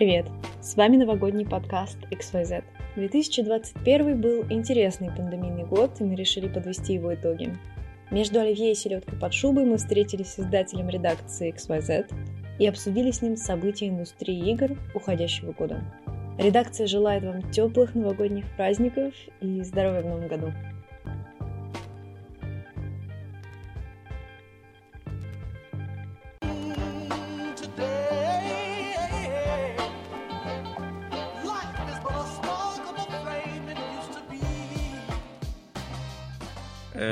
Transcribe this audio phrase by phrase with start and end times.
[0.00, 0.24] Привет!
[0.62, 2.64] С вами новогодний подкаст XYZ.
[2.96, 7.54] 2021 был интересный пандемийный год, и мы решили подвести его итоги.
[8.10, 12.10] Между Оливье и селедкой под шубой мы встретились с издателем редакции XYZ
[12.58, 15.84] и обсудили с ним события индустрии игр уходящего года.
[16.38, 19.12] Редакция желает вам теплых новогодних праздников
[19.42, 20.50] и здоровья в новом году.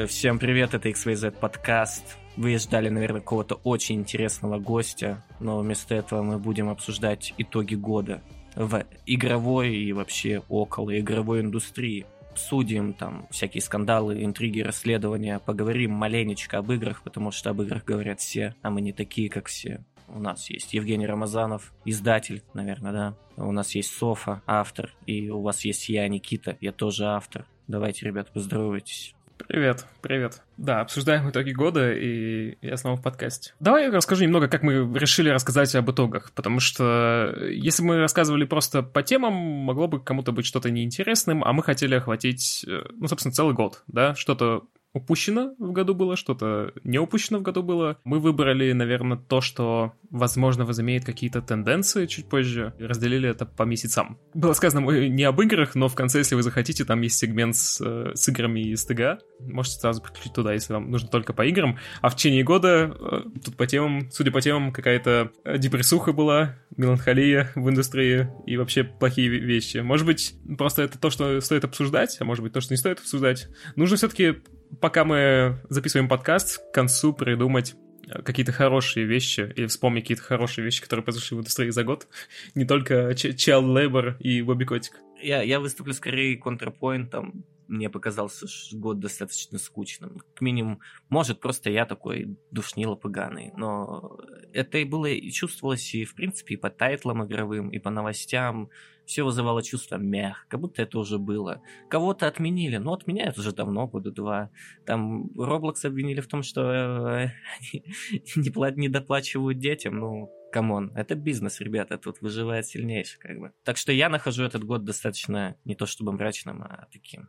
[0.06, 2.18] Всем привет, это XYZ подкаст.
[2.36, 8.22] Вы ждали, наверное, какого-то очень интересного гостя, но вместо этого мы будем обсуждать итоги года
[8.54, 12.06] в игровой и вообще около игровой индустрии.
[12.34, 18.20] Судим там всякие скандалы, интриги, расследования, поговорим маленечко об играх, потому что об играх говорят
[18.20, 19.84] все, а мы не такие, как все.
[20.06, 23.16] У нас есть Евгений Рамазанов, издатель, наверное, да.
[23.36, 27.46] У нас есть Софа, автор, и у вас есть я, Никита, я тоже автор.
[27.66, 29.14] Давайте, ребят, поздоровайтесь.
[29.46, 30.42] Привет, привет.
[30.56, 33.54] Да, обсуждаем итоги года, и я снова в подкасте.
[33.60, 38.82] Давай расскажу немного, как мы решили рассказать об итогах, потому что если мы рассказывали просто
[38.82, 43.32] по темам, могло бы кому-то быть что-то неинтересным, а мы хотели охватить, э, ну, собственно,
[43.32, 44.64] целый год, да, что-то
[44.98, 47.98] упущено в году было, что-то не упущено в году было.
[48.04, 52.74] Мы выбрали, наверное, то, что, возможно, возымеет какие-то тенденции чуть позже.
[52.78, 54.18] Разделили это по месяцам.
[54.34, 57.56] Было сказано мы не об играх, но в конце, если вы захотите, там есть сегмент
[57.56, 59.20] с, э, с играми из ТГ.
[59.40, 61.78] Можете сразу подключить туда, если вам нужно только по играм.
[62.00, 67.50] А в течение года э, тут по темам, судя по темам, какая-то депрессуха была, меланхолия
[67.54, 69.78] в индустрии и вообще плохие вещи.
[69.78, 72.98] Может быть, просто это то, что стоит обсуждать, а может быть, то, что не стоит
[72.98, 73.48] обсуждать.
[73.76, 74.36] Нужно все-таки
[74.80, 77.74] пока мы записываем подкаст, к концу придумать
[78.06, 82.06] э, какие-то хорошие вещи или вспомнить какие-то хорошие вещи, которые произошли в индустрии за год.
[82.54, 84.94] Не только Child Labor и Бобби Котик.
[85.20, 87.44] Я, я выступлю скорее контрапоинтом.
[87.68, 90.22] Мне показался год достаточно скучным.
[90.34, 90.80] К минимуму,
[91.10, 93.52] может, просто я такой душнило поганый.
[93.56, 94.18] Но
[94.52, 98.70] это и было и чувствовалось и, в принципе, и по тайтлам игровым, и по новостям
[99.04, 101.62] все вызывало чувство meh, как будто это уже было.
[101.88, 104.50] Кого-то отменили, но отменяют уже давно, года два.
[104.84, 107.28] Там Roblox обвинили в том, что э,
[108.36, 113.52] не доплачивают детям, ну, come on, это бизнес, ребята, тут выживает сильнейший, как бы.
[113.64, 117.28] Так что я нахожу этот год достаточно не то чтобы мрачным, а таким.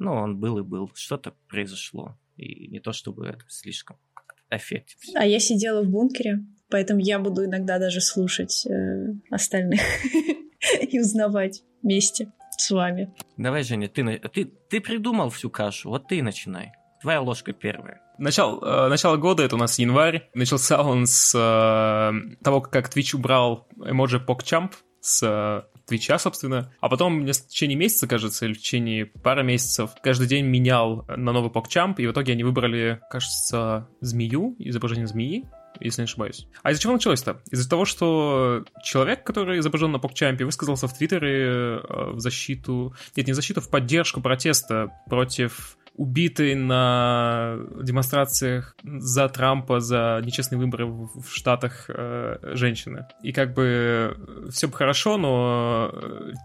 [0.00, 2.18] Ну, он был и был, что-то произошло.
[2.36, 3.96] И не то чтобы это слишком
[4.50, 4.98] эффектив.
[5.14, 9.80] А я сидела в бункере, поэтому я буду иногда даже слушать э, остальных.
[10.80, 13.14] и узнавать вместе с вами.
[13.36, 16.72] Давай, Женя, ты, ты, ты придумал всю кашу, вот ты начинай.
[17.00, 18.02] Твоя ложка первая.
[18.18, 20.28] Начало, э, начало года, это у нас январь.
[20.34, 26.72] Начался он с э, того, как Twitch убрал эмоджи PogChamp с э, Твича, собственно.
[26.80, 31.32] А потом в течение месяца, кажется, или в течение пары месяцев, каждый день менял на
[31.32, 35.48] новый PogChamp, и в итоге они выбрали, кажется, змею, изображение змеи,
[35.80, 36.46] если не ошибаюсь.
[36.62, 37.42] А из-за чего началось-то?
[37.50, 42.94] Из-за того, что человек, который изображен на покчампе, высказался в Твиттере э, в защиту...
[43.16, 50.58] Нет, не в защиту, в поддержку протеста против убитой на демонстрациях за Трампа, за нечестные
[50.58, 53.06] выборы в Штатах э, женщины.
[53.22, 54.16] И как бы
[54.50, 55.92] все бы хорошо, но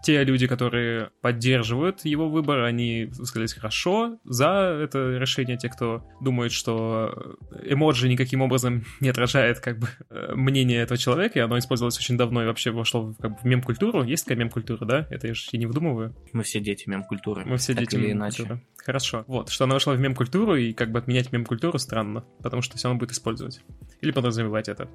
[0.04, 5.56] те люди, которые поддерживают его выбор, они высказались хорошо за это решение.
[5.56, 9.88] Те, кто думает, что эмоджи никаким образом не отражает как бы
[10.34, 14.04] мнение этого человека, и оно использовалось очень давно и вообще вошло как бы, в мем-культуру.
[14.04, 15.06] Есть такая мем-культура, да?
[15.08, 16.14] Это я же не выдумываю.
[16.34, 17.46] Мы все дети мем-культуры.
[17.46, 18.60] Мы все дети мем-культуры.
[18.84, 19.24] Хорошо.
[19.26, 22.88] Вот, что она вошла в мем-культуру, и как бы отменять мем-культуру странно, потому что все
[22.88, 23.60] равно будет использовать.
[24.00, 24.88] Или подразумевать это.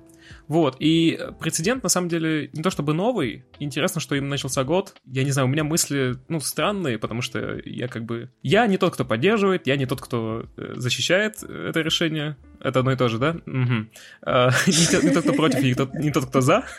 [0.48, 3.46] Вот, и прецедент, на самом деле, не то чтобы новый.
[3.60, 4.96] Интересно, что им начался год.
[5.06, 8.32] Я не знаю, у меня мысли, ну, странные, потому что я как бы...
[8.44, 12.38] Я не тот, кто поддерживает, я не тот, кто э, защищает это решение.
[12.64, 13.32] Это одно и то же, да?
[13.32, 13.88] Угу.
[14.24, 16.64] А, не, не тот, кто против, не тот, не тот кто за.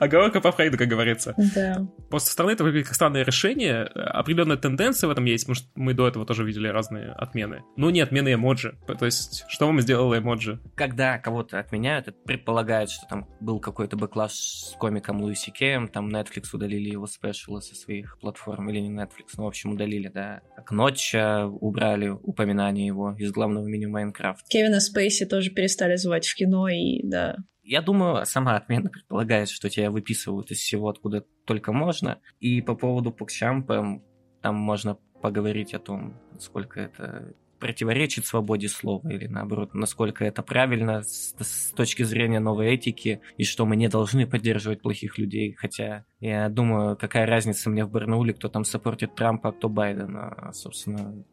[0.00, 1.34] Оговорка по Фрейду, как говорится.
[1.54, 1.86] Да.
[2.08, 3.84] Просто со стороны это выглядит как странное решение.
[3.84, 7.62] Определенная тенденция в этом есть, потому что мы до этого тоже видели разные отмены.
[7.76, 8.78] Но не отмены эмоджи.
[8.86, 10.60] То есть, что вам сделала эмоджи?
[10.74, 16.08] Когда кого-то отменяют, это предполагает, что там был какой-то бэклаш с комиком Луиси Кеем, там
[16.08, 20.40] Netflix удалили его спешалы со своих платформ, или не Netflix, ну, в общем, удалили, да.
[20.56, 24.46] Как Ноча убрали упоминание упоминание его из главного меню Майнкрафт.
[24.48, 27.36] Кевина Спейси тоже перестали звать в кино, и да.
[27.62, 32.18] Я думаю, сама отмена предполагает, что тебя выписывают из всего, откуда только можно.
[32.40, 34.02] И по поводу Покчампа,
[34.42, 41.04] там можно поговорить о том, сколько это противоречит свободе слова или наоборот, насколько это правильно
[41.04, 45.54] с, с точки зрения новой этики и что мы не должны поддерживать плохих людей.
[45.56, 50.50] Хотя я думаю, какая разница мне в Барнауле, кто там саппортит Трампа, а кто Байдена.
[50.52, 51.24] Собственно,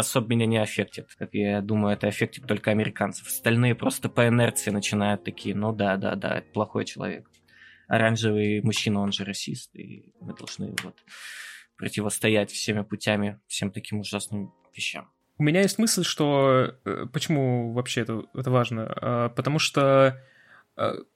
[0.00, 1.14] особо меня не аффектит.
[1.18, 3.26] Как я думаю, это аффектит только американцев.
[3.26, 7.30] Остальные просто по инерции начинают такие, ну да, да, да, плохой человек.
[7.88, 10.96] Оранжевый мужчина, он же расист, и мы должны вот
[11.76, 15.10] противостоять всеми путями всем таким ужасным вещам.
[15.38, 18.86] У меня есть мысль, что э, почему вообще это, это важно?
[18.86, 20.20] А, потому что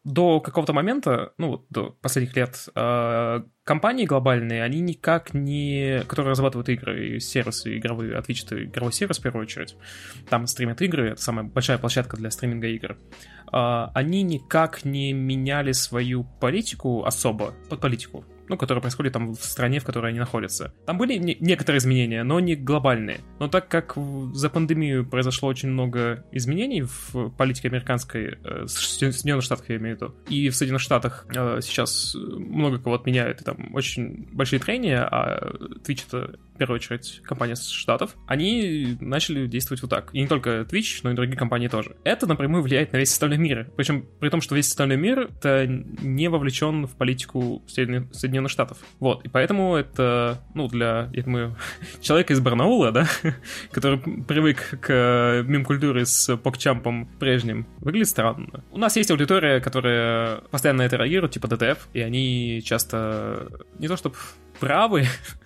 [0.04, 6.02] до какого-то момента, ну вот до последних лет, э, компании глобальные, они никак не...
[6.08, 9.76] которые разрабатывают игры и сервисы игровые, от Twitch это игровой сервис в первую очередь,
[10.30, 15.72] там стримят игры, это самая большая площадка для стриминга игр, э, они никак не меняли
[15.72, 20.74] свою политику особо, под политику, ну, которая происходит там в стране, в которой они находятся.
[20.84, 23.20] Там были не- некоторые изменения, но не глобальные.
[23.38, 23.96] Но так как
[24.34, 30.00] за пандемию произошло очень много изменений в политике американской, э, Соединенных Штатах я имею в
[30.00, 35.06] виду, и в Соединенных Штатах э, сейчас много кого отменяют, и там очень большие трения,
[35.08, 35.52] а
[35.84, 40.10] Twitch это первую очередь компания с Штатов, они начали действовать вот так.
[40.12, 41.96] И не только Twitch, но и другие компании тоже.
[42.04, 43.70] Это напрямую влияет на весь остальной мир.
[43.76, 48.78] Причем при том, что весь остальной мир это не вовлечен в политику Соединенных Штатов.
[48.98, 51.56] Вот, и поэтому это, ну, для, я думаю,
[52.02, 53.06] человека из Барнаула, да,
[53.72, 58.64] который привык к мем-культуре с покчампом прежним, выглядит странно.
[58.70, 63.48] У нас есть аудитория, которая постоянно на это реагирует, типа ДТФ, и они часто
[63.78, 64.16] не то чтобы
[64.60, 65.06] правы,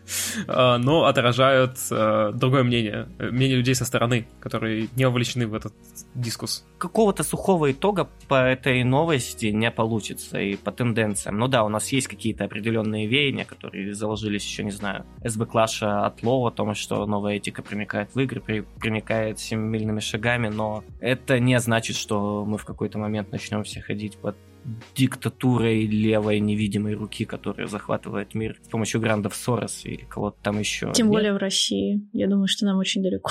[0.47, 5.73] но отражают а, другое мнение, мнение людей со стороны, которые не вовлечены в этот
[6.15, 6.65] дискус.
[6.79, 11.39] Какого-то сухого итога по этой новости не получится и по тенденциям.
[11.39, 16.07] Ну да, у нас есть какие-то определенные веяния, которые заложились еще, не знаю, СБ Клаша
[16.07, 21.39] от Лова, о том, что новая этика примекает в игры, примекает семимильными шагами, но это
[21.39, 24.37] не значит, что мы в какой-то момент начнем все ходить под
[24.95, 30.93] диктатурой левой невидимой руки, которая захватывает мир с помощью грандов Сорос или кого-то там еще.
[30.93, 31.13] Тем Нет?
[31.13, 32.09] более в России.
[32.13, 33.31] Я думаю, что нам очень далеко.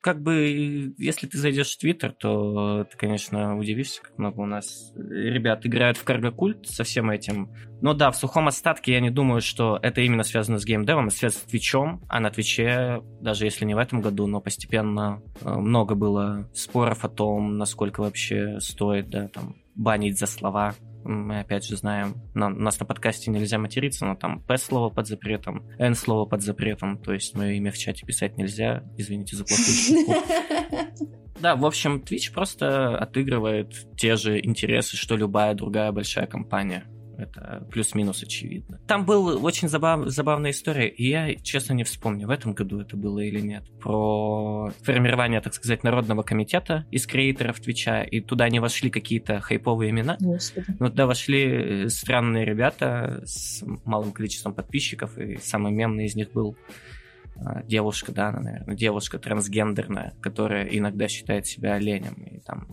[0.00, 4.92] Как бы, если ты зайдешь в Твиттер, то ты, конечно, удивишься, как много у нас
[4.94, 7.50] ребят играют в каргокульт со всем этим.
[7.80, 11.10] Но да, в сухом остатке я не думаю, что это именно связано с геймдевом, а
[11.10, 12.02] связано с Твичом.
[12.08, 17.04] А на Твиче, даже если не в этом году, но постепенно э, много было споров
[17.04, 20.74] о том, насколько вообще стоит, да, там, банить за слова.
[21.04, 25.66] Мы опять же знаем, на, нас на подкасте нельзя материться, но там П-слово под запретом,
[25.78, 30.14] Н-слово под запретом, то есть мое имя в чате писать нельзя, извините за плохую шутку.
[31.40, 36.84] Да, в общем, Twitch просто отыгрывает те же интересы, что любая другая большая компания.
[37.20, 38.80] Это плюс-минус очевидно.
[38.86, 40.08] Там была очень забав...
[40.08, 44.70] забавная история, и я, честно, не вспомню, в этом году это было или нет, про
[44.82, 50.16] формирование, так сказать, народного комитета из креаторов Твича, и туда не вошли какие-то хайповые имена.
[50.20, 50.66] Господи.
[50.78, 56.32] Но туда вошли э, странные ребята с малым количеством подписчиков, и самый мемный из них
[56.32, 56.56] был
[57.42, 62.68] а, девушка, да, она, наверное, девушка трансгендерная, которая иногда считает себя оленем, и там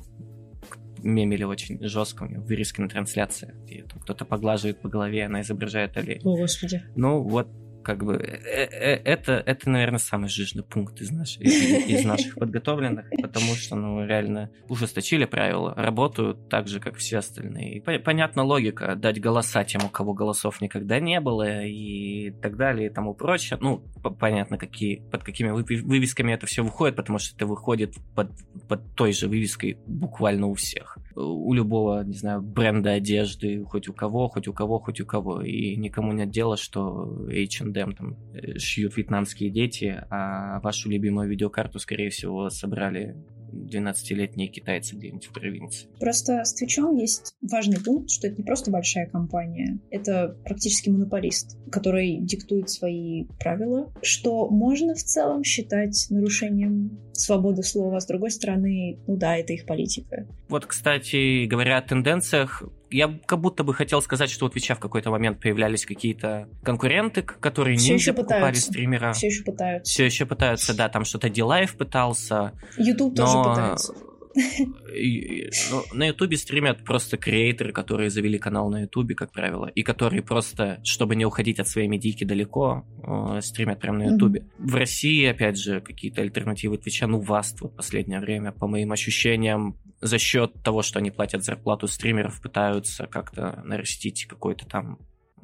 [1.08, 5.98] мемили очень жестко, у него вырезки на трансляции, где кто-то поглаживает по голове, она изображает
[5.98, 6.22] олень.
[6.24, 6.84] О, Господи.
[6.96, 7.48] Ну, вот
[7.88, 13.06] как бы э, э, это, это, наверное, самый жирный пункт из, наших из наших подготовленных,
[13.22, 17.78] потому что, ну, реально ужесточили правила, работают так же, как все остальные.
[17.78, 22.90] И понятна логика, дать голоса тем, у кого голосов никогда не было, и так далее,
[22.90, 23.58] и тому прочее.
[23.62, 23.78] Ну,
[24.20, 28.32] понятно, какие, под какими вывесками это все выходит, потому что это выходит под,
[28.68, 30.98] под той же вывеской буквально у всех.
[31.20, 35.42] У любого, не знаю, бренда одежды, хоть у кого, хоть у кого, хоть у кого.
[35.42, 41.80] И никому нет дела, что H&M там э, шьют вьетнамские дети, а вашу любимую видеокарту,
[41.80, 43.16] скорее всего, собрали
[43.52, 45.90] 12-летние китайцы где-нибудь в провинции.
[46.00, 51.58] Просто с Твичом есть важный пункт, что это не просто большая компания, это практически монополист,
[51.72, 58.32] который диктует свои правила, что можно в целом считать нарушением свободы слова, а с другой
[58.32, 60.28] стороны, ну да, это их политика.
[60.50, 64.80] Вот, кстати, говоря о тенденциях, я как будто бы хотел сказать, что у Твича в
[64.80, 69.14] какой-то момент появлялись какие-то конкуренты, которые Все не покупали стримера.
[69.14, 69.92] Все еще пытаются.
[69.92, 72.54] Все еще пытаются, да, там что-то DLive пытался.
[72.78, 73.26] YouTube но...
[73.26, 73.94] тоже пытается.
[74.38, 80.22] Ну, на Ютубе стримят просто креаторы, которые завели канал на Ютубе, как правило, и которые
[80.22, 84.46] просто, чтобы не уходить от своей медийки далеко, э, стримят прямо на Ютубе.
[84.58, 89.78] В России, опять же, какие-то альтернативы Твича, ну, WASD вот последнее время, по моим ощущениям,
[90.02, 95.00] за счет того, что они платят зарплату стримеров, пытаются как-то нарастить какой-то там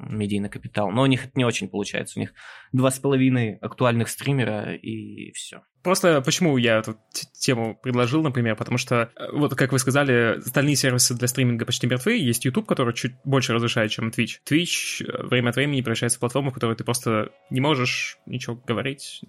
[0.08, 0.90] медийный капитал.
[0.90, 2.18] Но у них это не очень получается.
[2.18, 2.32] У них
[2.72, 5.62] два с половиной актуальных стримера и все.
[5.84, 6.96] Просто почему я эту
[7.38, 11.86] тему предложил, например, потому что, э, вот как вы сказали, остальные сервисы для стриминга почти
[11.86, 14.38] мертвы, есть YouTube, который чуть больше разрешает, чем Twitch.
[14.48, 18.56] Twitch э, время от времени превращается в платформу, в которой ты просто не можешь ничего
[18.56, 19.20] говорить.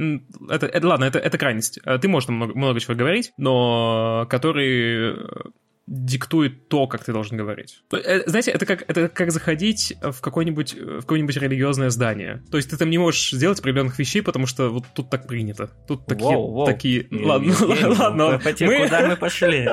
[0.50, 1.78] Это, это ладно, это, это крайность.
[1.84, 5.14] Э, ты можешь много, много чего говорить, но который
[5.88, 7.84] диктует то, как ты должен говорить.
[7.92, 12.44] Э, знаете, это как, это как заходить в какое-нибудь, в какое-нибудь религиозное здание.
[12.50, 15.70] То есть ты там не можешь сделать определенных вещей, потому что вот тут так принято.
[15.88, 16.36] Тут такие...
[16.36, 16.66] Воу, воу.
[16.66, 17.08] такие...
[17.12, 18.42] Не, ладно, не, не, ладно.
[18.44, 18.84] мы...
[18.84, 19.70] Куда мы пошли?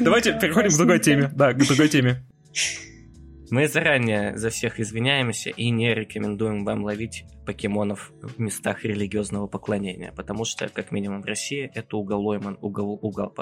[0.00, 1.30] Давайте переходим к другой теме.
[1.34, 2.24] Да, к другой теме.
[3.50, 10.12] Мы заранее за всех извиняемся и не рекомендуем вам ловить покемонов в местах религиозного поклонения,
[10.12, 13.32] потому что, как минимум в России, это уголовно, угол, угол,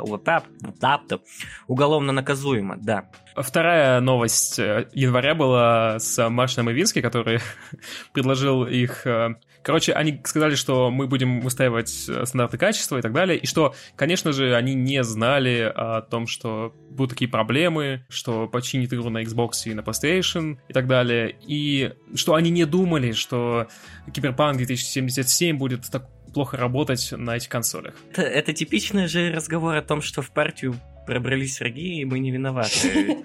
[1.67, 3.11] уголовно наказуемо, да.
[3.37, 7.41] Вторая новость э, января была с Маршином Ивински, который
[8.15, 13.13] предложил их э, Короче, они сказали, что мы будем выстаивать э, стандарты качества и так
[13.13, 18.49] далее, и что, конечно же, они не знали о том, что будут такие проблемы, что
[18.49, 23.13] починит игру на Xbox и на PlayStation и так далее, и что они не думали,
[23.13, 23.69] что
[24.13, 27.95] Киберпанк 2077 будет так плохо работать на этих консолях.
[28.13, 30.75] Это, это типичный же разговор о том, что в партию
[31.09, 33.25] пробрались враги, и мы не виноваты.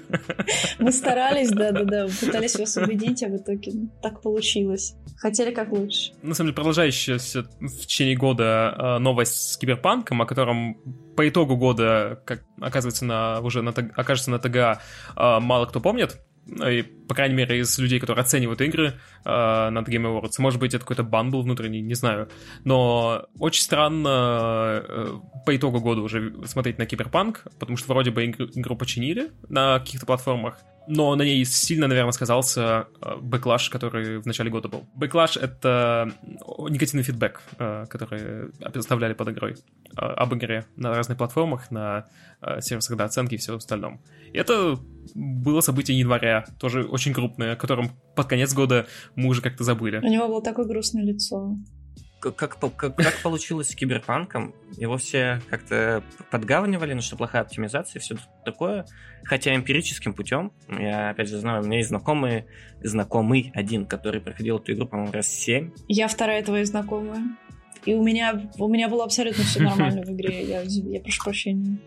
[0.79, 4.95] Мы старались, да-да-да, пытались вас убедить, а в итоге так получилось.
[5.17, 6.13] Хотели как лучше.
[6.21, 10.75] На самом деле, продолжающаяся в течение года э, новость с Киберпанком, о котором
[11.17, 14.81] по итогу года, как оказывается, на, уже на, окажется на ТГА,
[15.15, 16.21] мало кто помнит.
[16.45, 20.33] Ну, и, по крайней мере, из людей, которые оценивают игры э, на The Game Awards.
[20.39, 22.29] Может быть, это какой-то bundle внутренний, не знаю.
[22.65, 28.25] Но очень странно э, по итогу года уже смотреть на Киберпанк, потому что вроде бы
[28.25, 30.57] игру, игру починили на каких-то платформах,
[30.87, 34.85] но на ней сильно, наверное, сказался э, backlash, который в начале года был.
[34.95, 36.11] Backlash— это
[36.69, 42.07] негативный фидбэк, э, который оставляли под игрой, э, об игре на разных платформах, на
[42.61, 44.01] сервисах для оценки и все остальном.
[44.31, 44.79] И это
[45.15, 49.97] было событие января, тоже очень крупное, о котором под конец года мы уже как-то забыли.
[49.97, 51.55] У него было такое грустное лицо
[52.31, 58.01] как, как, как получилось с киберпанком, его все как-то подгавнивали, ну что плохая оптимизация и
[58.01, 58.85] все такое.
[59.23, 62.45] Хотя эмпирическим путем, я опять же знаю, у меня есть знакомый,
[62.81, 65.71] знакомый один, который проходил эту игру, по-моему, раз семь.
[65.87, 67.23] Я вторая твоя знакомая.
[67.85, 70.45] И у меня, у меня было абсолютно все нормально в игре.
[70.45, 71.79] Я, я прошу прощения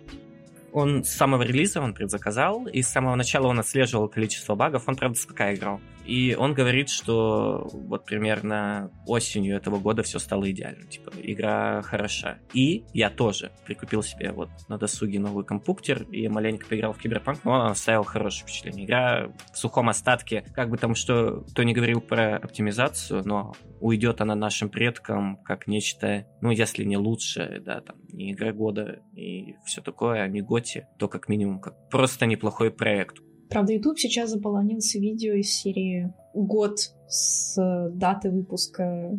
[0.77, 4.97] он с самого релиза он предзаказал, и с самого начала он отслеживал количество багов, он,
[4.97, 5.81] правда, с ПК играл.
[6.07, 10.87] И он говорит, что вот примерно осенью этого года все стало идеально.
[10.87, 12.39] Типа, игра хороша.
[12.53, 17.45] И я тоже прикупил себе вот на досуге новый компьютер и маленько поиграл в Киберпанк,
[17.45, 18.87] но он оставил хорошее впечатление.
[18.87, 24.21] Игра в сухом остатке, как бы там что, кто не говорил про оптимизацию, но уйдет
[24.21, 29.55] она нашим предкам как нечто, ну, если не лучшее, да, там, не игра года и
[29.65, 33.19] все такое, а не Готи, то как минимум как просто неплохой проект.
[33.49, 37.57] Правда, YouTube сейчас заполонился видео из серии «Год с
[37.93, 39.19] даты выпуска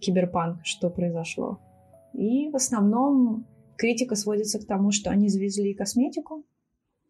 [0.00, 0.60] Киберпанк.
[0.64, 1.60] Что произошло?»
[2.12, 3.46] И в основном
[3.76, 6.46] критика сводится к тому, что они завезли косметику,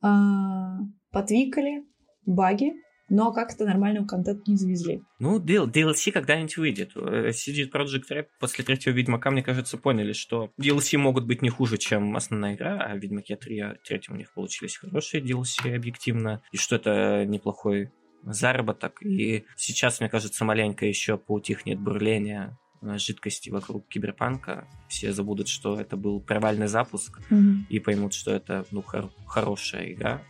[0.03, 0.79] а,
[1.11, 1.85] потвикали
[2.25, 2.73] баги,
[3.09, 5.03] но как-то нормального контента не завезли.
[5.19, 6.93] Ну, DLC когда-нибудь выйдет.
[6.97, 11.51] Э, CD Projekt Red после третьего Ведьмака, мне кажется, поняли, что DLC могут быть не
[11.51, 15.75] хуже, чем основная игра, а в Ведьмаке 3 а третьем у них получились хорошие DLC
[15.75, 17.91] объективно, и что это неплохой
[18.25, 19.03] заработок.
[19.03, 24.69] И сейчас, мне кажется, маленько еще поутихнет бурление э, жидкости вокруг киберпанка.
[24.89, 27.67] Все забудут, что это был провальный запуск mm-hmm.
[27.69, 30.23] и поймут, что это ну, хор- хорошая игра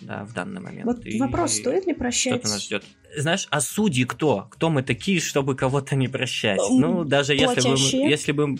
[0.00, 0.84] да, в данный момент.
[0.84, 2.40] Вот и вопрос, стоит ли прощать?
[2.40, 2.84] Что-то нас ждет.
[3.16, 4.48] Знаешь, а судьи кто?
[4.50, 6.60] Кто мы такие, чтобы кого-то не прощать?
[6.70, 8.56] Ну, даже если бы, если бы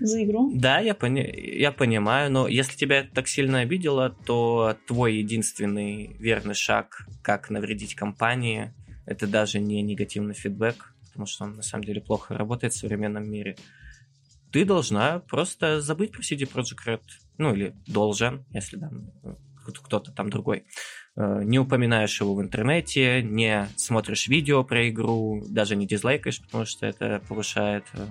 [0.00, 0.52] за игру.
[0.54, 1.20] Да, я, пони...
[1.20, 7.50] я понимаю, но если тебя это так сильно обидело, то твой единственный верный шаг, как
[7.50, 8.74] навредить компании,
[9.06, 13.30] это даже не негативный фидбэк, потому что он на самом деле плохо работает в современном
[13.30, 13.56] мире.
[14.50, 17.02] Ты должна просто забыть про CD Projekt Red.
[17.38, 18.90] Ну, или должен, если да,
[19.64, 20.64] кто-то там другой.
[21.16, 26.64] Э, не упоминаешь его в интернете, не смотришь видео про игру, даже не дизлайкаешь, потому
[26.64, 28.06] что это повышает э,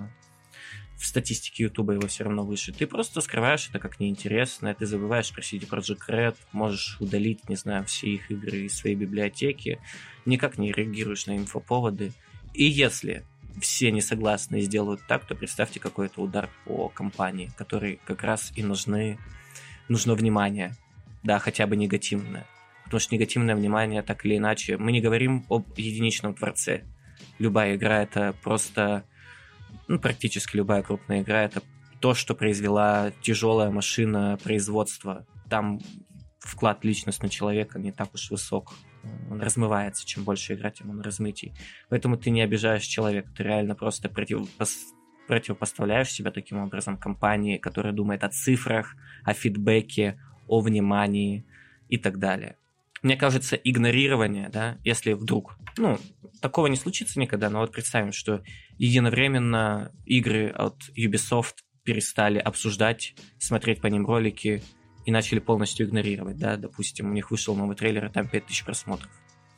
[1.02, 2.72] в статистике Ютуба его все равно выше.
[2.72, 7.56] Ты просто скрываешь это как неинтересно, ты забываешь про CD Projekt Red, можешь удалить, не
[7.56, 9.80] знаю, все их игры из своей библиотеки,
[10.24, 12.12] никак не реагируешь на инфоповоды.
[12.54, 13.24] И если
[13.60, 18.52] все не согласны и сделают так, то представьте какой-то удар по компании, который как раз
[18.54, 19.18] и нужны,
[19.88, 20.76] нужно внимание
[21.22, 22.46] да, хотя бы негативное.
[22.84, 24.76] потому что негативное внимание так или иначе.
[24.76, 26.84] Мы не говорим об единичном творце.
[27.38, 29.04] Любая игра это просто,
[29.88, 31.62] ну, практически любая крупная игра это
[32.00, 35.26] то, что произвела тяжелая машина производства.
[35.48, 35.80] Там
[36.40, 38.74] вклад личностного человека не так уж высок.
[39.30, 41.54] Он размывается, чем больше играть, тем он размытий.
[41.88, 44.48] Поэтому ты не обижаешь человека, ты реально просто против,
[45.28, 50.18] противопоставляешь себя таким образом компании, которая думает о цифрах, о фидбэке,
[50.52, 51.46] о внимании
[51.88, 52.56] и так далее.
[53.02, 55.98] Мне кажется, игнорирование, да, если вдруг, ну,
[56.42, 58.44] такого не случится никогда, но вот представим, что
[58.76, 61.54] единовременно игры от Ubisoft
[61.84, 64.62] перестали обсуждать, смотреть по ним ролики
[65.06, 69.10] и начали полностью игнорировать, да, допустим, у них вышел новый трейлер, и там 5000 просмотров.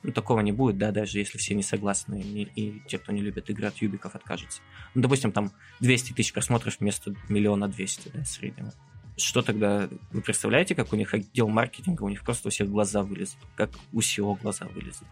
[0.04, 3.20] Ну, такого не будет, да, даже если все не согласны, и, и те, кто не
[3.20, 4.62] любит игры от юбиков, откажутся.
[4.94, 8.72] Ну, допустим, там 200 тысяч просмотров вместо миллиона двести, да, среднего.
[9.16, 9.88] Что тогда?
[10.12, 13.70] Вы представляете, как у них отдел маркетинга, у них просто у всех глаза вылезут, как
[13.92, 15.06] у SEO глаза вылезут.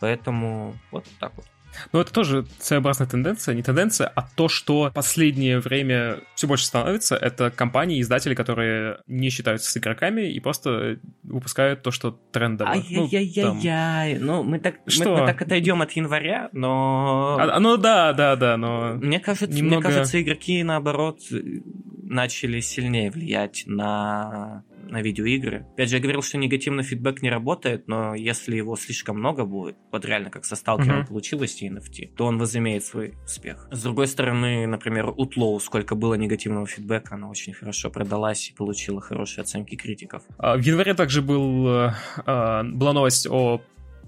[0.00, 1.44] Поэтому вот так вот.
[1.92, 7.16] Но это тоже своеобразная тенденция, не тенденция, а то, что последнее время все больше становится,
[7.16, 12.70] это компании, издатели, которые не считаются с игроками и просто выпускают то, что трендово.
[12.70, 15.10] Ай-яй-яй-яй, ну, мы так, что?
[15.10, 17.36] Мы, мы так отойдем от января, но...
[17.38, 18.94] А, ну да, да, да, но...
[18.94, 19.88] Мне кажется, немного...
[19.88, 21.20] мне кажется, игроки, наоборот,
[22.08, 25.66] начали сильнее влиять на на видеоигры.
[25.74, 29.76] Опять же, я говорил, что негативный фидбэк не работает, но если его слишком много будет,
[29.92, 31.08] вот реально как со сталкером mm-hmm.
[31.08, 33.68] получилось и NFT, то он возымеет свой успех.
[33.70, 39.00] С другой стороны, например, Outlaw, сколько было негативного фидбэка, она очень хорошо продалась и получила
[39.00, 40.22] хорошие оценки критиков.
[40.38, 41.92] А, в январе также был, э,
[42.24, 43.60] а, была новость о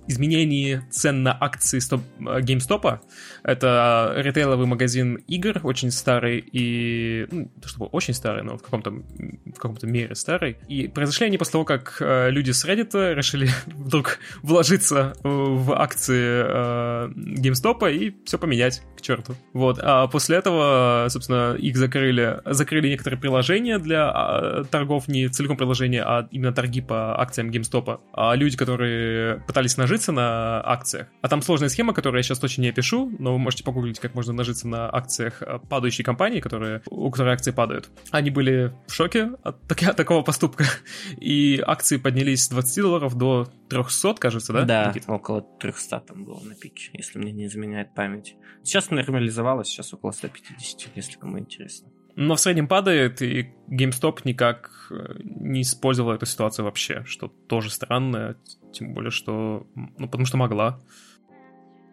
[0.06, 3.00] изменении цен на акции стоп, э, GameStop.
[3.42, 7.26] Это ритейловый магазин игр, очень старый и...
[7.30, 10.56] Ну, чтобы очень старый, но в каком-то, в каком-то мере старый.
[10.68, 16.44] И произошли они после того, как э, люди с Reddit решили вдруг вложиться в акции
[16.44, 19.34] э, GameStop и все поменять к черту.
[19.52, 19.78] Вот.
[19.82, 26.02] А после этого, собственно, их закрыли, закрыли некоторые приложения для а, торгов, не целиком приложения,
[26.02, 28.00] а именно торги по акциям GameStop.
[28.12, 31.08] А люди, которые пытались нажить нажиться на акциях.
[31.20, 34.14] А там сложная схема, которую я сейчас точно не опишу, но вы можете погуглить, как
[34.14, 37.90] можно нажиться на акциях э, падающей компании, которые, у которой акции падают.
[38.12, 40.64] Они были в шоке от, так, такого поступка.
[41.20, 44.64] И акции поднялись с 20 долларов до 300, кажется, да?
[44.64, 45.12] Да, Никита?
[45.12, 48.36] около 300 там было на пике, если мне не изменяет память.
[48.62, 51.88] Сейчас нормализовалось, сейчас около 150, если кому интересно.
[52.16, 57.70] Но в среднем падает, и GameStop никак э, не использовала эту ситуацию вообще, что тоже
[57.70, 58.36] странно,
[58.72, 59.66] тем более, что...
[59.74, 60.80] Ну, потому что могла.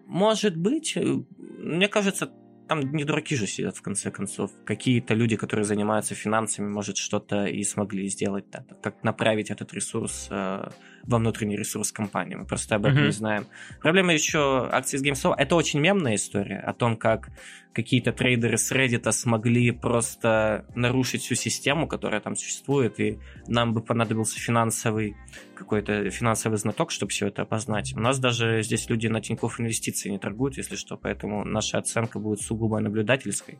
[0.05, 0.95] Может быть.
[0.95, 1.03] Э,
[1.37, 2.31] мне кажется,
[2.67, 4.51] там не дураки же сидят, в конце концов.
[4.65, 8.49] Какие-то люди, которые занимаются финансами, может, что-то и смогли сделать.
[8.49, 10.69] Так, как направить этот ресурс э,
[11.03, 12.35] во внутренний ресурс компании.
[12.35, 13.05] Мы просто об этом mm-hmm.
[13.05, 13.47] не знаем.
[13.81, 15.35] Проблема еще акций с GameStop.
[15.37, 17.29] Это очень мемная история о том, как
[17.73, 23.81] какие-то трейдеры с Reddit смогли просто нарушить всю систему, которая там существует, и нам бы
[23.81, 25.15] понадобился финансовый
[25.55, 27.93] какой-то финансовый знаток, чтобы все это опознать.
[27.95, 32.17] У нас даже здесь люди на Тинькофф инвестиции не торгуют, если что, поэтому наша оценка
[32.17, 33.59] будет сугубо наблюдательской.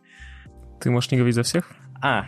[0.80, 1.71] Ты можешь не говорить за всех?
[2.02, 2.26] А.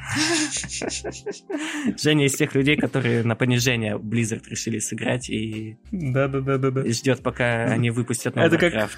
[2.01, 5.77] Женя из тех людей, которые на понижение Blizzard решили сыграть и...
[5.91, 6.85] Да-да-да-да.
[6.85, 8.89] Ждет, пока они выпустят новый Это как...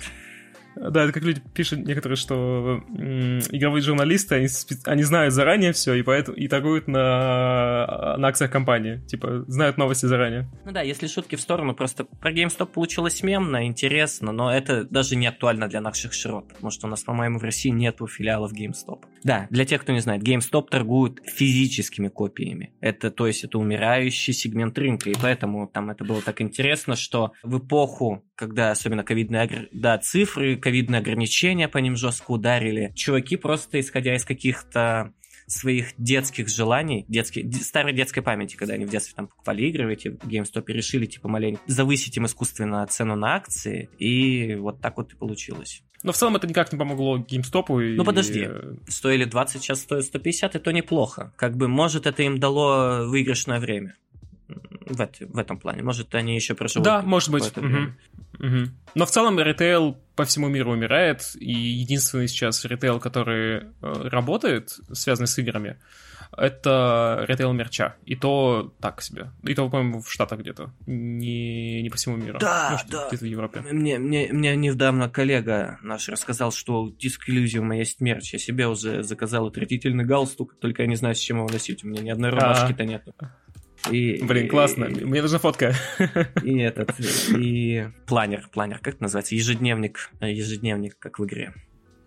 [0.75, 4.47] Да, это как люди пишут некоторые, что игровые журналисты, они,
[4.85, 9.01] они знают заранее все и поэтому и торгуют на, на акциях компании.
[9.07, 10.49] Типа, знают новости заранее.
[10.65, 15.15] Ну да, если шутки в сторону, просто про GameStop получилось мемно, интересно, но это даже
[15.15, 19.03] не актуально для наших широт, потому что у нас, по-моему, в России нету филиалов GameStop.
[19.23, 22.73] Да, для тех, кто не знает, GameStop торгует физическими копиями.
[22.81, 27.33] Это, то есть, это умирающий сегмент рынка, и поэтому там это было так интересно, что
[27.43, 32.91] в эпоху, когда особенно ковидные да, цифры ковидные ограничения по ним жестко ударили.
[32.95, 35.13] Чуваки просто, исходя из каких-то
[35.47, 39.89] своих детских желаний, детских, старой детской памяти, когда они в детстве там покупали игры в
[39.89, 44.97] эти GameStop и решили типа маленько завысить им искусственно цену на акции, и вот так
[44.97, 45.83] вот и получилось.
[46.03, 47.83] Но в целом это никак не помогло GameStop.
[47.83, 47.95] И...
[47.95, 48.49] Ну подожди,
[48.87, 51.33] стоили 20, сейчас стоят 150, и то неплохо.
[51.35, 53.95] Как бы, может, это им дало выигрышное время
[54.85, 55.83] в, это, в этом плане.
[55.83, 56.85] Может, они еще проживут.
[56.85, 57.55] Да, может быть.
[57.55, 58.45] Угу.
[58.45, 58.69] Угу.
[58.95, 64.79] Но в целом ритейл по всему миру умирает, и единственный сейчас ритейл, который э, работает,
[64.91, 65.77] связанный с играми,
[66.37, 67.95] это ритейл мерча.
[68.05, 69.31] И то так себе.
[69.43, 70.73] И то, по-моему, в Штатах где-то.
[70.85, 72.39] Не, не по всему миру.
[72.39, 73.07] Да, Может, да.
[73.07, 73.61] Где-то в Европе.
[73.61, 78.33] Мне, мне, мне недавно коллега наш рассказал, что у Disc Elysium есть мерч.
[78.33, 81.83] Я себе уже заказал отвратительный галстук, только я не знаю, с чем его носить.
[81.83, 82.33] У меня ни одной а.
[82.33, 83.13] рубашки-то нету.
[83.89, 84.85] И, Блин, классно.
[84.85, 85.73] И, Мне нужна фотка.
[86.43, 86.93] И этот,
[87.35, 89.35] и планер, планер, как это называется?
[89.35, 91.53] Ежедневник, ежедневник, как в игре.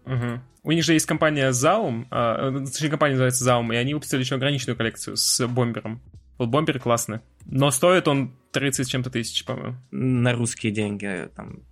[0.05, 0.41] Угу.
[0.65, 4.37] У них же есть компания Zaum, а, точнее, компания называется Zaum, и они выпустили еще
[4.37, 6.01] ограниченную коллекцию с бомбером.
[6.39, 7.21] Вот бомбер классный.
[7.47, 9.77] Но стоит он 30 чем-то тысяч, по-моему.
[9.91, 11.63] На русские деньги, там,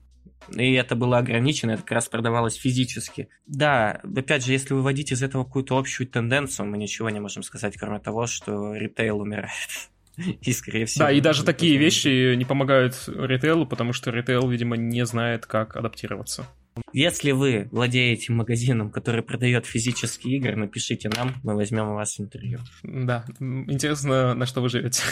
[0.50, 3.28] и это было ограничено, это как раз продавалось физически.
[3.46, 7.76] Да, опять же, если выводить из этого какую-то общую тенденцию, мы ничего не можем сказать,
[7.76, 9.50] кроме того, что ритейл умирает.
[10.42, 11.06] И, скорее всего...
[11.06, 15.74] Да, и даже такие вещи не помогают ритейлу, потому что ритейл, видимо, не знает, как
[15.74, 16.46] адаптироваться.
[16.92, 22.60] Если вы владеете магазином, который продает физические игры, напишите нам, мы возьмем у вас интервью.
[22.82, 25.02] Да, интересно, на что вы живете.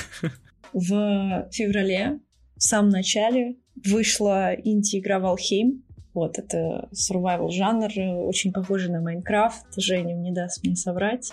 [0.72, 2.20] В феврале,
[2.56, 5.82] в самом начале, вышла инди-игра Valheim.
[6.12, 7.90] Вот, это survival жанр,
[8.26, 9.66] очень похожий на Майнкрафт.
[9.76, 11.32] Женя не даст мне соврать.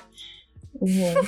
[0.79, 1.25] Вот.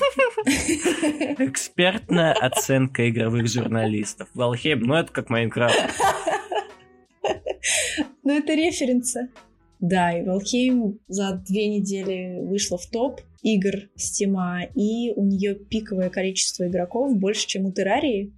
[1.40, 4.30] Экспертная оценка игровых журналистов.
[4.36, 5.78] Valheim, ну это как Майнкрафт.
[8.24, 9.30] Ну это референсы.
[9.80, 16.10] Да, и Valheim за две недели вышла в топ игр Стима, и у нее пиковое
[16.10, 18.34] количество игроков больше, чем у Террарии,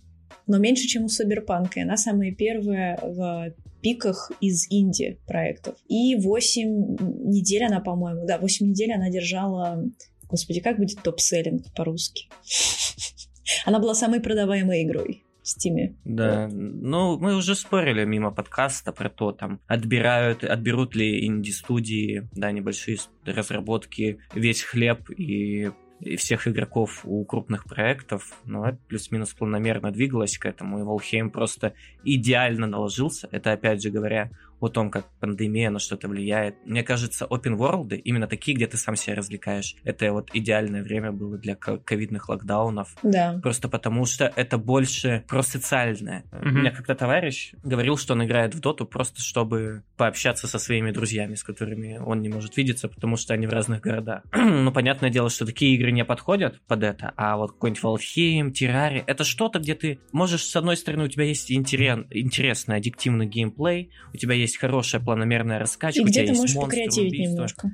[0.46, 1.78] но меньше, чем у.
[1.78, 5.76] И она самая первая в пиках из инди проектов.
[5.88, 9.84] И 8 недель она, по-моему, да, 8 недель она держала...
[10.30, 12.30] Господи, как будет топ-селлинг по-русски?
[13.65, 15.95] Она была самой продаваемой игрой Стиме.
[16.05, 22.51] Да, ну мы уже спорили мимо подкаста про то, там отбирают, отберут ли инди-студии, да,
[22.51, 29.91] небольшие разработки, весь хлеб и и всех игроков у крупных проектов, но это плюс-минус планомерно
[29.91, 33.29] двигалось к этому, и Волхейм просто идеально наложился.
[33.31, 34.31] Это, опять же говоря,
[34.62, 36.56] о том, как пандемия на что-то влияет.
[36.65, 41.12] Мне кажется, open world, именно такие, где ты сам себя развлекаешь, это вот идеальное время
[41.12, 42.95] было для ковидных локдаунов.
[43.04, 43.39] Да.
[43.41, 46.24] Просто потому что это больше про социальное.
[46.32, 46.47] Mm-hmm.
[46.47, 50.91] У меня как-то товарищ говорил, что он играет в доту просто чтобы пообщаться со своими
[50.91, 54.24] друзьями, с которыми он не может видеться, потому что они в разных городах.
[54.34, 59.04] ну, понятное дело, что такие игры не подходят под это, а вот какой-нибудь Valheim, Terraria,
[59.08, 63.91] это что-то, где ты можешь, с одной стороны, у тебя есть интерес, интересный, аддиктивный геймплей,
[64.13, 66.01] у тебя есть есть хорошая планомерная раскачка.
[66.01, 67.71] И где ты можешь покреативить немножко.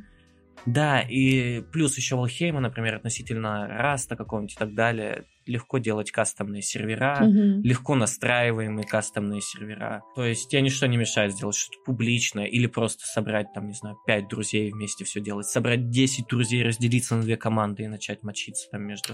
[0.66, 6.62] Да, и плюс еще Валхейма, например, относительно Раста какого-нибудь и так далее, легко делать кастомные
[6.62, 7.62] сервера, угу.
[7.64, 10.04] легко настраиваемые кастомные сервера.
[10.14, 13.96] То есть тебе ничто не мешает сделать что-то публичное или просто собрать там, не знаю,
[14.06, 18.68] 5 друзей вместе все делать, собрать 10 друзей, разделиться на две команды и начать мочиться
[18.70, 19.14] там между...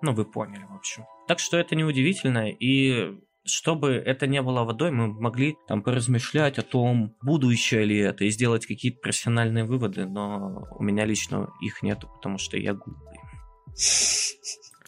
[0.00, 1.04] Ну, вы поняли, в общем.
[1.26, 6.62] Так что это неудивительно, и чтобы это не было водой, мы могли там поразмышлять о
[6.62, 12.08] том, будущее ли это, и сделать какие-то профессиональные выводы, но у меня лично их нету,
[12.08, 13.18] потому что я глупый.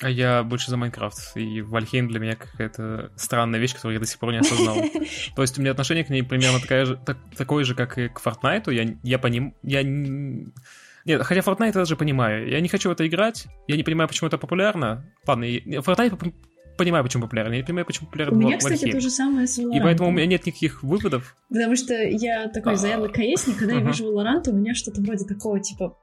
[0.02, 4.06] А я больше за Майнкрафт, и Вальхейм для меня какая-то странная вещь, которую я до
[4.06, 4.76] сих пор не осознал.
[5.36, 8.08] То есть у меня отношение к ней примерно такая же, так, такое же, как и
[8.08, 8.72] к Fortnite.
[8.72, 9.54] Я, я по ним...
[9.62, 9.82] Я...
[9.82, 12.48] Нет, хотя Fortnite я даже понимаю.
[12.48, 15.04] Я не хочу в это играть, я не понимаю, почему это популярно.
[15.26, 16.32] Ладно, Fortnite
[16.80, 17.52] понимаю, почему популярен.
[17.52, 19.76] Я не понимаю, почему популярен У меня, кстати, то же самое с Valorant.
[19.76, 21.36] И поэтому у меня нет никаких выводов.
[21.50, 25.60] Потому что я такой заядлый КСник, когда я вижу Valorant, у меня что-то вроде такого,
[25.60, 25.98] типа,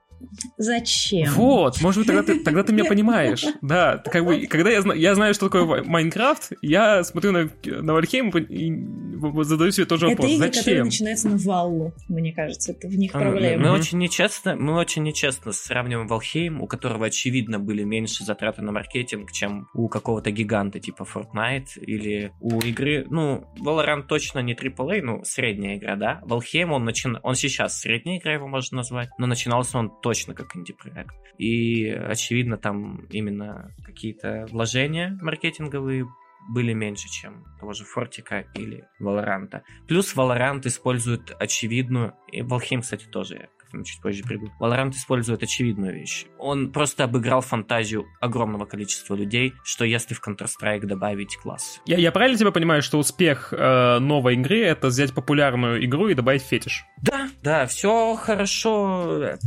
[0.58, 1.32] Зачем?
[1.34, 3.46] Вот, может быть, тогда ты, тогда ты меня понимаешь.
[3.62, 8.30] Да, как бы, когда я, я знаю, что такое Майнкрафт, я смотрю на, на Вальхейм
[8.30, 10.26] и задаю себе тоже вопрос.
[10.26, 10.62] Это игры, Зачем?
[10.62, 13.64] которые начинаются на валлу, мне кажется, это в них а, проблема.
[13.64, 18.62] Мы, мы очень нечестно, мы очень нечестно сравниваем Валхейм, у которого, очевидно, были меньше затраты
[18.62, 24.54] на маркетинг, чем у какого-то гиганта типа Fortnite или у игры, ну, Valorant точно не
[24.54, 26.20] AAA, ну, средняя игра, да?
[26.24, 27.10] Валхейм, он, начи...
[27.24, 31.14] он сейчас средняя игра, его можно назвать, но начинался он точно как инди-проект.
[31.38, 36.06] И, очевидно, там именно какие-то вложения маркетинговые
[36.50, 39.64] были меньше, чем того же Фортика или Валоранта.
[39.86, 44.52] Плюс Valorant использует очевидную, и Valheim, кстати, тоже к этому чуть позже приду.
[44.60, 46.26] Valorant использует очевидную вещь.
[46.40, 51.82] Он просто обыграл фантазию огромного количества людей, что если в Counter-Strike добавить класс.
[51.86, 56.14] Я, я правильно тебя понимаю, что успех э, новой игры— это взять популярную игру и
[56.14, 56.86] добавить фетиш?
[57.02, 59.38] Да, да, все хорошо.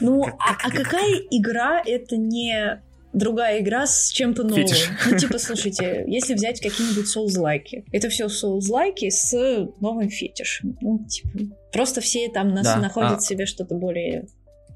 [0.00, 2.82] Ну, как, а, как, а какая игра— это не
[3.16, 4.66] другая игра с чем-то новым.
[4.66, 4.90] Фетиш.
[5.10, 9.32] Ну, типа, слушайте, если взять какие-нибудь Souls-лайки, это все Souls-лайки с
[9.80, 10.76] новым фетишем.
[10.80, 12.76] Ну, типа, просто все там нас да.
[12.76, 13.20] находят а...
[13.20, 14.26] себе что-то более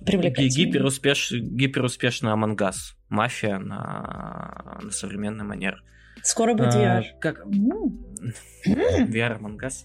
[0.04, 0.50] привлекательное.
[0.50, 1.32] Гиперуспеш...
[1.32, 2.94] Гиперуспешная Among Us.
[3.10, 5.82] Мафия на, на современный манер.
[6.22, 7.02] Скоро будет VR.
[7.02, 7.44] А, как...
[8.66, 9.84] VR Among Us?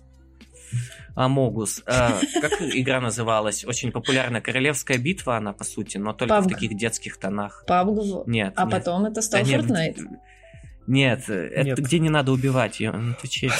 [1.15, 1.82] Амогус.
[1.86, 2.10] Э,
[2.41, 3.63] как игра называлась?
[3.65, 4.41] Очень популярная.
[4.41, 6.41] Королевская битва она, по сути, но только PUBG.
[6.41, 7.63] в таких детских тонах.
[7.67, 8.23] PUBG?
[8.28, 8.54] Нет.
[8.56, 8.71] А нет.
[8.71, 9.95] потом это стал да, Fortnite?
[9.97, 10.19] Нет.
[10.88, 11.80] Нет, это Нет.
[11.80, 12.93] где не надо убивать ее.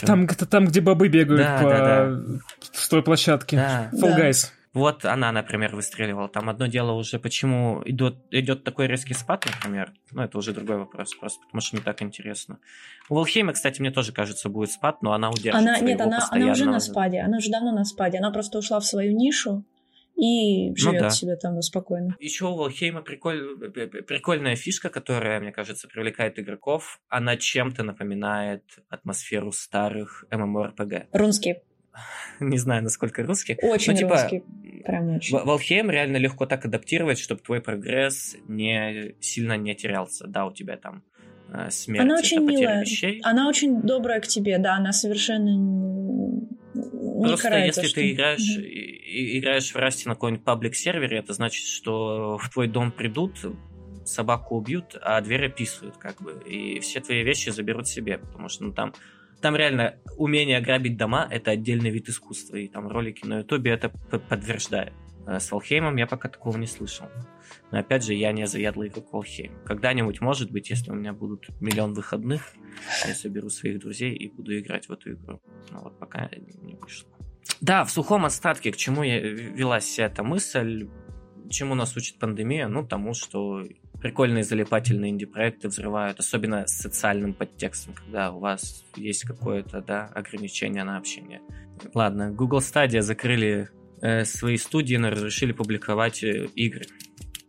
[0.06, 2.40] Там, где- там, где бобы бегают Да, по да,
[2.72, 3.56] стройплощадке.
[3.58, 3.90] Да.
[3.94, 4.30] Fall Да.
[4.30, 4.52] Guys.
[4.76, 6.28] Вот она, например, выстреливала.
[6.28, 9.94] Там одно дело уже, почему идет, идет такой резкий спад, например.
[10.12, 12.60] Ну, это уже другой вопрос, просто потому что не так интересно.
[13.10, 16.52] У Волхейма, кстати, мне тоже кажется, будет спад, но она удержит Она, нет, она, она
[16.52, 19.64] уже на спаде, она уже давно на спаде, она просто ушла в свою нишу
[20.18, 21.10] и живет да.
[21.10, 22.16] себе там спокойно.
[22.20, 27.00] Еще у Волхейма приколь- п- п- прикольная фишка, которая, мне кажется, привлекает игроков.
[27.08, 31.08] Она чем-то напоминает атмосферу старых MMORPG.
[31.14, 31.62] Рунский,
[32.40, 33.58] Не знаю, насколько русских.
[33.62, 34.44] очень Ну, типа, русский,
[34.84, 35.38] прям очень.
[35.38, 40.28] В- Волхейм реально легко так адаптировать, чтобы твой прогресс не сильно не терялся.
[40.28, 41.04] Да, у тебя там
[41.54, 42.82] э, смерть, Она очень милая.
[42.82, 43.20] вещей.
[43.24, 45.50] Она очень добрая к тебе, да, она совершенно
[46.74, 47.96] не Просто карает если что.
[47.96, 48.66] ты играешь, Мгм.
[48.66, 53.38] и- и- играешь в Расте на какой-нибудь паблик-сервере, это значит, что в твой дом придут,
[54.06, 58.66] собаку убьют, а дверь описывают, как бы, и все твои вещи заберут себе, потому что
[58.66, 58.94] ну, там,
[59.42, 63.90] там реально умение грабить дома— это отдельный вид искусства, и там ролики на ютубе это
[63.90, 64.94] подтверждают.
[65.26, 67.08] А С Волхеймом я пока такого не слышал.
[67.72, 69.54] Но опять же, я не заядлый игрок Волхейм.
[69.66, 72.54] Когда-нибудь, может быть, если у меня будут миллион выходных,
[73.08, 75.42] я соберу своих друзей и буду играть в эту игру.
[75.72, 76.30] Но вот пока
[76.62, 77.10] не вышло.
[77.62, 80.88] Да, в сухом остатке, к чему я велась вся эта мысль,
[81.50, 82.68] чему нас учит пандемия?
[82.68, 83.64] Ну, тому, что
[84.06, 90.84] прикольные залипательные инди-проекты взрывают, особенно с социальным подтекстом, когда у вас есть какое-то, да, ограничение
[90.84, 91.42] на общение.
[91.96, 93.68] Ладно, Google Stadia закрыли
[94.04, 96.86] э, свои студии, но разрешили публиковать э, игры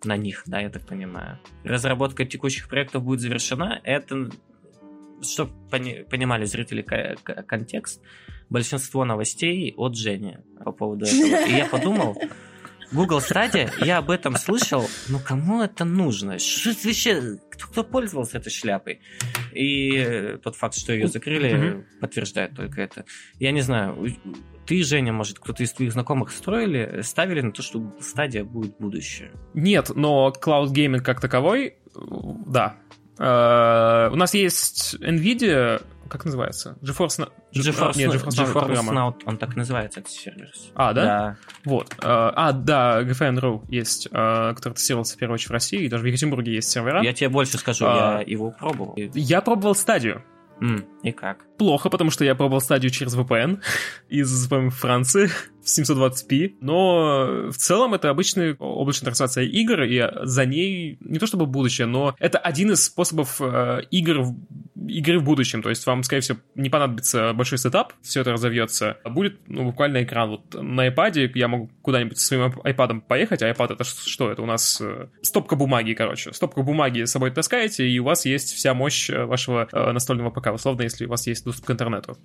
[0.05, 1.39] на них, да, я так понимаю.
[1.63, 3.79] Разработка текущих проектов будет завершена.
[3.85, 4.31] Это,
[5.21, 5.53] чтобы
[6.09, 8.01] понимали зрители ко- ко- контекст,
[8.49, 11.49] большинство новостей от Жени по поводу этого.
[11.49, 12.17] И я подумал,
[12.93, 16.39] Google Stadia, я об этом слышал, но кому это нужно?
[16.39, 19.01] Что это вообще, кто, кто пользовался этой шляпой?
[19.53, 21.85] И э, тот факт, что ее закрыли, Мгм.
[22.01, 23.05] подтверждает только это.
[23.39, 24.07] Я не знаю,
[24.67, 28.77] ты, Женя, может, кто-то из твоих знакомых строили, ставили на то, что Google Stadia будет
[28.79, 29.31] будущее?
[29.55, 31.99] Нет, но cloud gaming как таковой, э,
[32.47, 32.77] да.
[33.19, 36.77] Э, У нас есть NVIDIA, как называется?
[36.83, 37.29] GeForce Now.
[37.55, 38.93] GeForce, Нет, Now- GeForce Now GeForce программа.
[38.93, 40.51] Now, он так называется, этот сервер.
[40.75, 41.05] А, да?
[41.05, 41.37] Да.
[41.65, 41.93] Вот.
[41.95, 46.03] Э, А, да, GFN.ru есть, э, который тестировался в первую очередь в России, и даже
[46.03, 47.03] в Екатеринбурге есть сервера.
[47.03, 48.19] Я тебе больше скажу, А.
[48.19, 48.95] я его пробовал.
[48.97, 50.23] Я пробовал стадию.
[51.03, 51.45] И как?
[51.59, 53.61] Плохо, потому что я пробовал стадию через VPN
[54.09, 55.29] из Франции
[55.63, 61.27] в 720p, но в целом это обычная облачная трансляция игр, и за ней не то
[61.27, 64.25] чтобы будущее, но это один из способов э, игр
[64.89, 68.99] игры в будущем, то есть вам, скорее всего, не понадобится большой сетап, все это разовьется,
[69.05, 70.31] будет ну, буквально экран.
[70.31, 74.31] Вот на iPad я могу куда-нибудь со своим iPad поехать, а iPad это что?
[74.31, 76.33] Это у нас э, стопка бумаги, короче.
[76.33, 80.31] Стопка бумаги с собой таскаете, и у вас есть вся мощь э, вашего э, настольного
[80.31, 82.19] ПК, условно, если у вас есть доступ к интернету.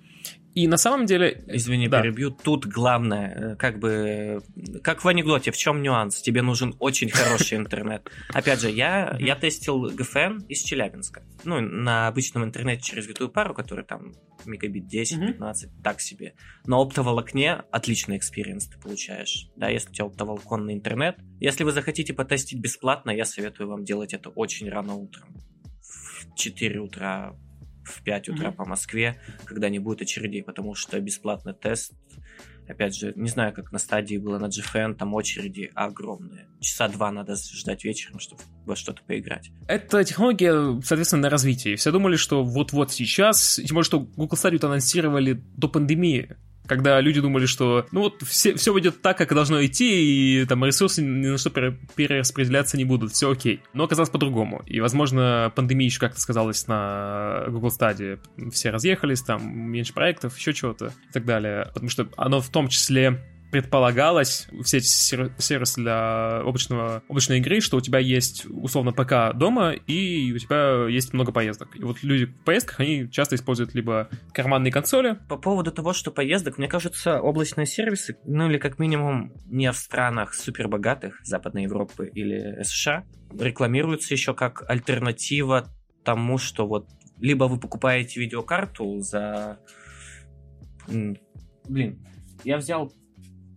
[0.54, 1.42] И на самом деле...
[1.46, 2.02] Извини, Да.
[2.02, 2.30] перебью.
[2.30, 6.20] Тут главное, э, как бы, э, как в анекдоте, в чем нюанс?
[6.20, 8.10] Тебе нужен очень хороший интернет.
[8.28, 11.22] Опять же, я, я тестил GFN из Челябинска.
[11.44, 14.12] Ну, на обычном интернете через витую пару, который там
[14.44, 16.34] мегабит 10-15, так себе.
[16.66, 19.48] На оптоволокне отличный experience ты получаешь.
[19.56, 21.16] Да, если у тебя оптоволоконный интернет.
[21.40, 25.28] Если вы захотите потестить бесплатно, я советую вам делать это очень рано утром.
[25.80, 27.34] В 4 утра,
[27.84, 28.56] в 5 утра Мгм.
[28.56, 31.92] по Москве, когда не будет очередей, потому что бесплатный тест,
[32.68, 36.46] опять же, не знаю, как на Стадии было на GFN, там очереди огромные.
[36.60, 39.50] Часа два надо ждать вечером, чтобы во что-то поиграть.
[39.68, 41.74] Эта технология, соответственно, на развитии.
[41.76, 47.20] Все думали, что вот-вот сейчас, тем более, что Google Stadia анонсировали до пандемии, когда люди
[47.20, 51.26] думали, что ну вот все, все идет так, как должно идти, и там ресурсы ни
[51.26, 53.62] на что пере- перераспределяться не будут, все окей.
[53.72, 54.62] Но оказалось по-другому.
[54.66, 58.18] И, возможно, пандемия еще как-то сказалась на Google Stadia.
[58.50, 61.70] Все разъехались, там меньше проектов, еще чего-то и так далее.
[61.74, 63.20] Потому что оно в том числе
[63.52, 69.36] предполагалось, все эти сер- сервисы для облачного, облачной игры, что у тебя есть условно ПК
[69.36, 71.76] дома, и у тебя есть много поездок.
[71.76, 76.10] И вот люди в поездках, они часто используют либо карманные консоли, По поводу того, что
[76.10, 82.10] поездок, мне кажется, облачные сервисы, ну или как минимум не в странах супербогатых Западной Европы
[82.12, 83.04] или США,
[83.38, 85.68] рекламируются еще как альтернатива
[86.04, 86.88] тому, что вот
[87.18, 89.58] либо вы покупаете видеокарту за...
[90.88, 92.02] Блин,
[92.44, 92.90] я взял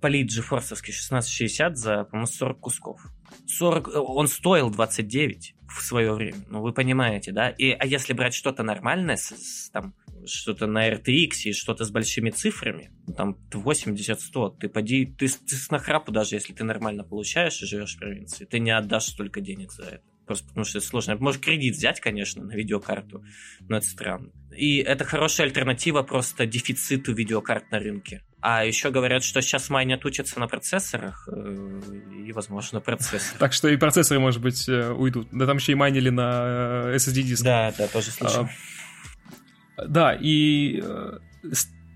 [0.05, 3.01] полит GeForce 1660 за, по-моему, 40 кусков.
[3.47, 7.49] 40, э, он стоил 29 в свое время, ну вы понимаете, да?
[7.49, 9.95] И, а если брать что-то нормальное, с, с, там,
[10.27, 15.55] что-то на RTX и что-то с большими цифрами, ну, там 80-100, ты поди, ты, ты
[15.55, 19.41] с нахрапу даже, если ты нормально получаешь и живешь в провинции, ты не отдашь столько
[19.41, 20.03] денег за это.
[20.25, 21.15] Просто потому что это сложно.
[21.17, 23.23] Может кредит взять, конечно, на видеокарту,
[23.67, 24.31] но это странно.
[24.55, 28.23] И это хорошая альтернатива просто дефициту видеокарт на рынке.
[28.41, 31.81] А еще говорят, что сейчас майнят учатся на процессорах, э,
[32.25, 33.39] и, возможно, процессоры.
[33.39, 35.27] Так что и процессоры, может быть, э, уйдут.
[35.31, 37.43] Да там еще и майнили на SSD-диск.
[37.43, 38.47] Да, да, тоже слышал.
[39.77, 40.83] А, да, и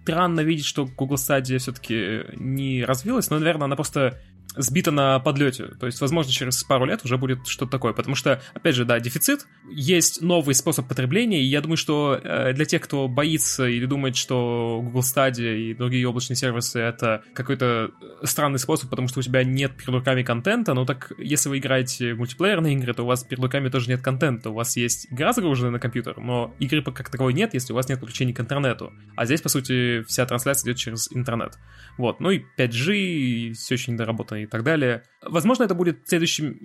[0.09, 4.19] странно видеть, что Google Stadia все-таки не развилась, но, наверное, она просто
[4.55, 5.67] сбито на подлете.
[5.79, 7.93] То есть, возможно, через пару лет уже будет что-то такое.
[7.93, 12.53] Потому что, опять же, да, дефицит, есть новый способ потребления, и я думаю, что э,
[12.53, 17.91] для тех, кто боится или думает, что Google Stadia и другие облачные сервисы— это какой-то
[18.23, 22.13] странный способ, потому что у тебя нет перед руками контента, ну так, если вы играете
[22.13, 24.49] в мультиплеерные игры, то у вас перед руками тоже нет контента.
[24.49, 27.87] У вас есть игра загруженная на компьютер, но игры как таковой нет, если у вас
[27.89, 28.93] нет подключения к интернету.
[29.15, 31.57] А здесь, по сути, вся трансляция идет через интернет.
[31.97, 32.19] Вот.
[32.19, 35.03] Ну и 5G, и все еще недоработано и так далее.
[35.21, 36.57] Возможно, это будет в следующем,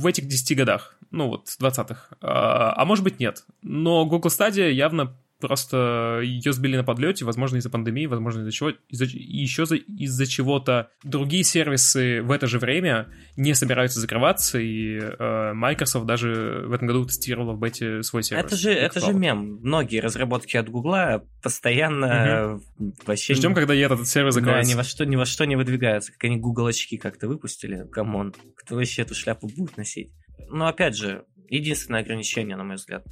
[0.00, 2.16] в этих 10 годах, ну вот, 20-х.
[2.20, 3.44] А, а может быть, нет.
[3.62, 8.70] Но Google Stadia явно Просто ее сбили на подлете, возможно, из-за пандемии, возможно, из-за чего,
[8.88, 10.90] из-за, еще за, из-за чего-то.
[11.04, 16.88] Другие сервисы в это же время не собираются закрываться, и э, Microsoft даже в этом
[16.88, 18.44] году тестировала в бете свой сервис.
[18.44, 19.58] Это же, это же мем.
[19.62, 22.94] Многие разработки от Гугла постоянно угу.
[23.06, 23.34] вообще...
[23.34, 24.70] Ждем, когда и этот сервис закроется.
[24.70, 26.12] Да, ни во что, ни во что не выдвигаются.
[26.12, 28.34] Как они Google очки как-то выпустили, come on.
[28.56, 30.12] Кто вообще эту шляпу будет носить?
[30.48, 33.04] Но опять же, единственное ограничение, на мой взгляд,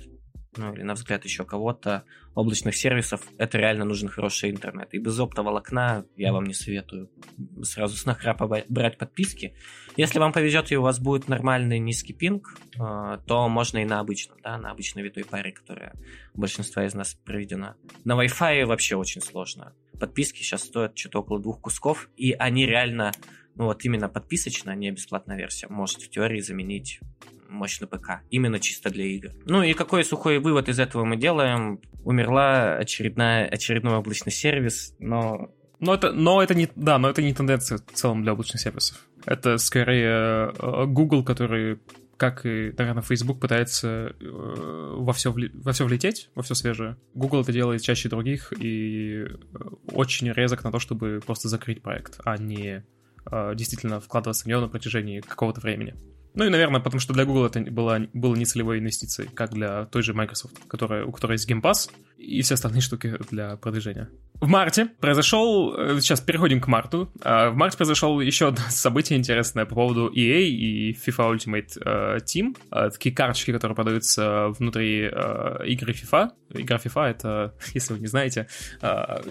[0.56, 4.92] ну или на взгляд еще кого-то, облачных сервисов, это реально нужен хороший интернет.
[4.92, 7.10] И без оптоволокна я вам не советую
[7.62, 9.54] сразу с нахрапа брать подписки.
[9.96, 14.00] Если вам повезет и у вас будет нормальный низкий пинг, э, то можно и на
[14.00, 15.94] обычном, да, на обычной витой паре, которая
[16.34, 17.76] у большинства из нас проведена.
[18.04, 19.72] На Wi-Fi вообще очень сложно.
[20.00, 23.12] Подписки сейчас стоят что-то около двух кусков, и они реально,
[23.56, 27.00] ну вот именно подписочная, а не бесплатная версия, может в теории заменить
[27.48, 28.20] мощный ПК.
[28.30, 29.30] Именно чисто для игр.
[29.46, 31.80] Ну и какой сухой вывод из этого мы делаем?
[32.04, 35.50] Умерла очередная, очередной облачный сервис, но...
[35.80, 39.06] Но это, но это не, да, но это не тенденция в целом для облачных сервисов.
[39.26, 41.78] Это скорее э, Google, который
[42.16, 45.50] как и, наверное, Facebook пытается э, во все, вли...
[45.52, 46.96] во все влететь, во все свежее.
[47.12, 49.28] Google это делает чаще других и э,
[49.92, 52.84] очень резок на то, чтобы просто закрыть проект, а не
[53.54, 55.94] действительно вкладываться в него на протяжении какого-то времени.
[56.34, 59.84] Ну и, наверное, потому что для Google это было, было не целевой инвестицией, как для
[59.86, 64.08] той же Microsoft, которая, у которой есть Game Pass и все остальные штуки для продвижения.
[64.40, 69.18] В марте произошел, э, сейчас переходим к марту, а, в марте произошло еще одно событие
[69.18, 75.08] интересное по поводу EA и FIFA Ultimate э, Team, а, такие карточки, которые продаются внутри
[75.10, 76.30] э, игры FIFA.
[76.52, 78.48] Игра FIFA— это, если вы не знаете,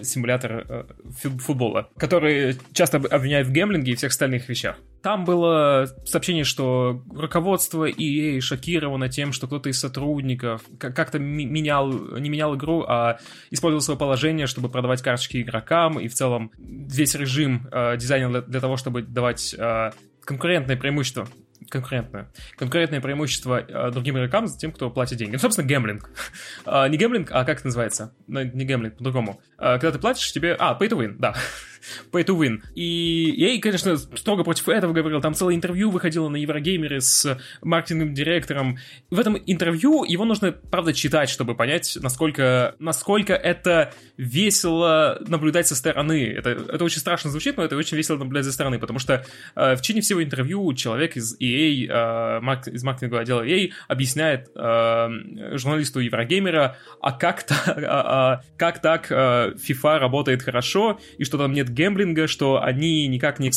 [0.02, 0.86] симулятор
[1.20, 4.76] футбола, который часто обвиняют в гемблинге и всех остальных вещах.
[5.02, 12.30] Там было сообщение, что руководство EA шокировано тем, что кто-то из сотрудников как-то менял, не
[12.30, 13.18] менял игру, а
[13.50, 18.40] использовал свое положение, чтобы продавать карточки игрокам, и в целом весь режим э, дизайна для,
[18.42, 19.90] для того, чтобы давать э,
[20.24, 21.28] конкурентное преимущество
[21.68, 22.30] конкурентное.
[22.56, 25.32] Конкурентное преимущество э, другим игрокам за тем, кто платит деньги.
[25.32, 26.10] Ну, собственно, гемблинг.
[26.64, 28.14] а, не гемблинг, а как это называется?
[28.26, 29.40] Ну, не гемблинг, по-другому.
[29.56, 30.54] А, когда ты платишь, тебе...
[30.58, 31.34] А, pay to win, да.
[32.12, 32.62] pay to win.
[32.74, 35.20] И я, конечно, строго против этого говорил.
[35.20, 38.78] Там целое интервью выходило на Еврогеймере с маркетинговым директором.
[39.10, 45.74] В этом интервью его нужно, правда, читать, чтобы понять, насколько, насколько это весело наблюдать со
[45.74, 46.26] стороны.
[46.26, 49.76] Это, это очень страшно звучит, но это очень весело наблюдать со стороны, потому что э,
[49.76, 55.56] в течение всего интервью человек из EA, э, марк, из маркетингового отдела EA объясняет э,
[55.56, 61.38] журналисту Еврогеймера, а как, та, а, а, как так э, FIFA работает хорошо, и что
[61.38, 63.48] там нет гемблинга, что они никак не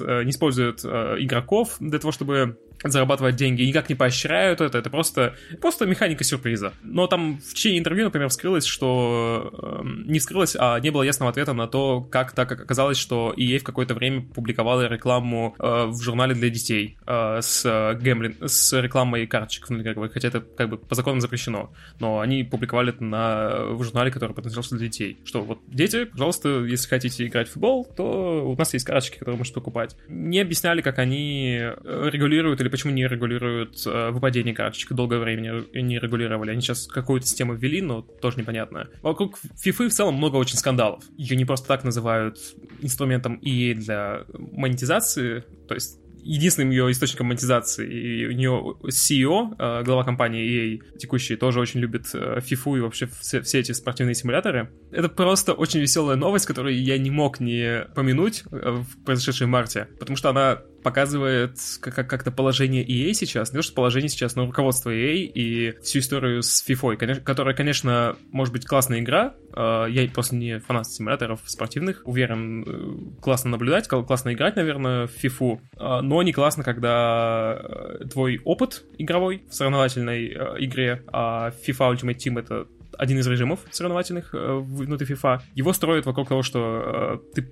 [0.00, 4.90] э, не используют э, игроков для того, чтобы зарабатывать деньги, никак не поощряют это, это
[4.90, 6.72] просто, просто механика сюрприза.
[6.82, 9.52] Но там в течение интервью, например, вскрылось, что...
[9.82, 13.58] Э, не вскрылось, а не было ясного ответа на то, как так оказалось, что EA
[13.58, 18.80] в какое-то время публиковала рекламу э, в журнале для детей э, с э, гемблин, с
[18.80, 21.72] рекламой карточек внутриигровых, хотя это как бы по закону запрещено.
[22.00, 25.18] Но они публиковали это на, в журнале, который предназначался для детей.
[25.24, 29.36] Что вот, дети, пожалуйста, если хотите играть в футбол, то у нас есть карточки, которые
[29.38, 29.96] можете покупать.
[30.08, 35.18] Не объясняли, как они э, регулируют или или почему не регулируют э, выпадение карточек, долгое
[35.18, 36.50] время не регулировали.
[36.50, 38.88] Они сейчас какую-то систему ввели, но тоже непонятно.
[39.02, 41.02] Вокруг FIFA в целом много очень скандалов.
[41.16, 42.38] Ее не просто так называют
[42.82, 47.88] инструментом EA для монетизации, то есть единственным ее источником монетизации.
[47.90, 52.80] И у нее CEO, э, глава компании EA текущий, тоже очень любит FIFA э, и
[52.80, 54.70] вообще все, все эти спортивные симуляторы.
[54.92, 60.16] Это просто очень веселая новость, которую я не мог не помянуть в произошедшей марте, потому
[60.16, 65.14] что она показывает как-то положение EA сейчас, не то что положение сейчас, но руководство EA
[65.16, 70.58] и всю историю с FIFA, которая, конечно, может быть классная игра, а, я просто не
[70.60, 76.32] фанат симуляторов спортивных, уверен, э, классно наблюдать, классно играть, наверное, в FIFA, а, но не
[76.32, 82.66] классно, когда э, твой опыт игровой в соревновательной э, игре, а FIFA Ultimate Team— это
[82.96, 85.40] один из режимов соревновательных внутри FIFA.
[85.54, 87.48] Его строят вокруг того, что ты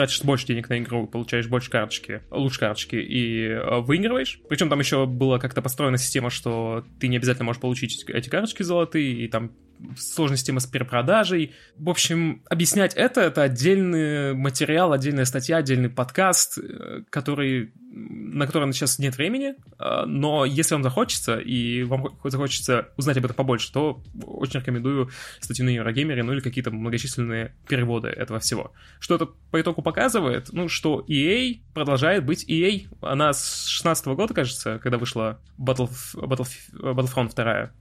[0.00, 4.40] тратишь больше денег на игру, получаешь больше карточки, лучше карточки и э, выигрываешь.
[4.48, 8.62] Причем там еще была как-то построена система, что ты не обязательно можешь получить эти карточки
[8.62, 9.52] золотые, и там
[9.96, 11.54] сложная система с перепродажей.
[11.76, 18.72] В общем, объяснять это— это отдельный материал, отдельная статья, отдельный подкаст, э, который на который
[18.72, 23.72] сейчас нет времени, э, но если вам захочется, и вам захочется узнать об этом побольше,
[23.72, 25.10] то очень рекомендую
[25.40, 28.72] статью на Еврогеймере, ну или какие-то многочисленные переводы этого всего.
[29.00, 30.52] Что это по итогу показывает?
[30.52, 32.86] Ну, что EA продолжает быть EA.
[33.00, 37.72] Она с 16 года, кажется, когда вышла Battle, Battle, Battlefront 2,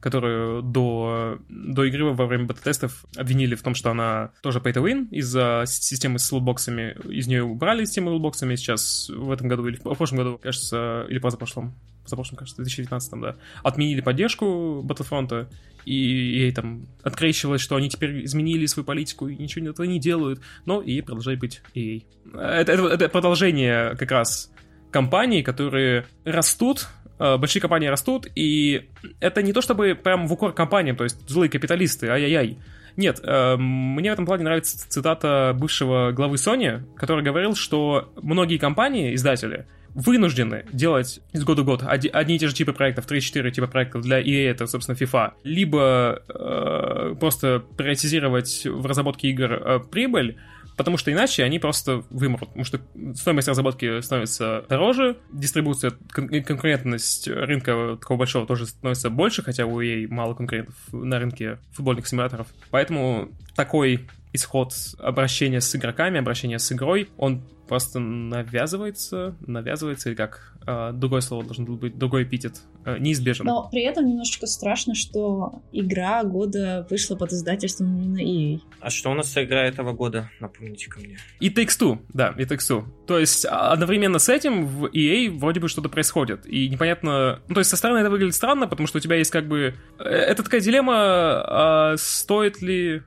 [0.00, 4.82] которую до, до игры во время бета-тестов обвинили в том, что она тоже pay to
[4.82, 6.96] win из-за системы с лутбоксами.
[7.08, 11.18] Из нее убрали систему лутбоксами сейчас в этом году или в прошлом году, кажется, или
[11.18, 11.74] позапрошлом
[12.08, 15.48] позапрошлом, кажется, в 2019, да, отменили поддержку Battlefront,
[15.84, 20.40] и ей там открещивалось, что они теперь изменили свою политику и ничего этого не делают,
[20.64, 22.02] но и продолжает быть EA.
[22.32, 24.50] Это, это, это продолжение как раз
[24.90, 26.88] компаний, которые растут,
[27.18, 28.88] большие компании растут, и
[29.20, 32.58] это не то чтобы прям в укор компаниям, то есть злые капиталисты, ай-яй-яй.
[32.98, 38.58] Нет, э, мне в этом плане нравится цитата бывшего главы Sony, который говорил, что многие
[38.58, 43.50] компании, издатели, вынуждены делать из года в год одни и те же типы проектов, 3-4
[43.52, 49.80] типа проектов для EA, это, собственно, FIFA, либо э, просто приоритизировать в разработке игр э,
[49.80, 50.36] прибыль,
[50.78, 52.80] потому что иначе они просто вымрут, потому что
[53.14, 59.82] стоимость разработки становится дороже, дистрибуция, кон- конкурентность рынка такого большого тоже становится больше, хотя у
[59.82, 62.46] EA мало конкурентов на рынке футбольных симуляторов.
[62.70, 70.54] Поэтому такой исход обращения с игроками, обращения с игрой, он просто навязывается, навязывается, или как
[70.66, 73.46] э, другое слово должен был быть, другой эпитет, э, неизбежен.
[73.46, 78.60] Но при этом немножечко страшно, что игра года вышла под издательством именно EA.
[78.80, 81.18] А что у нас за игра этого года, напомните ко мне?
[81.40, 82.84] И Takes Two, да, и Takes Two.
[83.06, 87.40] То есть а, одновременно с этим в EA вроде бы что-то происходит, и непонятно...
[87.48, 89.74] Ну, то есть со стороны это выглядит странно, потому что у тебя есть как бы...
[89.98, 93.02] Э, это такая дилемма, а стоит ли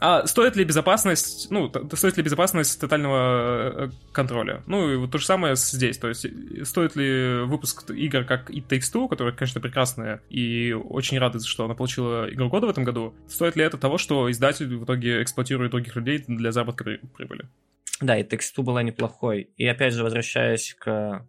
[0.00, 4.62] а стоит ли безопасность, ну, стоит ли безопасность тотального э, контроля?
[4.66, 5.98] Ну, и вот то же самое здесь.
[5.98, 6.26] То есть,
[6.66, 11.66] стоит ли выпуск игр, как It Takes Two, которая, конечно, прекрасная, и очень рады, что
[11.66, 15.22] она получила игру года в этом году, стоит ли это того, что издатель в итоге
[15.22, 16.84] эксплуатирует других людей для заработка
[17.16, 17.46] прибыли?
[18.00, 19.50] Да, и Takes Two была неплохой.
[19.58, 21.26] И опять же, возвращаясь к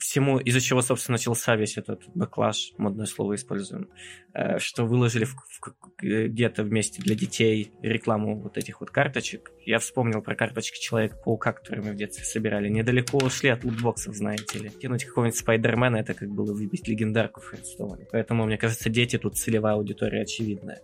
[0.00, 3.88] всему, из-за чего, собственно, начался весь этот бэклаш, модное слово используем,
[4.34, 9.52] э, что выложили в, в, где-то вместе для детей рекламу вот этих вот карточек.
[9.64, 12.68] Я вспомнил про карточки Человека-паука, которые мы в детстве собирали.
[12.68, 14.70] Недалеко ушли от лутбоксов, знаете ли.
[14.70, 18.06] Кинуть какого-нибудь Спайдермена, это как было выбить легендарку в Хартстоуне.
[18.10, 20.80] Поэтому, мне кажется, дети тут целевая аудитория очевидная.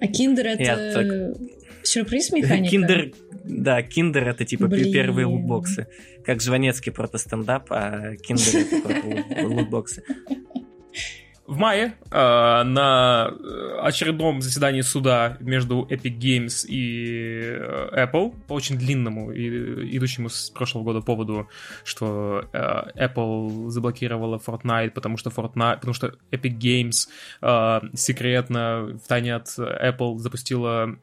[0.00, 1.06] А Киндер это Я так...
[1.82, 2.70] сюрприз механика?
[2.70, 3.12] Киндер,
[3.44, 4.92] да, Киндер это типа Блин.
[4.92, 5.88] первые лутбоксы.
[6.24, 10.04] Как Жванецкий протостендап, а Киндер это лутбоксы.
[11.52, 13.30] В мае э, на
[13.82, 20.48] очередном заседании суда между Epic Games и э, Apple по очень длинному и идущему с
[20.48, 21.50] прошлого года поводу,
[21.84, 27.08] что э, Apple заблокировала Fortnite, потому что Fortnite, потому что Epic Games
[27.42, 30.96] э, секретно в тайне от Apple запустила,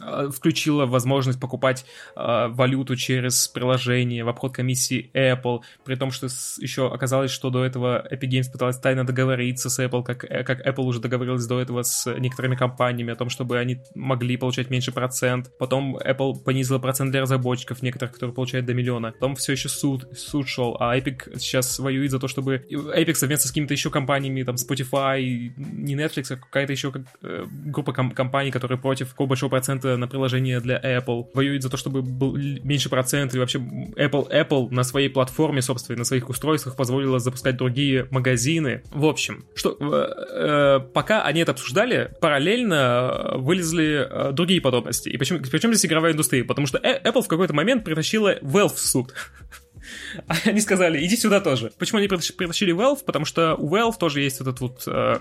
[0.00, 6.26] э, включила возможность покупать э, валюту через приложение в обход комиссии Apple, при том, что
[6.60, 10.44] еще оказалось, что до этого Epic Games пыталась тайно договориться договориться с Apple, как, э,
[10.44, 14.70] как Apple уже договорилась до этого с некоторыми компаниями о том, чтобы они могли получать
[14.70, 15.50] меньше процент.
[15.58, 19.12] Потом Apple понизила процент для разработчиков, некоторых, которые получают до миллиона.
[19.12, 23.48] Потом все еще суд, суд шел, а Epic сейчас воюет за то, чтобы Epic совместно
[23.48, 28.10] с какими-то еще компаниями, там Spotify, не Netflix, а какая-то еще как, э, группа ком-
[28.10, 32.36] компаний, которые против какого большого процента на приложение для Apple, воюет за то, чтобы был
[32.36, 37.56] меньше процент, и вообще Apple, Apple на своей платформе, собственно, на своих устройствах позволила запускать
[37.56, 38.82] другие магазины.
[38.90, 45.08] В общем, что э, пока они это обсуждали, параллельно вылезли э, другие подробности.
[45.08, 46.44] И почему, причем здесь игровая индустрия?
[46.44, 49.14] Потому что э, Apple в какой-то момент притащила Valve в суд.
[50.44, 51.72] Они сказали, иди сюда тоже.
[51.78, 53.04] Почему они притащили Valve?
[53.04, 55.18] Потому что у Valve тоже есть этот вот э,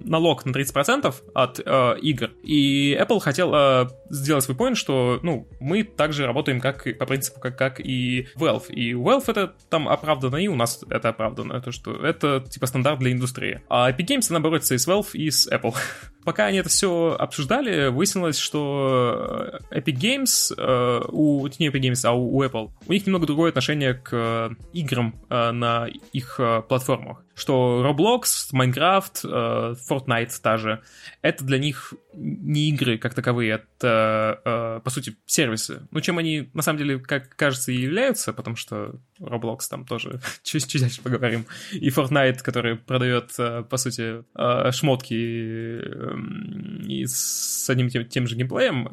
[0.00, 2.30] налог на 30% от э, игр.
[2.42, 7.40] И Apple хотел э, сделать свой point, что, ну, мы также работаем как по принципу,
[7.40, 8.68] как, как и Valve.
[8.68, 11.60] И Valve это там оправдано, и у нас это оправдано.
[11.60, 13.62] То, что это, типа, стандарт для индустрии.
[13.68, 15.74] А Epic Games, она борется и с Valve, и с Apple.
[16.24, 22.12] Пока они это все обсуждали, выяснилось, что Epic Games, э, у, не Epic Games, а
[22.12, 26.62] у, у Apple, у них немного другое отношение к э, играм э, на их э,
[26.62, 30.82] платформах что Roblox, Minecraft, э, Fortnite та же,
[31.20, 35.86] это для них не игры как таковые, это, э, по сути, сервисы.
[35.90, 40.20] Ну, чем они, на самом деле, как кажется, и являются, потому что Roblox там тоже
[40.42, 44.24] чуть-чуть дальше поговорим, и Fortnite, который продает, э, по сути,
[44.72, 48.88] шмотки и с одним тем, тем же геймплеем,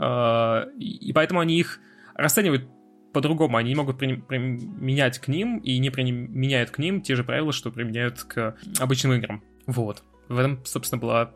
[0.78, 1.80] и поэтому они их
[2.16, 2.68] расценивают
[3.14, 3.58] по-другому.
[3.58, 7.72] Они не могут применять к ним и не применяют к ним те же правила, что
[7.72, 9.44] применяют к обычным играм.
[9.68, 10.04] Вот.
[10.28, 11.32] В этом, собственно, была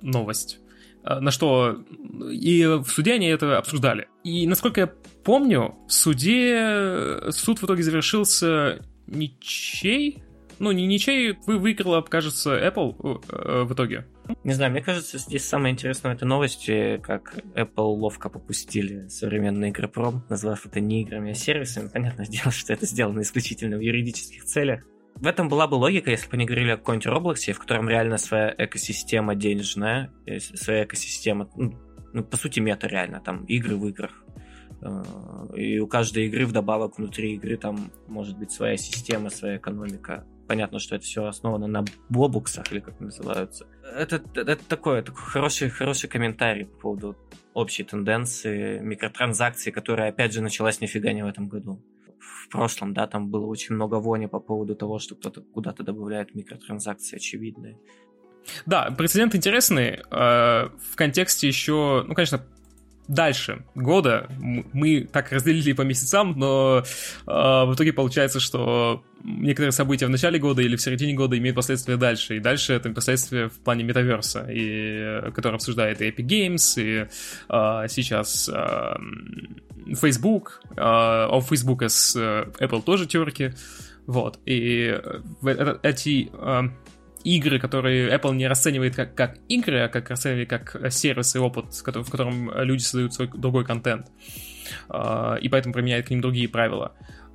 [0.00, 0.60] новость.
[1.02, 1.84] А, на что
[2.30, 4.08] и в суде они это обсуждали.
[4.24, 4.92] И насколько я
[5.24, 10.22] помню, в суде суд в итоге завершился ничей,
[10.58, 14.06] ну, не ничей, вы выиграла, кажется, Apple э, в итоге.
[14.44, 19.70] Не знаю, мне кажется, здесь самое интересное в этой новости, как Apple ловко попустили современный
[19.70, 21.88] игропром, назвав это не играми, а сервисами.
[21.88, 24.84] Понятное дело, что это сделано исключительно в юридических целях.
[25.16, 28.18] В этом была бы логика, если бы они говорили о каком-нибудь Роблоксе, в котором реально
[28.18, 30.12] своя экосистема денежная,
[30.54, 31.72] своя экосистема, ну,
[32.12, 34.24] ну, по сути, мета реально, там игры в играх.
[34.82, 35.02] Э,
[35.54, 40.24] и у каждой игры вдобавок внутри игры там может быть своя система, своя экономика.
[40.46, 43.66] Понятно, что это все основано на бобуксах, или как называются.
[43.82, 47.16] Это, это такой, такой хороший, хороший комментарий по поводу
[47.54, 51.82] общей тенденции микротранзакций, которая, опять же, началась нифига не в этом году.
[52.18, 56.34] В прошлом, да, там было очень много вони по поводу того, что кто-то куда-то добавляет
[56.34, 57.76] микротранзакции очевидные.
[58.66, 60.02] Да, прецедент интересный.
[60.10, 62.40] Э, в контексте еще, ну, конечно,
[63.08, 64.28] дальше года.
[64.38, 70.38] Мы так разделили по месяцам, но э, в итоге получается, что некоторые события в начале
[70.38, 74.46] года или в середине года имеют последствия дальше, и дальше это последствия в плане метаверса,
[74.50, 77.06] и, который обсуждает и Epic Games, и
[77.48, 78.96] э, сейчас э,
[79.94, 83.52] Facebook, э, о Facebook с э, Apple тоже терки,
[84.06, 84.98] вот, и
[85.42, 86.30] э, эти...
[86.32, 86.68] Э,
[87.26, 91.74] игры, которые Apple не расценивает как, как игры, а как расценивает как сервис и опыт,
[91.74, 94.06] в котором люди создают свой другой контент.
[94.88, 96.92] А, и поэтому применяют к ним другие правила.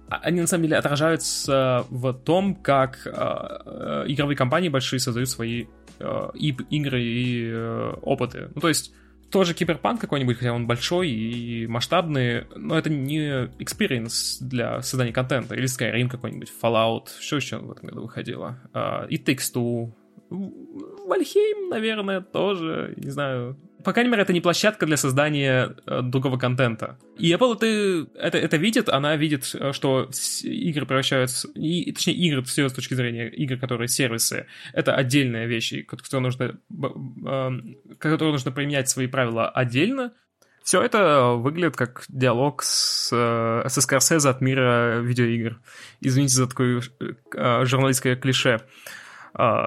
[0.10, 5.66] А, они на самом деле отражаются в том, как а, игровые компании большие создают свои
[6.00, 8.50] игры и э, опыты.
[8.56, 8.92] Ну, то есть
[9.32, 15.56] тоже киберпанк какой-нибудь, хотя он большой и масштабный, но это не experience для создания контента.
[15.56, 18.60] Или Skyrim какой-нибудь, Fallout, что еще в этом году выходило?
[18.74, 19.94] Uh, и Takes Two.
[20.30, 23.58] Вальхейм, наверное, тоже, не знаю.
[23.84, 26.98] По крайней мере, это не площадка для создания э, другого контента.
[27.18, 30.10] И Apple это, это, это видит, она видит, э, что
[30.44, 31.48] игры превращаются...
[31.50, 36.60] И, точнее, игры с точки зрения игр, которые сервисы, это отдельные вещи, которые нужно,
[37.26, 37.52] э,
[38.00, 40.14] которые нужно применять свои правила отдельно,
[40.64, 45.60] все это выглядит как диалог с, с Скорсезе от мира видеоигр.
[46.02, 46.82] Извините за такое
[47.36, 48.62] э, журналистское клише.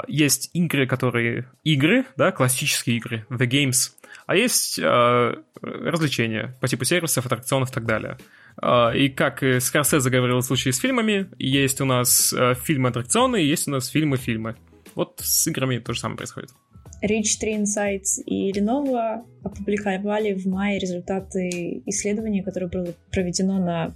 [0.08, 3.92] Есть игры, которые игры, да, классические игры, the games,
[4.26, 8.18] а есть uh, развлечения по типу сервисов, аттракционов и так далее.
[8.60, 13.72] Uh, и как Скорсезе говорил в случае с фильмами, есть у нас фильмы-аттракционы, есть у
[13.72, 14.56] нас фильмы-фильмы.
[14.94, 16.50] Вот с играми то же самое происходит.
[17.02, 23.92] Rich Tree Insights и Lenovo опубликовали в мае результаты исследования, которое было проведено на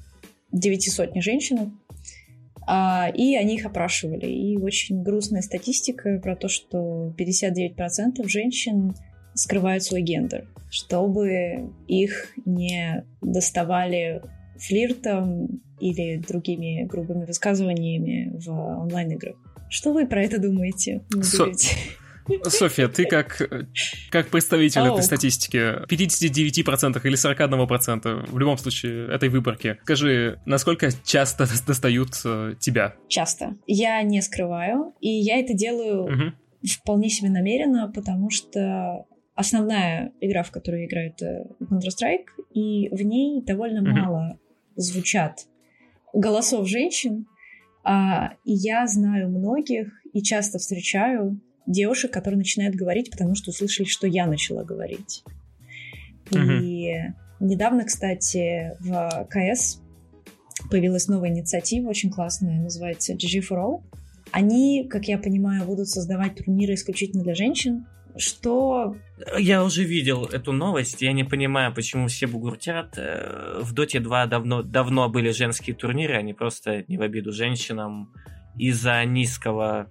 [0.53, 1.79] 900 женщин
[2.71, 4.27] а, и они их опрашивали.
[4.27, 8.95] И очень грустная статистика про то, что 59% женщин
[9.39, 14.23] скрывают свой гендер, чтобы их не доставали
[14.59, 19.37] флиртом или другими грубыми высказываниями в онлайн-играх.
[19.71, 21.05] Что вы про это думаете?
[21.23, 21.47] Со...
[22.45, 23.41] Софья, ты как,
[24.11, 24.93] как представитель oh.
[24.93, 32.55] этой статистики, 59% или 41% в любом случае этой выборки, скажи, насколько часто достают э,
[32.59, 32.95] тебя?
[33.09, 33.57] Часто.
[33.67, 36.69] Я не скрываю, и я это делаю uh-huh.
[36.83, 39.07] вполне себе намеренно, потому что
[39.39, 43.93] основная игра, в которую играют э, Counter-Strike, и в ней довольно uh-huh.
[43.93, 44.39] мало
[44.75, 45.47] звучат
[46.13, 47.27] голосов женщин,
[47.85, 53.87] а, и я знаю многих и часто встречаю девушек, которые начинают говорить, потому что услышали,
[53.87, 55.23] что я начала говорить.
[56.31, 56.61] Uh-huh.
[56.61, 56.97] И
[57.39, 59.81] недавно, кстати, в КС
[60.69, 63.83] появилась новая инициатива, очень классная, называется GG for All.
[64.33, 67.87] Они, как я понимаю, будут создавать турниры исключительно для женщин,
[68.19, 68.97] что...
[69.39, 72.95] Я уже видел эту новость, я не понимаю, почему все бугуртят.
[72.97, 78.13] Э, в Доте 2 давно, давно были женские турниры, они просто не в обиду женщинам
[78.57, 79.91] из-за низкого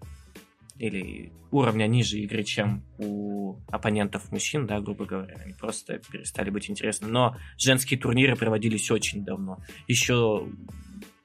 [0.77, 5.35] или уровня ниже игры, чем у оппонентов мужчин, да, грубо говоря.
[5.43, 7.07] Они просто перестали быть интересны.
[7.07, 9.59] Но женские турниры проводились очень давно.
[9.87, 10.47] Еще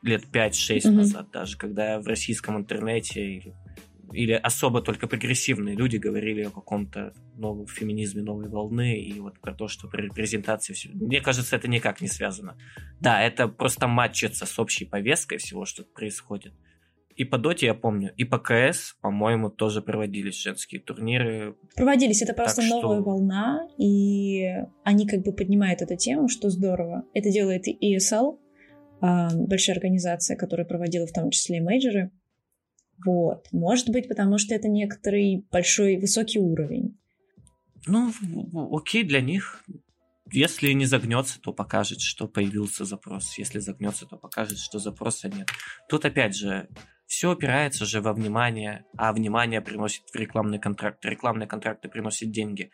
[0.02, 0.90] лет 5-6 mm-hmm.
[0.90, 3.54] назад даже, когда в российском интернете или,
[4.12, 9.54] или особо только прогрессивные люди говорили о каком-то новом феминизме новой волны и вот про
[9.54, 10.90] то, что при репрезентации все.
[10.90, 12.56] Мне кажется, это никак не связано.
[13.00, 16.52] Да, это просто матчится с общей повесткой всего, что происходит.
[17.14, 21.56] И по Доте я помню, и по КС, по-моему, тоже проводились женские турниры.
[21.76, 23.04] Проводились, это просто так новая что...
[23.04, 24.48] волна, и
[24.82, 27.04] они как бы поднимают эту тему, что здорово.
[27.12, 28.38] Это делает и ESL,
[29.00, 32.10] а, большая организация, которая проводила в том числе и мейджоры.
[33.04, 33.48] Вот.
[33.52, 36.98] Может быть, потому что это некоторый большой, высокий уровень.
[37.86, 38.12] Ну,
[38.72, 39.64] окей для них.
[40.30, 43.36] Если не загнется, то покажет, что появился запрос.
[43.36, 45.48] Если загнется, то покажет, что запроса нет.
[45.88, 46.68] Тут опять же,
[47.06, 51.04] все опирается же во внимание, а внимание приносит в рекламный контракт.
[51.04, 52.70] Рекламные контракты приносят деньги.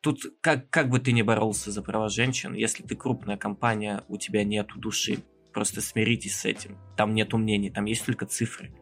[0.00, 4.16] Тут как, как бы ты ни боролся за права женщин, если ты крупная компания, у
[4.16, 5.18] тебя нету души.
[5.52, 6.78] Просто смиритесь с этим.
[6.96, 8.72] Там нету мнений, там есть только цифры.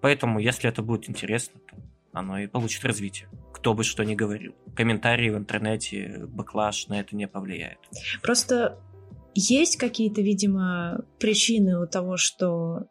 [0.00, 1.76] Поэтому, если это будет интересно, то
[2.12, 3.28] оно и получит развитие.
[3.52, 4.54] Кто бы что ни говорил.
[4.74, 7.78] Комментарии в интернете, баклаш на это не повлияет.
[8.22, 8.78] Просто
[9.34, 12.86] есть какие-то, видимо, причины у того, что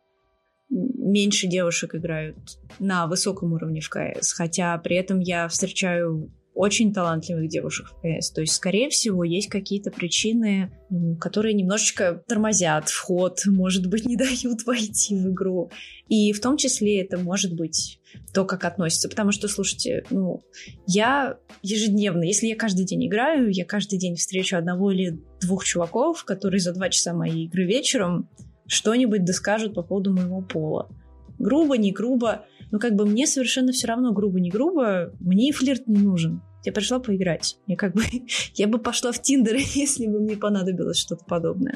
[0.70, 2.38] меньше девушек играют
[2.80, 8.32] на высоком уровне в КС, хотя при этом я встречаю очень талантливых девушек в КС.
[8.32, 10.72] То есть, скорее всего, есть какие-то причины,
[11.20, 15.70] которые немножечко тормозят вход, может быть, не дают войти в игру.
[16.08, 18.00] И в том числе это может быть
[18.34, 19.10] то, как относится.
[19.10, 20.44] Потому что, слушайте, ну,
[20.88, 26.24] я ежедневно, если я каждый день играю, я каждый день встречу одного или двух чуваков,
[26.24, 28.30] которые за два часа моей игры вечером
[28.68, 30.90] что-нибудь доскажут по поводу моего пола.
[31.38, 32.46] Грубо, не грубо.
[32.72, 36.42] Но как бы мне совершенно все равно, грубо, не грубо, мне и флирт не нужен.
[36.66, 37.58] Я пришла поиграть.
[37.68, 38.02] Я как бы,
[38.56, 41.76] я бы пошла в Тиндер, если бы мне понадобилось что-то подобное.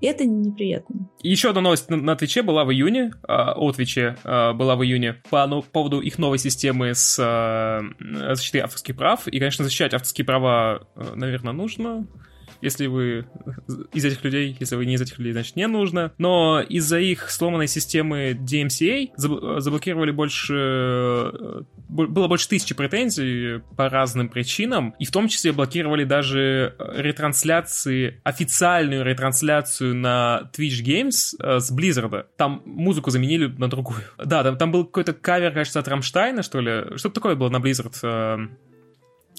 [0.00, 1.08] И это неприятно.
[1.22, 4.84] Еще одна новость на, на Твиче была в июне, э, о Твиче э, была в
[4.84, 9.26] июне по ну, поводу их новой системы с э, защитой авторских прав.
[9.26, 12.06] И, конечно, защищать авторские права, э, наверное, нужно.
[12.60, 13.26] Если вы
[13.92, 16.12] из этих людей, если вы не из этих людей, значит не нужно.
[16.18, 20.54] Но из-за их сломанной системы DMCA заблокировали больше...
[20.54, 28.20] Э, было больше тысячи претензий по разным причинам, и в том числе блокировали даже ретрансляции,
[28.24, 32.26] официальную ретрансляцию на Twitch Games э, с Blizzard.
[32.36, 34.00] Там музыку заменили на другую.
[34.28, 36.96] Да, там, там был какой-то кавер, кажется, от Рамштайна, что ли.
[36.96, 38.48] Что-то такое было на Blizzard э, э,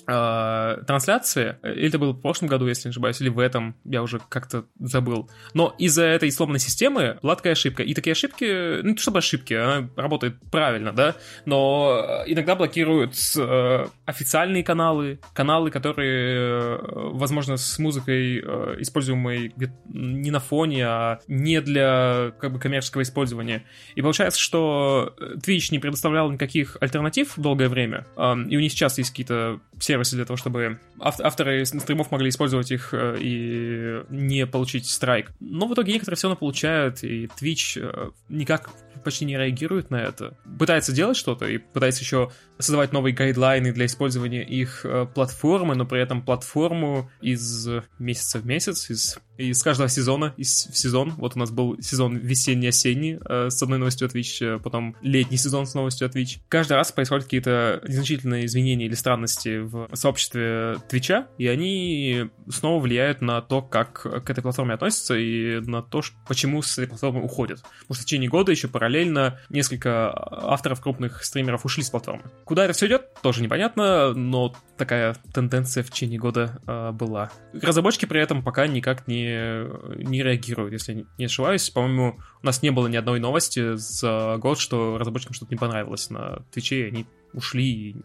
[0.10, 4.20] трансляции, или это было в прошлом году, если не ошибаюсь, или в этом, я уже
[4.30, 5.30] как-то забыл.
[5.54, 7.84] Но из-за этой сломанной системы была ошибка.
[7.84, 13.16] И такие ошибки, ну не то чтобы ошибки, она работает правильно, да, но иногда блокируют
[13.38, 16.80] э, официальные каналы, каналы, которые, э,
[17.14, 19.54] возможно, с музыкой, э, используемой
[19.88, 23.64] не на фоне, а не для как бы коммерческого использования.
[23.96, 28.98] И получается, что Twitch не предоставлял никаких альтернатив долгое время, э, и у них сейчас
[28.98, 34.88] есть какие-то сервисы для того, чтобы авторы стримов могли использовать их э, и не получить
[34.88, 35.32] страйк.
[35.40, 38.70] Но в итоге некоторые все равно получают, и Twitch э, никак
[39.04, 40.38] почти не реагирует на это.
[40.58, 45.86] Пытается делать что-то и пытается еще создавать новые гайдлайны для использования их э, платформы, но
[45.86, 51.12] при этом платформу из месяца в месяц, из, из каждого сезона из, в сезон.
[51.12, 55.38] Вот у нас был сезон весенний-осенний э, с одной новостью от Twitch, э, потом летний
[55.38, 56.40] сезон с новостью от Twitch.
[56.50, 63.22] Каждый раз происходят какие-то незначительные изменения или странности в сообществе Твича, и они снова влияют
[63.22, 67.62] на то, как к этой платформе относятся и на то, почему с этой платформы уходят.
[67.62, 72.24] Потому что в течение года еще параллельно несколько авторов крупных стримеров ушли с платформы.
[72.50, 77.30] Куда это все идет, тоже непонятно, но такая тенденция в течение года э, была.
[77.54, 79.68] Разработчики при этом пока никак не,
[80.04, 81.70] не реагируют, если не ошибаюсь.
[81.70, 86.10] По-моему, у нас не было ни одной новости за год, что разработчикам что-то не понравилось
[86.10, 87.96] на Твиче, и они ушли и,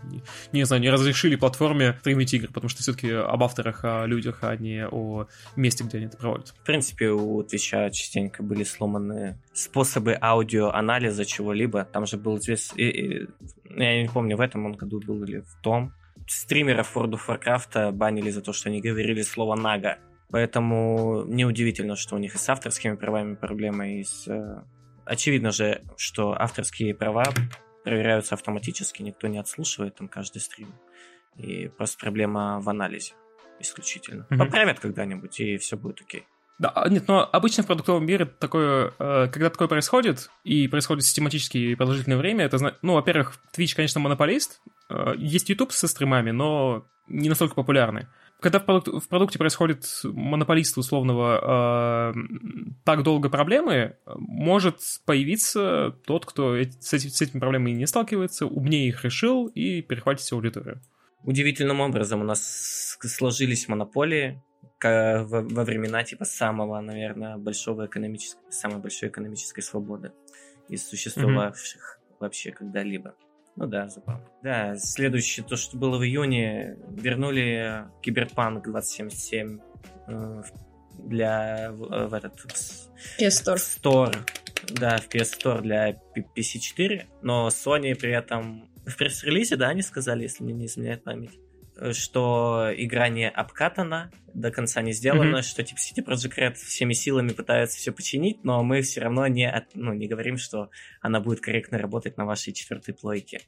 [0.53, 4.57] не, знаю, не разрешили платформе стримить игры, потому что все-таки об авторах, о людях, а
[4.57, 6.49] не о месте, где они это проводят.
[6.49, 11.85] В принципе, у Твича частенько были сломаны способы аудиоанализа чего-либо.
[11.85, 13.29] Там же был известный...
[13.77, 15.93] Я не помню, в этом он году был или в том.
[16.27, 19.99] Стримеров World of Warcraft банили за то, что они говорили слово «нага».
[20.31, 24.27] Поэтому неудивительно, что у них и с авторскими правами проблемы, и с...
[24.27, 24.63] Э,
[25.05, 27.25] очевидно же, что авторские права
[27.85, 30.75] проверяются автоматически, никто не отслушивает там каждый стрим.
[31.37, 33.15] И просто проблема в анализе
[33.61, 34.27] исключительно.
[34.31, 34.39] Мгм.
[34.39, 36.27] Поправят когда-нибудь, и все будет окей.
[36.59, 41.05] Да, а, нет, но обычно в продуктовом мире такое, э, когда такое происходит, и происходит
[41.05, 46.31] систематически и продолжительное время, это, ну, во-первых, Twitch, конечно, монополист, э, есть YouTube со стримами,
[46.31, 48.07] но не настолько популярный.
[48.41, 52.15] Когда в, продук- в продукте происходит монополист условного э,
[52.85, 58.89] так долго проблемы, может появиться тот, кто с, эти- с этими проблемами не сталкивается, умнее
[58.89, 60.83] их решил и перехватит всю аудиторию.
[61.23, 64.43] Удивительным образом у нас сложились монополии
[64.83, 65.25] во,
[65.65, 70.13] времена типа самого, наверное, большого экономического, самой большой экономической свободы
[70.69, 73.15] из существовавших вообще когда-либо.
[73.57, 74.25] Ну да, забавно.
[74.43, 79.61] Да, следующее, то, что было в июне, вернули Киберпанк 2077
[80.09, 80.43] э,
[80.99, 82.35] для в, в этот
[83.21, 83.57] PS Store.
[83.57, 84.17] Store,
[84.71, 89.83] да, в PS Store для P- PC4, но Sony при этом в пресс-релизе, да, они
[89.83, 91.39] сказали, если мне не изменяет память,
[91.77, 95.43] э, что игра не обкатана, до конца не сделана, Мгм.
[95.43, 99.49] что типа City Project Red всеми силами пытаются все починить, но мы все равно не,
[99.49, 100.71] от- ну, не говорим, что
[101.01, 103.41] она будет корректно работать на вашей четвертой плойке.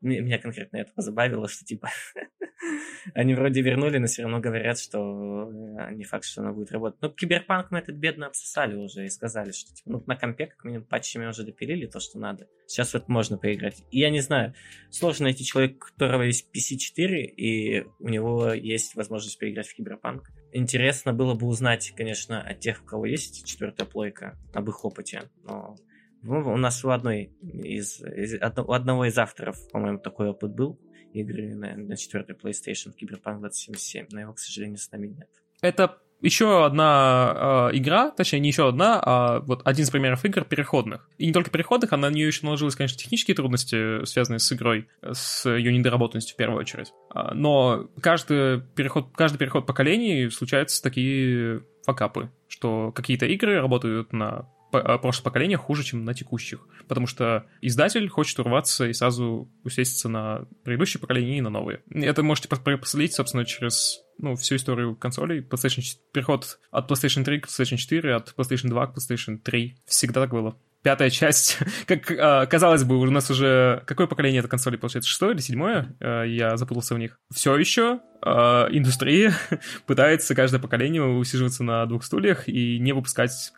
[0.00, 1.90] Меня конкретно это позабавило, что типа
[3.14, 7.00] они вроде вернули, но все равно говорят, что э, не факт, что она будет работать.
[7.00, 10.64] Ну, Киберпанк мы этот бедно обсосали уже и сказали, что типа, ну, на компе как
[10.64, 12.48] минимум патчами уже допилили то, что надо.
[12.66, 13.82] Сейчас вот можно поиграть.
[13.90, 14.54] И я не знаю,
[14.90, 20.27] сложно найти человека, у которого есть PC4, и у него есть возможность поиграть в Киберпанк.
[20.52, 25.30] Интересно было бы узнать, конечно, от тех, у кого есть четвертая плойка, об их опыте.
[25.44, 25.76] Но
[26.22, 30.80] ну, у нас у одной из, из- у одного из авторов, по-моему, такой опыт был
[31.12, 35.28] игры на, на четвертой PlayStation Cyberpunk 2077, но его, к сожалению, с нами нет.
[35.60, 40.44] Это еще одна э, игра, точнее, не еще одна, а вот один из примеров игр
[40.44, 41.08] переходных.
[41.16, 44.88] И не только переходных, а на нее еще наложились, конечно, технические трудности, связанные с игрой,
[45.02, 46.92] с ее недоработанностью в первую очередь.
[47.10, 54.48] А, Но каждый переход, каждый переход поколений случаются такие факапы, что какие-то игры работают на
[54.70, 56.66] прошлых поколениях хуже, чем на текущих.
[56.86, 61.82] Потому что издатель хочет урваться и сразу усесться на предыдущее поколение и на новые.
[61.90, 65.40] Это можете проследить, собственно, через ну, всю историю консолей.
[65.40, 69.76] PlayStation 4 переход от PlayStation 3 к PlayStation 4, от PlayStation 2 к PlayStation 3.
[69.86, 70.56] Всегда так было.
[70.82, 73.82] Пятая часть, как э, казалось бы, у нас уже...
[73.86, 75.10] Какое поколение это консоли, получается?
[75.10, 75.96] Шестое или седьмое?
[76.00, 77.18] Э, я запутался в них.
[77.32, 78.28] Все еще э,
[78.70, 79.34] индустрия
[79.86, 83.52] пытается каждое поколение усиживаться на двух стульях и не выпускать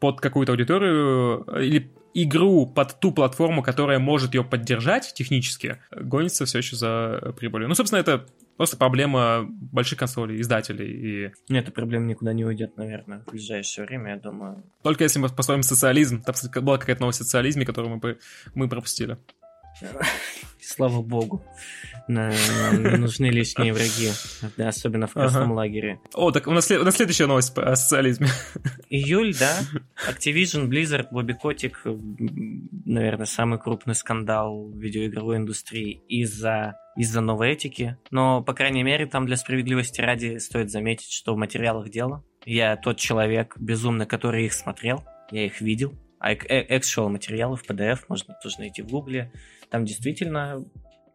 [0.00, 6.58] под какую-то аудиторию или игру под ту платформу, которая может ее поддержать технически, гонится все
[6.58, 7.68] еще за прибылью.
[7.68, 8.26] Ну, собственно, это
[8.56, 11.26] просто проблема больших консолей, издателей.
[11.28, 14.62] И Ну, эта проблема никуда не уйдет, наверное, в ближайшее время, я думаю.
[14.82, 18.18] только если мы построим социализм, там кстати, была какая-то новость о социализме, которую мы, бы-
[18.54, 19.18] мы пропустили.
[20.60, 21.44] Слава богу.
[22.08, 22.32] На-
[22.72, 24.10] Нам нужны лишние враги,
[24.56, 25.52] да, особенно в красном Ага.
[25.52, 26.00] лагере.
[26.14, 28.28] О, так у нас, у нас следующая новость о социализме.
[28.90, 29.58] Июль, да,
[30.10, 37.50] Activision, Blizzard, Бобби Котик, м, наверное, самый крупный скандал в видеоигровой индустрии из-за из-за новой
[37.52, 37.96] этики.
[38.10, 42.76] Но, по крайней мере, там для справедливости ради стоит заметить, что в материалах дела я
[42.76, 45.94] тот человек безумный, который их смотрел, я их видел.
[46.20, 49.32] А эк- э- actual материалы в PDF можно тоже найти в гугле.
[49.74, 50.64] Там действительно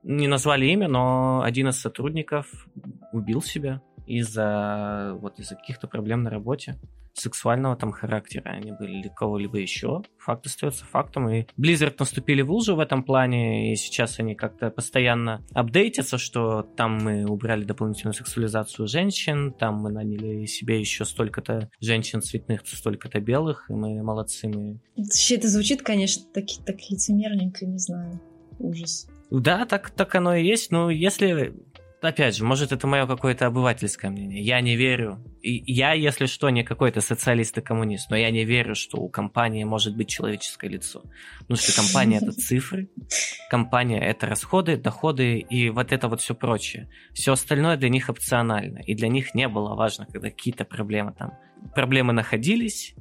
[0.04, 2.68] не назвали имя, но один из сотрудников
[3.14, 6.78] убил себя из-за вот из-за каких-то проблем на работе
[7.14, 10.02] сексуального там характера они были или кого-либо еще.
[10.18, 11.30] Факт остается фактом.
[11.30, 16.64] И Blizzard наступили в лужу в этом плане, и сейчас они как-то постоянно апдейтятся, что
[16.64, 23.22] там мы убрали дополнительную сексуализацию женщин, там мы наняли себе еще столько-то женщин цветных, столько-то
[23.22, 24.82] белых, и мы молодцы, мы...
[24.98, 28.20] Вообще, это звучит, конечно, так, так лицемерненько, не знаю.
[28.60, 29.08] Ужас.
[29.32, 31.54] Да, так, так оно и есть, но если...
[32.02, 34.42] Опять же, может, это мое какое-то обывательское мнение.
[34.42, 35.22] Я не верю.
[35.42, 39.10] И я, если что, не какой-то социалист и коммунист, но я не верю, что у
[39.10, 41.04] компании может быть человеческое лицо.
[41.40, 42.90] Потому что компания это цифры,
[43.50, 46.90] компания это расходы, доходы и вот это вот все прочее.
[47.14, 48.78] Все остальное для них опционально.
[48.80, 51.34] И для них не было важно, когда какие-то проблемы там.
[51.76, 52.96] Проблемы находились,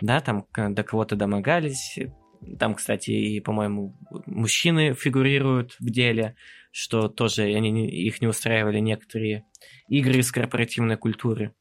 [0.00, 1.98] да, там до кого-то домогались.
[2.58, 6.36] Там, кстати, и, по-моему, мужчины фигурируют в деле,
[6.70, 9.44] что тоже они, их не устраивали некоторые
[9.88, 11.54] игры из корпоративной культуры.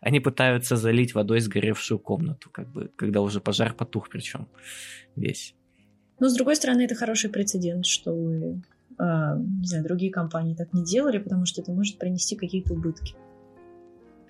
[0.00, 4.48] Они пытаются залить водой сгоревшую комнату, как бы, когда уже пожар потух, причем
[5.16, 5.54] весь.
[6.20, 8.62] Но, с другой стороны, это хороший прецедент, чтобы,
[8.98, 13.14] а, не знаю, другие компании так не делали, потому что это может принести какие-то убытки.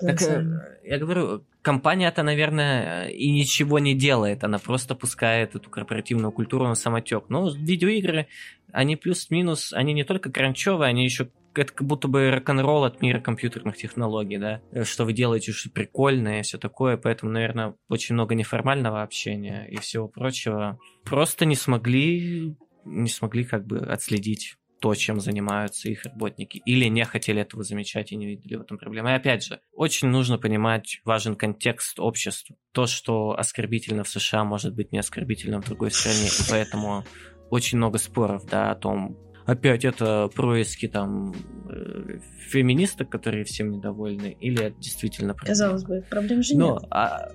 [0.01, 0.45] Так, э,
[0.85, 6.75] я говорю, компания-то, наверное, и ничего не делает, она просто пускает эту корпоративную культуру на
[6.75, 7.25] самотек.
[7.29, 8.29] Но видеоигры,
[8.73, 13.21] они плюс-минус, они не только кранчевые, они еще это как будто бы рок-н-ролл от мира
[13.21, 18.35] компьютерных технологий, да, что вы делаете что прикольное и все такое, поэтому, наверное, очень много
[18.35, 20.79] неформального общения и всего прочего.
[21.05, 27.05] Просто не смогли, не смогли как бы отследить то, чем занимаются их работники, или не
[27.05, 29.11] хотели этого замечать и не видели в этом проблемы.
[29.11, 32.57] И опять же, очень нужно понимать, важен контекст общества.
[32.73, 37.05] То, что оскорбительно в США, может быть не оскорбительно в другой стране, и поэтому
[37.51, 41.33] очень много споров, да, о том, опять это происки там
[41.71, 42.19] э,
[42.51, 45.49] феминисток, которые всем недовольны, или это действительно проблема.
[45.49, 46.89] Казалось бы, проблем же Но, нет.
[46.91, 47.31] А,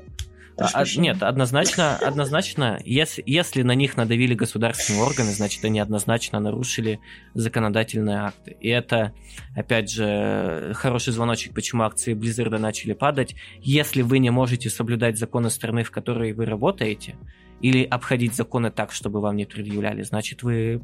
[0.58, 7.00] а, нет, однозначно, однозначно, если, если на них надавили государственные органы, значит, они однозначно нарушили
[7.34, 8.56] законодательные акты.
[8.60, 9.14] И это,
[9.56, 13.36] опять же, хороший звоночек, почему акции Blizzard начали падать.
[13.60, 17.16] Если вы не можете соблюдать законы страны, в которой вы работаете,
[17.62, 20.82] или обходить законы так, чтобы вам не предъявляли, значит, вы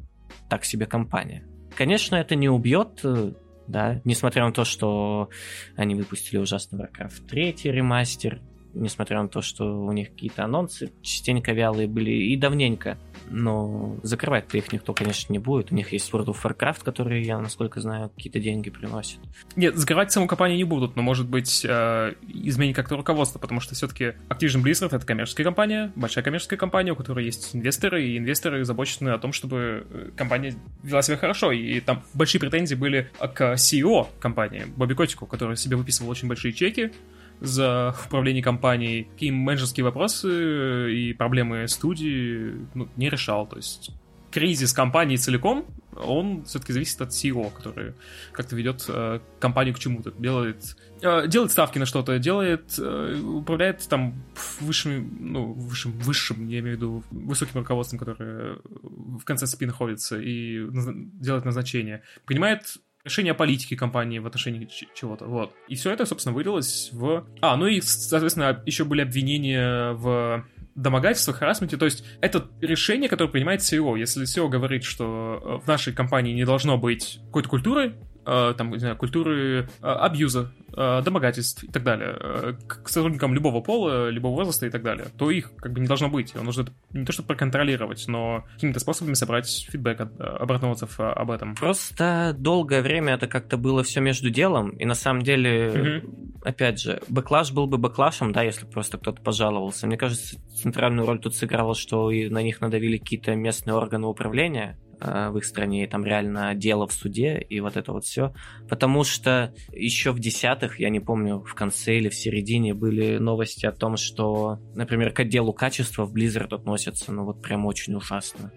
[0.49, 1.45] так себе компания.
[1.75, 3.33] Конечно, это не убьет э,
[3.69, 5.29] да, несмотря на то, что
[5.75, 8.41] они выпустили ужасный Warcraft 3 ремастер,
[8.73, 12.97] несмотря на то, что у них какие-то анонсы частенько вялые были и давненько.
[13.29, 15.71] Но закрывать-то их никто, конечно, не будет.
[15.71, 19.19] У них есть World of Warcraft, который, я, насколько знаю, какие-то деньги приносит.
[19.55, 23.75] Нет, закрывать саму компанию не будут, но, может быть, э, изменить как-то руководство, потому что
[23.75, 28.63] все-таки Activision Blizzard— это коммерческая компания, большая коммерческая компания, у которой есть инвесторы, и инвесторы
[28.65, 33.53] забочены о том, чтобы э, компания вела себя хорошо, и там большие претензии были к
[33.53, 36.91] CEO компании, Бобби Котику, который себе выписывал очень большие чеки,
[37.39, 43.47] за управление компанией, какие менеджерские вопросы и проблемы студии ну, не решал.
[43.47, 43.91] То есть
[44.31, 45.65] кризис компании целиком,
[45.95, 47.93] он все-таки зависит от CEO, который
[48.31, 53.87] как-то ведет э, компанию к чему-то, делает, э, делает ставки на что-то, делает, э, управляет
[53.89, 54.23] там
[54.59, 60.19] высшим, ну, высшим, высшим, я имею в виду, высоким руководством, которое в конце спи находится,
[60.19, 62.03] и делает назначение.
[62.25, 65.53] Принимает решение политики компании в отношении чего-то, вот.
[65.67, 67.25] И все это, собственно, вылилось в...
[67.41, 70.45] А, ну и, соответственно, еще были обвинения в
[70.75, 73.97] домогательствах, харасменте, то есть это решение, которое принимает CEO.
[73.99, 78.08] Если CEO говорит, что в нашей компании не должно быть какой-то культуры, Э,
[78.57, 84.09] там, не знаю, культуры э, абьюза, э, домогательств и так далее к сотрудникам любого пола,
[84.09, 86.35] любого возраста и так далее, то их как бы не должно быть.
[86.35, 91.31] Он нужно не то чтобы проконтролировать, но какими-то способами собрать фидбэк от обратных отзыв об
[91.31, 91.55] этом.
[91.55, 96.39] Просто долгое время это как-то было все между делом, и на самом деле, угу.
[96.43, 99.87] опять же, бэклаш был бы бэклашем, да, если просто кто-то пожаловался.
[99.87, 104.77] Мне кажется, центральную роль тут сыграло, что и на них надавили какие-то местные органы управления,
[104.88, 108.33] Э, в их стране, и там реально дело в суде, и вот это вот все.
[108.67, 113.65] Потому что еще в десятых, я не помню, в конце или в середине были новости
[113.65, 118.51] о том, что, например, к отделу качества в Blizzard относятся, ну вот прям очень ужасно.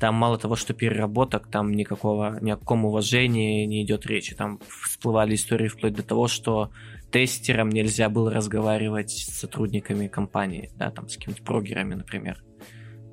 [0.00, 4.34] Там мало того, что переработок, там никакого, ни о каком уважении не идет речи.
[4.34, 6.72] Там всплывали истории вплоть до того, что
[7.12, 12.42] тестерам нельзя было разговаривать с сотрудниками компании, да, там с какими-то прогерами, например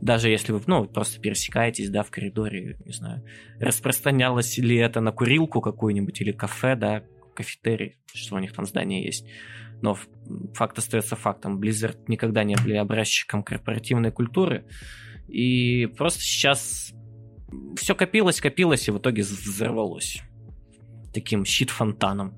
[0.02, 3.24] даже если вы, ну, просто пересекаетесь, да, в коридоре, не знаю,
[3.60, 7.04] распространялось ли это на курилку какую-нибудь или кафе, да,
[7.36, 9.26] кафетерий, что у них там здание есть.
[9.82, 9.98] Но
[10.54, 11.60] факт остается фактом.
[11.60, 14.66] Blizzard никогда не были образчиком корпоративной культуры.
[15.28, 16.94] И просто сейчас
[17.78, 20.22] все копилось, копилось, и в итоге взорвалось.
[21.14, 22.36] Таким щит-фонтаном.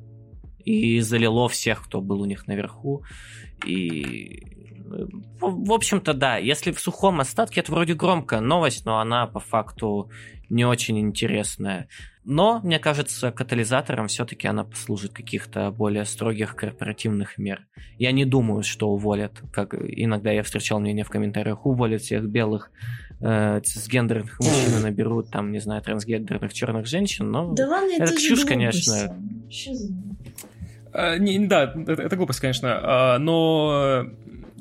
[0.63, 3.03] И залило всех, кто был у них наверху.
[3.65, 4.60] И
[5.39, 6.37] в общем-то, да.
[6.37, 10.09] Если в сухом остатке, это вроде громкая новость, но она по факту
[10.49, 11.87] не очень интересная.
[12.23, 17.65] Но, мне кажется, катализатором все-таки она послужит каких-то более строгих корпоративных мер.
[17.97, 22.69] Я не думаю, что уволят, как иногда я встречал мнение в комментариях, уволят всех белых
[23.21, 28.03] э, цисгендерных мужчин и наберут, там, не знаю, трансгендерных черных женщин, но да ладно, это,
[28.03, 29.17] это чушь, конечно.
[30.93, 34.05] А, не, да, это, это глупость, конечно, а, но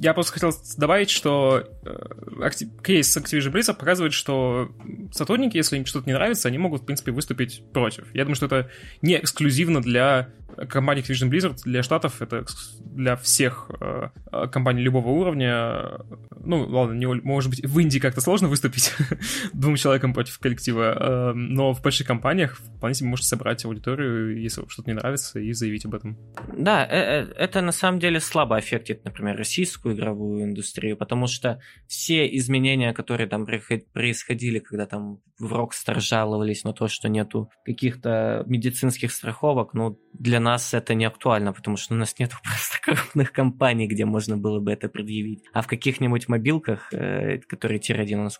[0.01, 2.51] я просто хотел добавить, что э,
[2.83, 4.73] кейс Activision Blizzard показывает, что
[5.13, 8.07] сотрудники, если им что-то не нравится, они могут, в принципе, выступить против.
[8.15, 8.71] Я думаю, что это
[9.03, 10.31] не эксклюзивно для
[10.69, 12.45] компании Activision Blizzard, для штатов, это
[12.81, 14.09] для всех э,
[14.51, 16.01] компаний любого уровня.
[16.45, 18.93] Ну, ладно, не, может быть, в Индии как-то сложно выступить
[19.53, 24.65] двум человекам против коллектива, э, но в больших компаниях вполне себе можете собрать аудиторию, если
[24.69, 26.19] что-то не нравится, и заявить об этом.
[26.57, 31.61] Да, э, э, это на самом деле слабо аффектит, например, российскую игровую индустрию, потому что
[31.87, 33.47] все изменения, которые там
[33.93, 40.40] происходили, когда там в Rockstar жаловались на то, что нету каких-то медицинских страховок, ну, для
[40.41, 44.61] нас это не актуально, потому что у нас нет просто крупных компаний, где можно было
[44.61, 45.45] бы это предъявить.
[45.53, 48.39] А в каких-нибудь мобилках, э, которые тир-1 у нас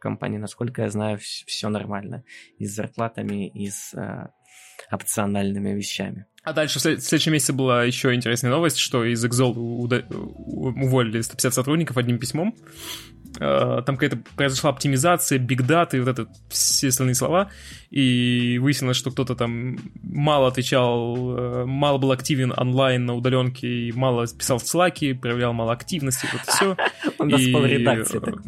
[0.00, 2.24] компании, насколько я знаю, все нормально.
[2.58, 4.28] И с зарплатами, и с э,
[4.90, 6.26] опциональными вещами.
[6.42, 11.96] А дальше в следующем месяце была еще интересная новость, что из Exol уволили 150 сотрудников
[11.96, 12.54] одним письмом.
[13.40, 17.50] Э, там какая-то произошла оптимизация, бигдаты, вот это все остальные слова,
[17.90, 23.92] и выяснилось, что кто-то там мало отвечал, э, мало был активен онлайн на удаленке, и
[23.92, 26.76] мало писал в слаке, проявлял мало активности, вот все.
[27.18, 28.42] Он нас в редакции так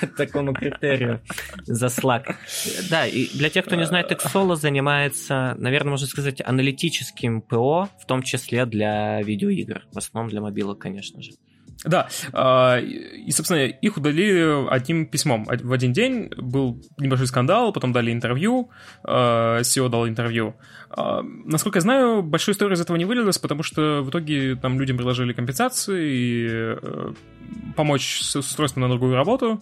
[0.00, 1.20] по такому критерию
[1.64, 2.34] за Slack.
[2.90, 8.06] Да, и для тех, кто не знает, Xolo занимается, наверное, можно сказать, аналитическим ПО, в
[8.06, 11.32] том числе для видеоигр, в основном для мобилок, конечно же.
[11.84, 15.44] Да, а, и, собственно, их удалили одним письмом.
[15.44, 18.70] В один день был небольшой скандал, потом дали интервью,
[19.04, 20.54] SEO дал интервью.
[20.90, 24.78] А, насколько я знаю, большой история из этого не вылилась, потому что в итоге там
[24.78, 27.12] людям предложили компенсации и э,
[27.76, 29.60] помочь с устройством на другую работу.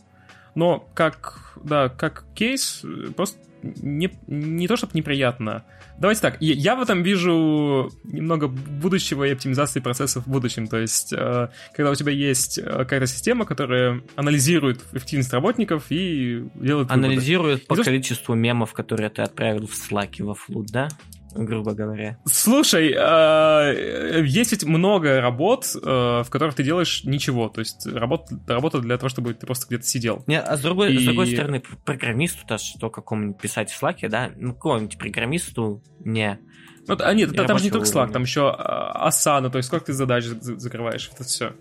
[0.55, 2.85] Но как, да, как кейс,
[3.17, 5.65] просто не, не то чтобы неприятно.
[5.99, 10.67] Давайте так, я в этом вижу немного будущего и оптимизации процессов в будущем.
[10.67, 16.45] То есть, э, когда у тебя есть э, какая-то система, которая анализирует эффективность работников и
[16.55, 17.83] делает Анализирует выводы.
[17.83, 20.89] по и количеству мемов, которые ты отправил в Slack во флут, да?
[21.35, 22.19] Грубо говоря.
[22.25, 27.49] Слушай, э, есть ведь много работ, э, в которых ты делаешь ничего.
[27.49, 30.25] То есть работа, работа для того, чтобы ты просто где-то сидел.
[30.27, 30.99] Не, а с другой, И...
[30.99, 34.31] с другой стороны, программисту-то что какому-нибудь писать в Slack, да?
[34.37, 36.39] Ну, какому-нибудь программисту не...
[36.87, 39.93] Ну, а нет, там же не только Slack, там еще Asana, то есть сколько ты
[39.93, 41.53] задач закрываешь, это все.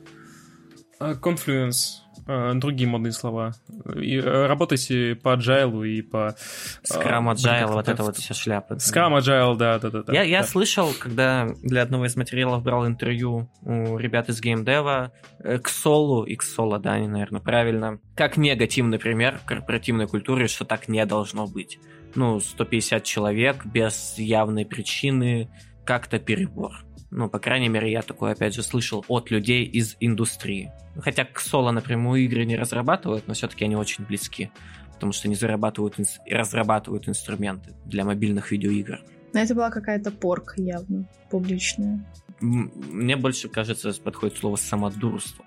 [1.00, 2.02] Confluence.
[2.32, 3.54] Э, другие модные слова.
[3.96, 6.36] И э, работайте по agile и по...
[6.84, 8.74] Scrum э, Agile, вот это вот вся шляпа.
[8.74, 10.14] Scrum Agile, да, да, да.
[10.14, 10.48] Я, я да.
[10.48, 16.36] слышал, когда для одного из материалов брал интервью у ребят из геймдева к Солу, и
[16.36, 21.48] к Соло, да, они, наверное, правильно, как негативный пример корпоративной культуры, что так не должно
[21.48, 21.80] быть.
[22.14, 25.50] Ну, 150 человек без явной причины,
[25.84, 26.86] как-то перебор.
[27.12, 30.72] Ну, по крайней мере, я такое, опять же, слышал от людей из индустрии.
[31.00, 34.52] Хотя к соло напрямую игры не разрабатывают, но все-таки они очень близки.
[34.94, 39.00] Потому что они зарабатывают и разрабатывают инструменты для мобильных видеоигр.
[39.34, 42.06] Но это была какая-то порка явно, публичная.
[42.42, 45.46] Мне больше кажется, подходит слово самодурство.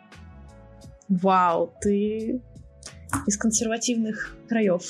[1.08, 2.40] Вау, ты
[3.26, 4.82] из консервативных краев.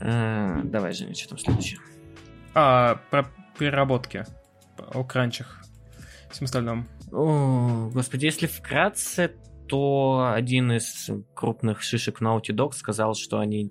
[0.00, 1.78] Э, давай, Женя, что там следующее?
[2.54, 3.30] А, про
[3.62, 4.24] переработки,
[4.76, 5.62] о кранчах,
[6.32, 6.88] всем остальном.
[7.12, 9.36] О, господи, если вкратце,
[9.68, 13.70] то один из крупных шишек Naughty Dog сказал, что они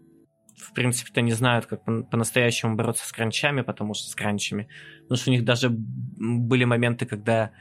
[0.56, 4.70] в принципе-то не знают, как по-настоящему бороться с кранчами, потому что с кранчами.
[5.02, 7.52] Потому что у них даже были моменты, когда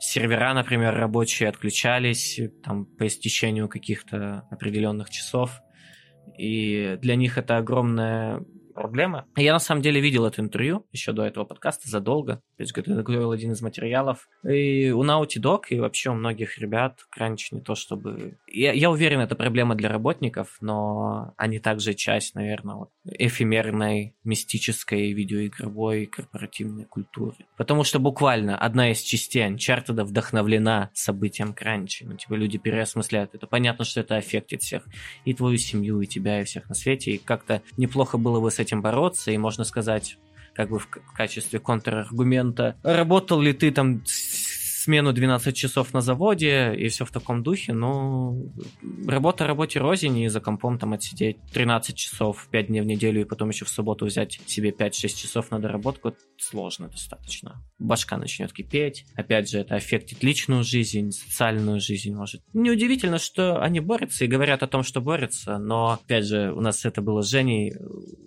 [0.00, 5.60] сервера, например, рабочие отключались там, по истечению каких-то определенных часов.
[6.38, 8.42] И для них это огромная
[8.74, 9.26] проблема.
[9.36, 12.36] Я на самом деле видел это интервью еще до этого подкаста задолго.
[12.56, 14.28] То есть готовил один из материалов.
[14.44, 18.38] И у Naughty Dog и вообще у многих ребят кранч не то чтобы...
[18.46, 25.12] Я, я уверен, это проблема для работников, но они также часть, наверное, вот, эфемерной, мистической
[25.12, 27.36] видеоигровой корпоративной культуры.
[27.56, 32.04] Потому что буквально одна из частей Uncharted вдохновлена событием кранчи.
[32.04, 33.46] Ну, типа люди переосмысляют это.
[33.46, 34.84] Понятно, что это аффектит всех.
[35.24, 37.12] И твою семью, и тебя, и всех на свете.
[37.12, 39.30] И как-то неплохо было бы с этим бороться.
[39.30, 40.18] И можно сказать,
[40.54, 42.76] как бы в качестве контраргумента.
[42.82, 44.02] Работал ли ты там
[44.84, 48.36] смену 12 часов на заводе и все в таком духе, но
[49.06, 53.24] работа работе рознь, и за компом там отсидеть 13 часов 5 дней в неделю, и
[53.24, 56.14] потом еще в субботу взять себе 5-6 часов на доработку,
[56.44, 57.62] сложно достаточно.
[57.78, 62.42] Башка начнет кипеть, опять же, это аффектит личную жизнь, социальную жизнь, может.
[62.52, 66.84] Неудивительно, что они борются и говорят о том, что борются, но, опять же, у нас
[66.84, 67.74] это было с Женей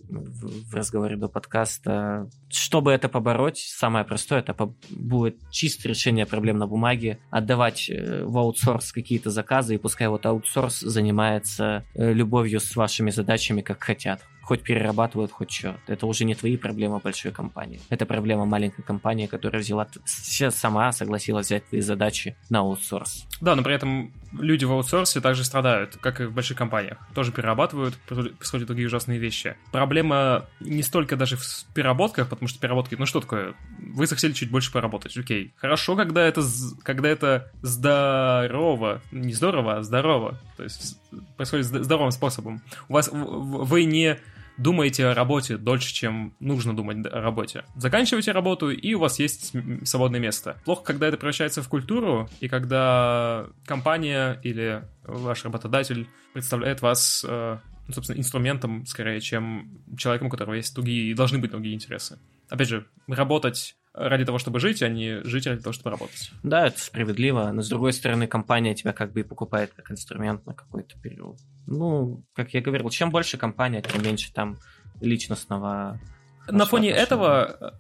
[0.10, 2.30] в разговоре до подкаста.
[2.50, 8.38] Чтобы это побороть, самое простое, это будет чистое решение проблем на бумаге, отдавать э, в
[8.38, 14.22] аутсорс какие-то заказы, и пускай вот аутсорс занимается э, любовью с вашими задачами, как хотят
[14.48, 15.76] хоть перерабатывают, хоть что.
[15.88, 17.82] Это уже не твои проблемы большой компании.
[17.90, 23.28] Это проблема маленькой компании, которая взяла сейчас сама согласилась взять твои задачи на аутсорс.
[23.42, 26.98] Да, но при этом люди в аутсорсе также страдают, как и в больших компаниях.
[27.14, 29.58] Тоже перерабатывают, происходят другие ужасные вещи.
[29.74, 33.54] Проблема не столько даже в переработках, потому что переработки, ну что такое?
[33.80, 35.54] Вы захотели чуть больше поработать, окей.
[35.58, 36.42] Хорошо, когда это,
[36.84, 39.02] когда это здорово.
[39.12, 40.40] Не здорово, а здорово.
[40.56, 40.98] То есть
[41.36, 42.62] происходит здоровым способом.
[42.88, 44.18] У вас вы не
[44.58, 47.64] думаете о работе дольше, чем нужно думать о работе.
[47.76, 49.54] Заканчиваете работу, и у вас есть
[49.84, 50.60] свободное место.
[50.66, 57.58] Плохо, когда это превращается в культуру, и когда компания или ваш работодатель представляет вас, э,
[57.88, 62.20] ну, собственно, инструментом, скорее, чем человеком, у которого есть другие, должны быть другие интересы.
[62.50, 66.32] Опять же, работать ради того, чтобы жить, а не жить ради того, чтобы работать.
[66.44, 70.46] Да, это справедливо, но с другой стороны, компания тебя как бы и покупает как инструмент
[70.46, 71.38] на какой-то период.
[71.66, 74.58] Ну, как я говорил, чем больше компания, тем меньше там
[75.02, 76.00] личностного
[76.48, 77.74] на фоне этого,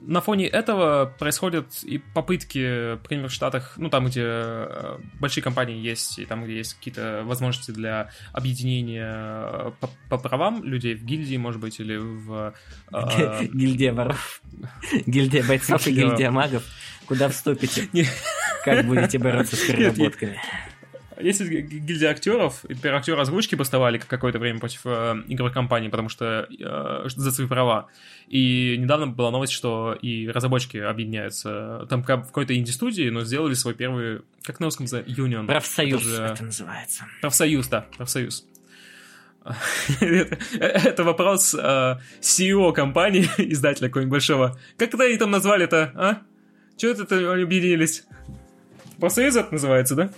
[0.00, 5.78] на фоне этого происходят и попытки, например, в Штатах, ну там, где э, большие компании
[5.78, 11.04] есть, и там, где есть какие-то возможности для объединения э, по, по правам людей в
[11.04, 12.54] гильдии, может быть, или в...
[12.92, 13.44] Э...
[13.44, 14.40] Гильдия воров.
[15.06, 16.64] Гильдия бойцов и гильдия магов.
[17.06, 17.88] Куда вступите?
[18.64, 20.38] Как будете бороться с переработками?
[21.22, 26.48] Есть гильдия актеров, теперь актеры озвучки поставали какое-то время против э, игровых компаний, потому что
[26.50, 27.88] э, за свои права.
[28.28, 31.86] И недавно была новость, что и разработчики объединяются.
[31.88, 35.46] Там в какой-то инди-студии, но сделали свой первый, как на русском называется, Union.
[35.46, 36.22] Профсоюз это, же...
[36.22, 37.04] это называется.
[37.20, 38.46] Профсоюз, да, профсоюз.
[40.00, 44.58] это, вопрос э, CEO компании, издателя какого-нибудь большого.
[44.76, 46.22] Как это они там назвали это, а?
[46.76, 48.04] Чего это объединились?
[49.02, 50.10] Профсоюз это называется, да?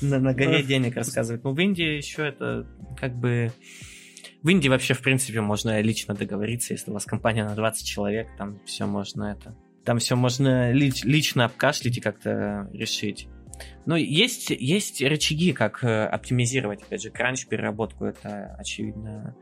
[0.00, 1.42] На, на горе денег рассказывать.
[1.42, 3.50] Ну, в Индии еще это как бы...
[4.44, 8.28] В Индии вообще, в принципе, можно лично договориться, если у вас компания на 20 человек,
[8.38, 9.56] там все можно это...
[9.84, 13.26] Там все можно лич, лично обкашлять и как-то решить.
[13.86, 19.34] Но есть, есть рычаги, как э, оптимизировать, опять же, кранч, переработку, это, очевидно,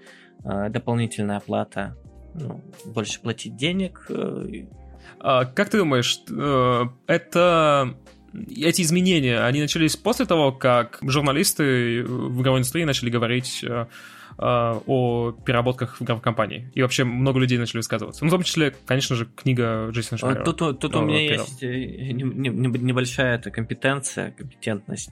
[0.42, 1.98] э, дополнительная оплата,
[2.32, 4.06] ну, больше платить денег.
[4.08, 4.64] Э,
[5.20, 6.18] а, как ты думаешь,
[7.06, 7.94] это
[8.48, 13.86] эти изменения, они начались после того, как журналисты в игровой индустрии начали говорить э,
[14.38, 14.42] э,
[14.86, 16.70] о переработках в компании.
[16.74, 18.24] И вообще много людей начали высказываться.
[18.24, 20.44] Ну, в том числе, конечно же, книга Джейсона Швайера.
[20.44, 25.10] Тут, тут, тут у меня есть э, небольшая эта компетенция, компетентность.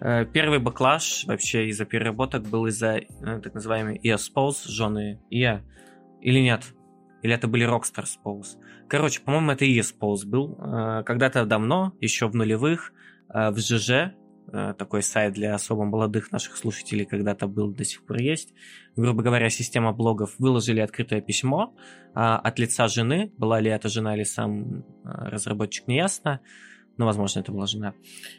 [0.00, 5.62] Первый баклаж вообще из-за переработок был из-за так называемой EA-Spose, жены EA.
[6.20, 6.64] Или нет?
[7.22, 8.58] Или это были Rockstar Spose?
[8.88, 10.58] Короче, по-моему, это и ESPOS был.
[10.58, 12.92] Э, когда-то давно, еще в нулевых,
[13.32, 13.90] э, в ЖЖ,
[14.52, 18.52] э, такой сайт для особо молодых наших слушателей когда-то был, до сих пор есть.
[18.94, 21.74] Грубо говоря, система блогов выложили открытое письмо
[22.14, 23.32] от лица жены.
[23.38, 26.40] Была ли это жена или сам разработчик, не ясно.
[26.96, 27.94] Ну, возможно, это была жена.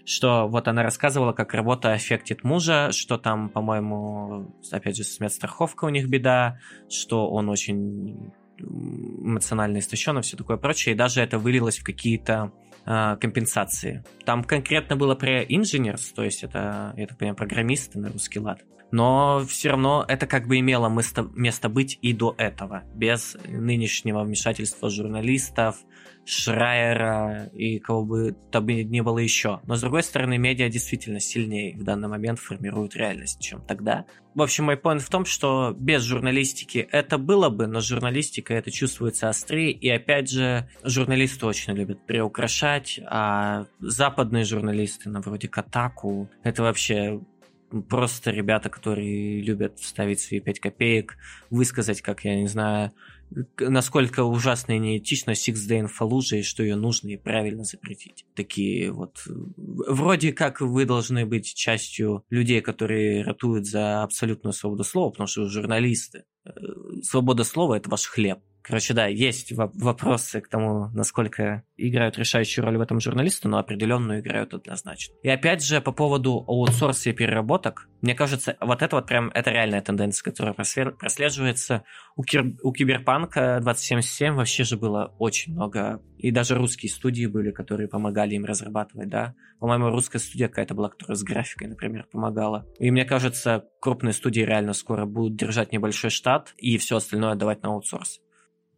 [0.06, 5.90] Что вот она рассказывала, как работа аффектит мужа, что там, по-моему, опять же, с медстраховкой
[5.90, 11.38] у них беда, что он очень эмоционально истощен и все такое прочее, и даже это
[11.38, 12.52] вылилось в какие-то
[12.86, 14.04] э, компенсации.
[14.26, 18.62] Там конкретно было про инженерс, то есть это, я так понимаю, программисты на русский лад.
[18.92, 24.24] Но все равно это как бы имело место, место быть и до этого, без нынешнего
[24.24, 25.78] вмешательства журналистов,
[26.26, 29.60] Шрайера и кого бы то бы ни было еще.
[29.68, 34.06] Но с другой стороны, медиа действительно сильнее в данный момент формируют реальность, чем тогда.
[34.34, 38.72] В общем, мой point в том, что без журналистики это было бы, но журналистика это
[38.72, 46.30] чувствуется острее, и опять же, журналисты очень любят приукрашать, а западные журналисты, на вроде Катаку,
[46.44, 47.22] это вообще
[47.84, 51.18] просто ребята, которые любят вставить свои 5 копеек,
[51.50, 52.92] высказать, как, я не знаю,
[53.60, 58.26] насколько ужасно и неэтично Six Day in Fallujah и что ее нужно и правильно запретить.
[58.36, 59.22] Такие вот...
[59.28, 65.42] Вроде как вы должны быть частью людей, которые ратуют за абсолютную свободу слова, потому что
[65.42, 66.26] вы журналисты.
[66.46, 66.52] Э,
[67.02, 68.40] свобода слова– это ваш хлеб.
[68.66, 74.22] Короче, да, есть вопросы к тому, насколько играют решающую роль в этом журналисты, но определенную
[74.22, 75.14] играют однозначно.
[75.22, 79.52] И опять же, по поводу аутсорса и переработок, мне кажется, вот это вот прям, это
[79.52, 81.84] реальная тенденция, которая прослеживается.
[82.16, 87.52] У, кир, у Киберпанка 2077 вообще же было очень много, и даже русские студии были,
[87.52, 89.36] которые помогали им разрабатывать, да.
[89.60, 92.66] По-моему, русская студия какая-то была, которая с графикой, например, помогала.
[92.80, 97.62] И мне кажется, крупные студии реально скоро будут держать небольшой штат и все остальное отдавать
[97.62, 98.22] на аутсорс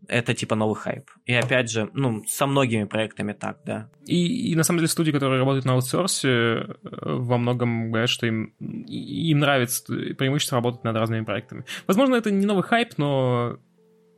[0.08, 1.10] это типа новый хайп.
[1.26, 3.90] И опять же, ну, со многими проектами так, да.
[4.06, 8.26] И, и на самом деле студии, которые работают на аутсорсе, э, во многом говорят, что
[8.26, 11.66] им, им нравится преимущество работать над разными проектами.
[11.88, 13.58] Возможно, это не новый хайп, но,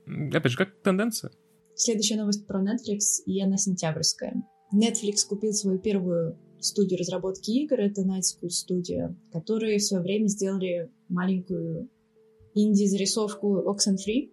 [0.05, 1.31] опять же, как тенденция.
[1.75, 4.33] Следующая новость про Netflix, и она сентябрьская.
[4.73, 10.27] Netflix купил свою первую студию разработки игр, это Night School Studio, которые в свое время
[10.27, 11.89] сделали маленькую
[12.53, 14.31] инди-зарисовку Oxenfree,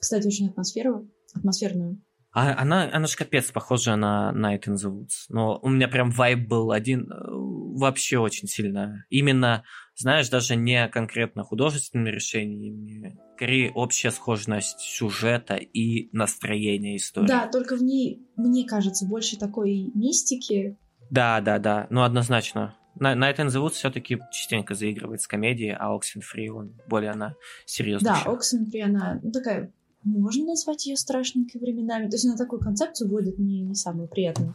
[0.00, 1.10] кстати, очень атмосферную.
[1.34, 2.00] атмосферную.
[2.32, 5.26] А она, она же капец похожа на Night in the Woods.
[5.28, 9.04] Но у меня прям вайб был один э, вообще очень сильно.
[9.10, 9.64] Именно,
[9.96, 17.26] знаешь, даже не конкретно художественными решениями, скорее общая схожесть сюжета и настроения истории.
[17.26, 20.78] Да, только в ней, мне кажется, больше такой мистики.
[21.10, 22.76] Да, да, да, ну однозначно.
[22.96, 27.34] Night in the Woods все-таки частенько заигрывает с комедией, а Oxenfree, он более она
[27.66, 28.18] серьезная.
[28.24, 29.72] Да, Oxenfree, она ну, такая
[30.04, 32.08] можно назвать ее страшненькой временами.
[32.08, 34.54] То есть она такую концепцию вводит не, не самую приятную.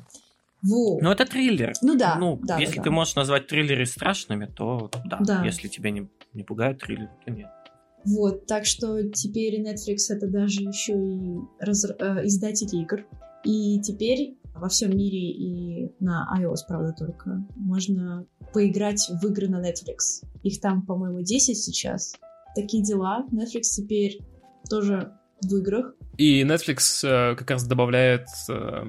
[0.62, 1.00] Во.
[1.00, 1.74] Ну, это триллер.
[1.82, 2.16] Ну да.
[2.18, 2.96] Ну, да если да, ты да.
[2.96, 5.20] можешь назвать триллеры страшными, то да.
[5.20, 5.46] Да.
[5.46, 7.50] Если тебя не, не пугают триллеры, то нет.
[8.06, 13.06] Вот, так что теперь Netflix это даже еще и раз, э, издатель игр.
[13.44, 19.62] И теперь во всем мире и на iOS, правда, только можно поиграть в игры на
[19.62, 20.24] Netflix.
[20.44, 22.16] Их там, по-моему, 10 сейчас.
[22.56, 23.26] Такие дела.
[23.32, 24.20] Netflix теперь
[24.70, 25.94] тоже в играх.
[26.18, 28.84] И Netflix э, как раз добавляет э,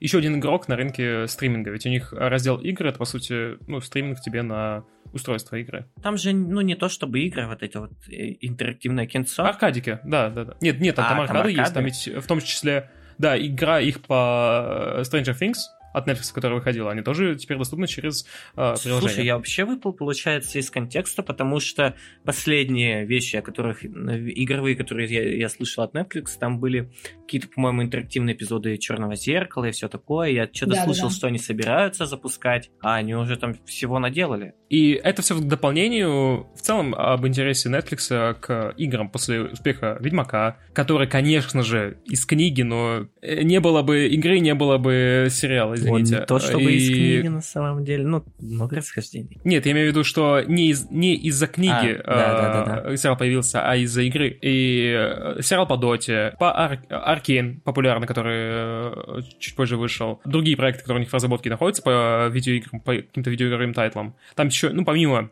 [0.00, 1.70] еще один игрок на рынке стриминга.
[1.70, 5.86] Ведь у них раздел игры, это, по сути, ну, стриминг тебе на устройство игры.
[6.02, 9.44] Там же, ну, не то чтобы игры, вот эти вот э, интерактивное кинцо.
[9.44, 10.56] Аркадики, да, да, да.
[10.60, 11.74] Нет, нет, А, там там аркады есть, аркады?
[11.74, 15.56] там ведь в том числе, да, игра их по Stranger Things
[15.96, 19.00] от Netflix, которая выходила, они тоже теперь доступны через э, приложение.
[19.00, 24.76] Слушай, я вообще выпал, получается, из контекста, потому что последние вещи, о которых э, игровые,
[24.76, 26.92] которые я, я слышал от Netflix, там были
[27.22, 30.28] какие-то, по-моему, интерактивные эпизоды Черного зеркала и все такое.
[30.28, 30.84] Я что-то Да-да-да.
[30.84, 34.54] слышал, что они собираются запускать, а они уже там всего наделали.
[34.68, 40.56] И это все к дополнению в целом об интересе Netflix к играм после успеха Ведьмака,
[40.72, 45.74] который, конечно же, из книги, но э, не было бы игры, не было бы сериала,
[45.74, 46.14] извините.
[46.14, 48.04] Он не то, чтобы И- из книги на самом деле.
[48.06, 49.38] Ну, много расхождений.
[49.44, 52.96] Нет, я имею в виду, что не, из, не из-за книги А, да, да, э,
[52.96, 54.36] сериал появился, а из-за игры.
[54.42, 60.20] И э, сериал по Доте, по Ар- Аркейн, популярный, который э, чуть позже вышел.
[60.24, 64.14] Другие проекты, которые у них в разработке находятся по видеоиграм, по каким-то видеоигровым тайтлам.
[64.34, 65.30] Там еще, ну, помимо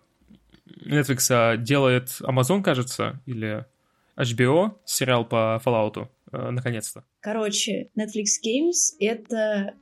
[0.84, 3.64] Netflix а, делает Amazon, кажется, или
[4.16, 7.04] HBO, сериал по Fallout, э, наконец-то.
[7.20, 9.74] Короче, Netflix Games— это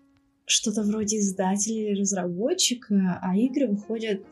[0.47, 4.23] что-то вроде издателя или разработчика, а игры выходят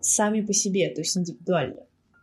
[0.00, 1.82] сами по себе, то есть индивидуально,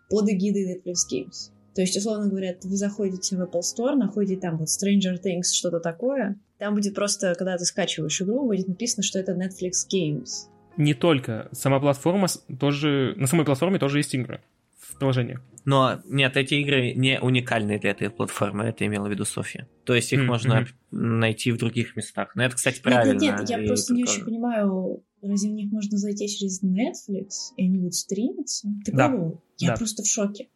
[0.10, 1.52] под эгидой Netflix Games.
[1.74, 5.80] То есть, условно говоря, вы заходите в Apple Store, находите там вот Stranger Things, что-то
[5.80, 6.38] такое.
[6.58, 10.51] Там будет просто, когда ты скачиваешь игру, будет написано, что это Netflix Games.
[10.78, 11.50] Не только.
[11.52, 12.28] Сама платформа
[12.60, 13.14] тоже...
[13.18, 14.42] На самой платформе тоже есть игры
[14.80, 15.40] в приложении.
[15.66, 19.68] Но нет, эти игры не уникальны для этой платформы, это имела в виду Софья.
[19.84, 22.36] То есть их М, можно найти в других местах.
[22.36, 23.20] Но это, кстати, правильно.
[23.20, 27.54] Нет, нет, нет, я просто не очень понимаю, разве в них можно зайти через Netflix,
[27.58, 28.68] и они будут стримиться?
[28.86, 29.14] Ты Да.
[29.58, 29.76] Я Да.
[29.76, 30.50] просто в шоке.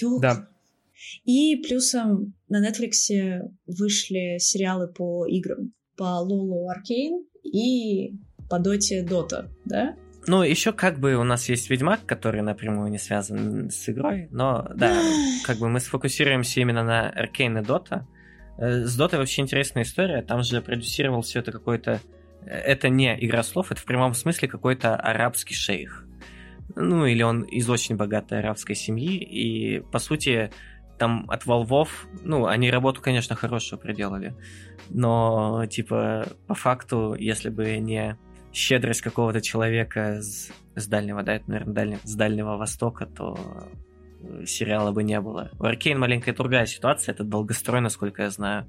[0.00, 0.22] Ёлки.
[0.22, 0.48] Да.
[1.24, 2.92] И плюсом на Netflix
[3.66, 5.72] вышли сериалы по играм.
[5.96, 8.14] По Лоло Аркейн и
[8.48, 9.96] по Доте Дота, да?
[10.26, 14.66] Ну, еще как бы у нас есть Ведьмак, который напрямую не связан с игрой, но
[14.74, 14.96] да,
[15.44, 18.06] как бы мы сфокусируемся именно на Аркейн и Дота.
[18.58, 22.00] Э, С Дотой вообще интересная история, там же продюсировал все это какой-то...
[22.46, 26.06] э, Это не игра слов, это в прямом смысле какой-то арабский шейх.
[26.76, 30.50] Ну, или он из очень богатой арабской семьи, и, по сути,
[30.98, 34.34] там от Волвов, ну, они работу, конечно, хорошую проделали,
[34.88, 38.16] но, типа, по факту, если бы не
[38.54, 43.36] щедрость какого-то человека с, с дальнего, да, это, наверное, дальне- с Дальнего Востока, то
[44.22, 45.50] э, сериала бы не было.
[45.58, 48.66] У Аркейн маленькая другая ситуация, это долгострой, насколько я знаю.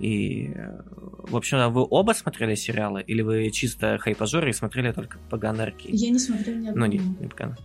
[0.00, 0.80] И, э,
[1.28, 5.64] в общем, а вы оба смотрели сериалы, или вы чисто хайпажоры и смотрели только поганый
[5.64, 5.94] Аркейн?
[5.94, 6.92] Я не смотрела ни Ну, одного.
[6.92, 7.56] не, не погано.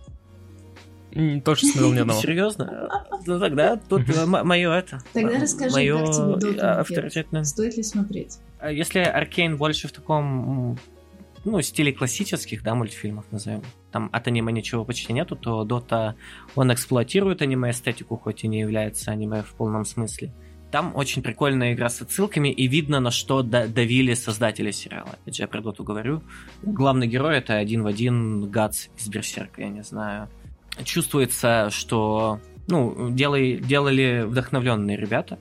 [1.12, 2.20] М, Тоже не смотрел ни одного.
[2.20, 3.06] Серьезно?
[3.26, 4.98] Ну тогда тут мое это.
[5.14, 6.60] Тогда расскажи, моё, как тебе э, Никит?
[6.62, 7.44] авторитетное.
[7.44, 8.38] Стоит ли смотреть?
[8.58, 10.78] А Если Аркейн больше в таком,
[11.46, 13.62] ну, стиле классических, да, мультфильмов назовем,
[13.92, 16.16] там от аниме ничего почти нету, то Дота,
[16.56, 20.34] он эксплуатирует аниме-эстетику, хоть и не является аниме в полном смысле.
[20.72, 25.10] Там очень прикольная игра с отсылками, и видно, на что да- давили создатели сериала.
[25.22, 26.20] Опять же, я про Доту говорю.
[26.62, 30.28] Главный герой— это один в один Гац из Берсерка, я не знаю.
[30.82, 35.38] Чувствуется, что, ну, делали, делали вдохновленные ребята.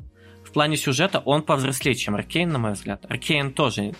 [0.55, 3.05] Плане сюжета он повзрослее, чем Аркейн, на мой взгляд.
[3.09, 3.91] Аркейн тоже,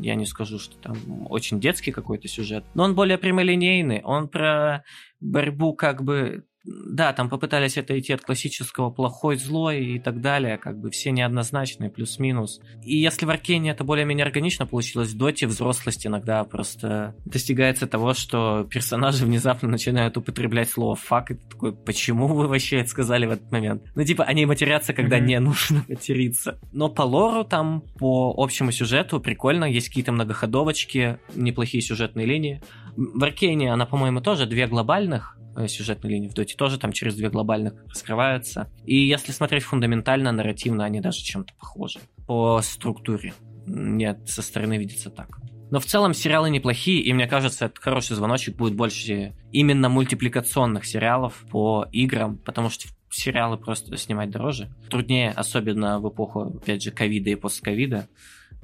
[0.00, 0.96] я не скажу, что там
[1.28, 4.00] очень детский какой-то сюжет, но он более прямолинейный.
[4.04, 4.84] Он про
[5.20, 10.56] борьбу как бы да, там попытались это идти от классического плохой, злой и так далее,
[10.56, 12.60] как бы все неоднозначные, плюс-минус.
[12.82, 18.14] И если в Аркейне это более-менее органично получилось, в Доте взрослость иногда просто достигается того,
[18.14, 23.26] что персонажи внезапно начинают употреблять слово «фак», и ты такой, почему вы вообще это сказали
[23.26, 23.82] в этот момент?
[23.94, 25.26] Ну, типа, они матерятся, когда mm-hmm.
[25.26, 26.58] не нужно материться.
[26.72, 32.62] Но по лору там, по общему сюжету прикольно, есть какие-то многоходовочки, неплохие сюжетные линии.
[32.96, 37.14] В Аркейне она, по-моему, тоже две глобальных, Э, сюжетной линии в Доте тоже там через
[37.14, 38.68] две глобальных раскрываются.
[38.84, 43.34] И если смотреть фундаментально, нарративно, они даже чем-то похожи по структуре.
[43.66, 45.38] Нет, со стороны видится так.
[45.70, 50.84] Но в целом сериалы неплохие, и мне кажется, это хороший звоночек будет больше именно мультипликационных
[50.84, 54.70] сериалов по играм, потому что сериалы просто снимать дороже.
[54.90, 58.08] Труднее, особенно в эпоху, опять же, ковида и постковида.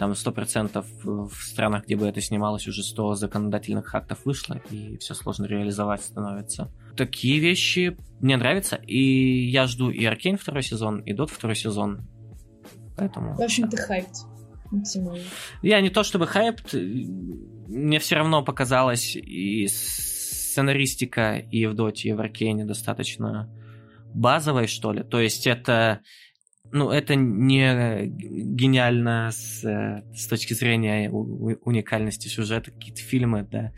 [0.01, 5.13] Там 100% в странах, где бы это снималось, уже 100 законодательных актов вышло, и все
[5.13, 6.73] сложно реализовать становится.
[6.97, 12.09] Такие вещи мне нравятся, и я жду и Аркейн второй сезон, и Дота второй сезон.
[12.97, 13.35] Поэтому...
[13.35, 14.25] В общем, ты hyped
[14.71, 15.23] максимально.
[15.61, 22.13] Я не то чтобы hyped, мне все равно показалось и сценаристика и в Доте, и
[22.15, 23.55] в Аркейне достаточно
[24.15, 25.03] базовой, что ли.
[25.03, 26.01] То есть это
[26.73, 33.73] ну, это не гениально с, с точки зрения уникальности сюжета, какие-то фильмы, да,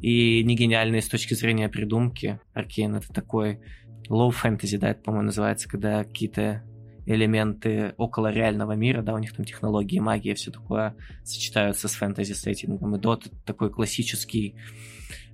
[0.00, 2.40] и не гениальные с точки зрения придумки.
[2.54, 3.60] Аркейн это такой
[4.08, 6.62] low fantasy, да, это, по-моему, называется, когда какие-то
[7.06, 10.94] элементы около реального мира, да, у них там технологии, магия, все такое
[11.24, 12.96] сочетаются с фэнтези сеттингом.
[12.96, 14.56] И Dot такой классический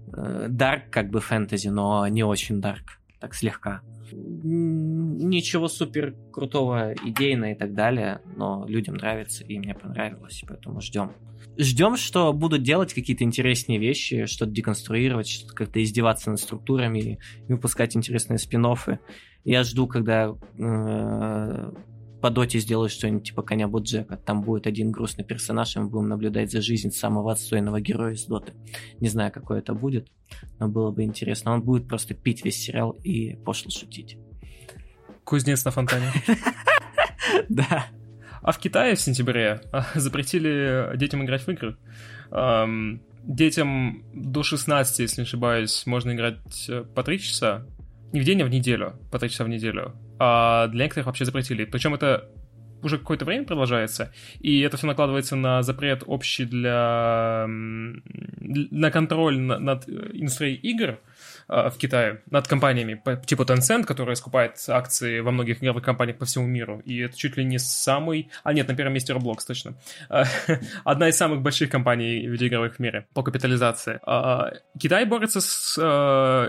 [0.07, 3.83] дарк, э, как бы фэнтези, но не очень дарк, так слегка
[4.15, 11.13] ничего супер крутого идейно и так далее, но людям нравится, и мне понравилось, поэтому ждем.
[11.57, 17.19] Ждем, что будут делать какие-то интересные вещи, что-то деконструировать, что-то как-то издеваться над структурами
[17.49, 18.99] и выпускать интересные спин -оффы.
[19.45, 21.73] Я жду, когда э,
[22.25, 24.17] по доте сделают что-нибудь типа коня Боджека.
[24.17, 28.25] Там будет один грустный персонаж, и мы будем наблюдать за жизнью самого отстойного героя из
[28.25, 28.55] доты.
[28.99, 30.09] Не знаю, какой это будет,
[30.59, 31.53] но было бы интересно.
[31.53, 34.17] Он будет просто пить весь сериал и пошло шутить.
[35.23, 36.11] Кузнец на фонтане.
[37.51, 37.89] Да.
[38.41, 41.77] А в Китае в сентябре а, запретили детям играть в игры.
[43.23, 47.67] Детям до 16, если не ошибаюсь, можно играть э, по 3 часа.
[48.13, 48.99] Не в день, а в неделю.
[49.11, 51.65] По 3 часа в неделю а для некоторых вообще запретили.
[51.65, 52.29] Причем это
[52.83, 57.47] уже какое-то время продолжается, и это все накладывается на запрет общий для...
[57.49, 60.99] на контроль над индустрией игр,
[61.49, 66.47] в Китае над компаниями типа Tencent, которая скупает акции во многих игровых компаниях по всему
[66.47, 66.81] миру.
[66.85, 68.31] И это чуть ли не самый...
[68.43, 69.75] А нет, на первом месте Roblox, точно.
[70.11, 70.25] Э,
[70.85, 74.01] одна из самых больших компаний видеоигровых в мире по капитализации.
[74.07, 75.77] Э, Китай борется с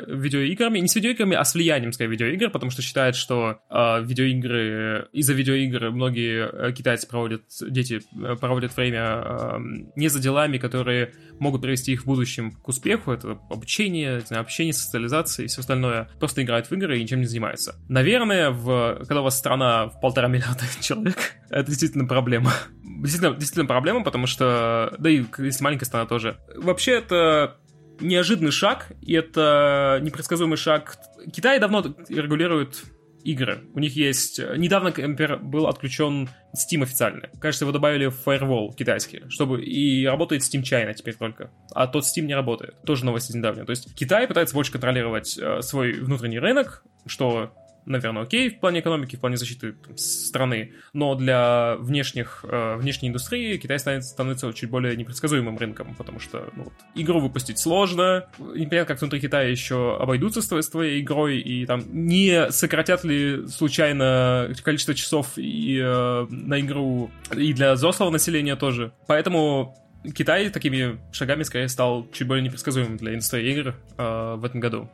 [0.07, 5.07] видеоиграми, не с видеоиграми, а с влиянием, скорее, видеоигр, потому что считает, что видеоигры...
[5.11, 7.43] Из-за видеоигр многие китайцы проводят...
[7.61, 8.01] Дети
[8.39, 9.59] проводят время
[9.95, 13.11] не за делами, которые могут привести их в будущем к успеху.
[13.11, 17.25] Это обучение, общение с социализацией и все остальное, просто играют в игры и ничем не
[17.25, 17.75] занимаются.
[17.89, 22.51] Наверное, в, когда у вас страна в полтора миллиарда человек, это действительно проблема.
[22.83, 26.37] Действительно, действительно проблема, потому что, да и если маленькая страна тоже.
[26.55, 27.57] Вообще это
[27.99, 30.97] неожиданный шаг, и это непредсказуемый шаг.
[31.31, 32.83] Китай давно регулирует
[33.25, 33.63] игры.
[33.73, 34.39] У них есть...
[34.39, 37.29] Недавно, например, был отключен Steam официально.
[37.41, 39.63] Кажется, его добавили в Firewall китайский, чтобы...
[39.63, 41.51] И работает Steam China теперь только.
[41.73, 42.81] А тот Steam не работает.
[42.83, 43.65] Тоже новость из недавнего.
[43.65, 47.51] То есть Китай пытается больше контролировать э, свой внутренний рынок, что
[47.85, 53.09] наверное, окей в плане экономики, в плане защиты там, страны, но для внешних, э, внешней
[53.09, 58.27] индустрии Китай становится, становится чуть более непредсказуемым рынком, потому что ну, вот, игру выпустить сложно,
[58.39, 63.03] непонятно, как внутри Китая еще обойдутся с твоей, с твоей игрой, и там не сократят
[63.03, 68.93] ли случайно количество часов и, э, на игру и для взрослого населения тоже.
[69.07, 69.75] Поэтому
[70.13, 74.89] Китай такими шагами скорее стал чуть более непредсказуемым для индустрии игр э, в этом году.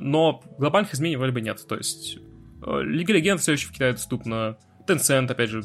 [0.00, 1.64] Но глобальных изменений вроде бы нет.
[1.66, 2.18] То есть
[2.66, 4.56] э, Лига Легенд все еще в Китае доступна.
[4.86, 5.64] Tencent, опять же,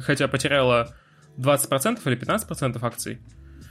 [0.00, 0.94] хотя потеряла
[1.36, 3.18] 20% или 15% акций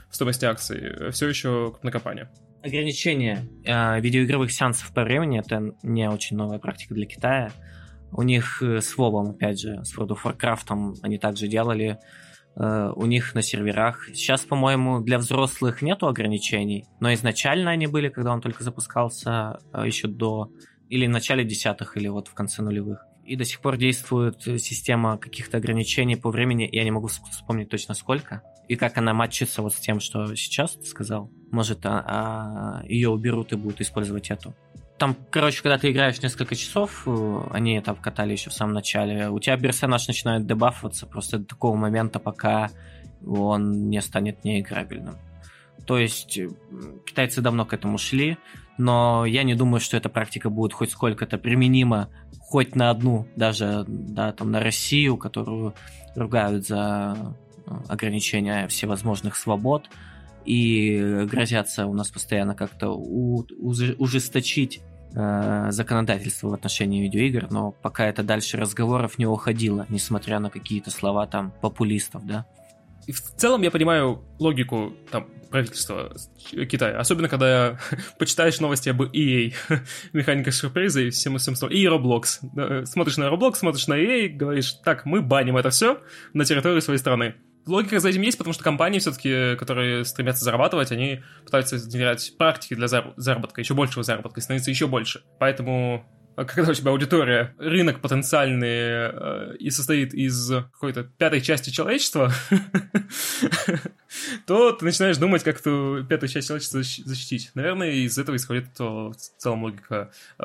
[0.08, 2.30] в стоимости акций, все еще крупная компания.
[2.62, 7.50] Ограничение э, видеоигровых сеансов по времени это не очень новая практика для Китая.
[8.12, 12.31] У них э, с WoW, опять же, с World of Warcraft они также делали Э,
[12.54, 14.08] у них на серверах.
[14.14, 19.86] Сейчас, по-моему, для взрослых нету ограничений, но изначально они были, когда он только запускался, э,
[19.86, 20.50] еще до
[20.88, 23.06] или в начале десятых, или вот в конце нулевых.
[23.24, 27.94] И до сих пор действует система каких-то ограничений по времени, я не могу вспомнить точно
[27.94, 28.42] сколько.
[28.68, 31.30] И как она матчится вот с тем, что сейчас ты сказал.
[31.50, 34.54] Может, а, а, ее уберут и будут использовать эту.
[35.02, 39.30] Там, короче, когда ты играешь несколько часов, э, они это вкатали еще в самом начале,
[39.30, 42.70] у тебя персонаж начинает дебафываться просто до такого момента, пока
[43.26, 45.16] он не станет неиграбельным.
[45.86, 46.48] То есть э,
[47.04, 48.38] китайцы давно к этому шли,
[48.78, 52.08] но я не думаю, что эта практика будет хоть сколько-то применима
[52.38, 55.74] хоть на одну, даже да, там, на Россию, которую
[56.14, 57.34] ругают за
[57.66, 59.90] э, ограничения всевозможных свобод
[60.44, 64.80] и грозятся у нас постоянно как-то ужесточить
[65.14, 70.90] э, законодательство в отношении видеоигр, но пока это дальше разговоров не уходило, несмотря на какие-то
[70.90, 72.46] слова там популистов, да.
[73.08, 76.12] В целом я понимаю логику там, правительства
[76.50, 76.98] Китая.
[76.98, 77.78] Особенно, когда
[78.18, 79.52] почитаешь новости об EA,
[80.12, 82.86] механика сюрприза и всем всем И Roblox.
[82.86, 86.00] Смотришь на Roblox, смотришь на EA, говоришь, так, мы баним это все
[86.32, 87.34] на территории своей страны.
[87.66, 92.74] Логика за этим есть, потому что компании все-таки, которые стремятся зарабатывать, они пытаются внедрять практики
[92.74, 95.22] для заработка, еще большего заработка, и становиться еще больше.
[95.38, 101.68] Поэтому а когда у тебя аудитория, рынок потенциальный э, и состоит из какой-то пятой части
[101.68, 102.32] человечества,
[104.46, 107.50] то ты начинаешь думать, как эту пятую часть человечества защитить.
[107.54, 110.44] Наверное, из этого исходит в целом логика э,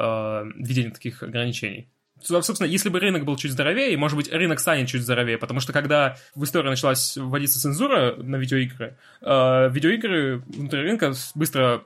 [0.57, 1.89] введения таких ограничений.
[2.21, 5.71] Собственно, если бы рынок был чуть здоровее, может быть, рынок станет чуть здоровее, потому что
[5.71, 11.83] когда в истории началась вводиться цензура на видеоигры, э, видеоигры внутри рынка быстро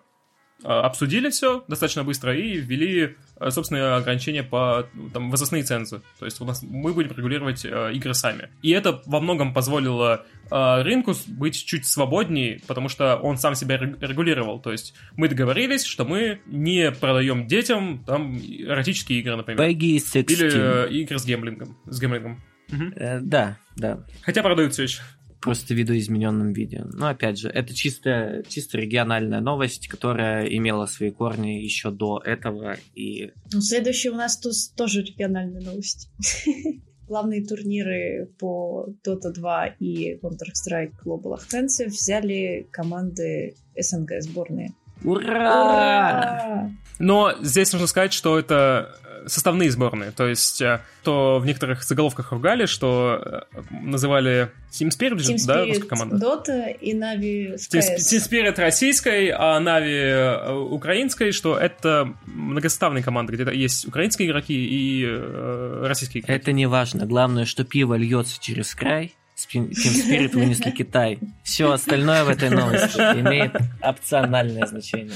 [0.63, 3.17] а, обсудили все достаточно быстро и ввели
[3.49, 6.01] собственные ограничения по там, возрастные цензы.
[6.19, 8.49] То есть у нас мы будем регулировать э, игры сами.
[8.61, 13.77] И это во многом позволило э, рынку быть чуть свободнее, потому что он сам себя
[13.77, 14.59] регулировал.
[14.59, 19.61] То есть мы договорились, что мы не продаем детям там эротические игры, например.
[19.61, 20.29] Peggy 16.
[20.31, 21.77] Или э, игры с гемблингом.
[21.85, 22.41] С гемблингом.
[22.71, 22.83] Угу.
[22.95, 24.05] Э, да, да.
[24.21, 25.01] Хотя продают все еще
[25.41, 26.85] просто видоизмененном виде.
[26.93, 32.77] Но опять же, это чисто, чисто региональная новость, которая имела свои корни еще до этого.
[32.95, 33.31] И...
[33.51, 36.09] Ну, следующий у нас тут тоже региональная новость.
[37.07, 44.73] Главные турниры по Dota 2 и Counter-Strike Global Offensive взяли команды СНГ сборные.
[45.03, 45.23] Ура!
[45.25, 46.71] Ура!
[46.99, 48.95] Но здесь нужно сказать, что это
[49.27, 50.11] составные сборные.
[50.11, 55.47] То есть, э, то в некоторых заголовках ругали, что э, называли Team Spirit, Team Spirit
[55.47, 56.15] да, русская команда?
[56.17, 63.33] Dota и Navi Team, Team Spirit российской, а Navi э, украинской, что это многоставные команды,
[63.33, 66.39] где есть украинские игроки и э, российские игроки.
[66.39, 67.05] Это не важно.
[67.05, 71.19] Главное, что пиво льется через край, Team Spirit вынесли Китай.
[71.43, 75.15] Все остальное в этой новости имеет опциональное значение.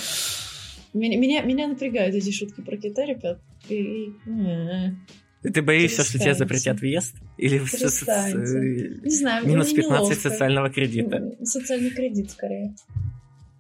[0.94, 3.40] Меня, меня, меня напрягают эти шутки про Китай, ребят.
[3.67, 7.15] Ты боишься, что тебе запретят въезд?
[7.37, 11.21] Или не знаю, минус 15 социального кредита?
[11.43, 12.75] Социальный кредит, скорее.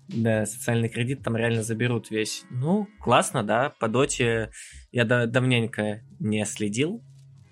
[0.07, 2.43] Да, социальный кредит там реально заберут весь.
[2.51, 3.71] Ну, классно, да.
[3.79, 4.51] По доте
[4.91, 7.03] я давненько не следил.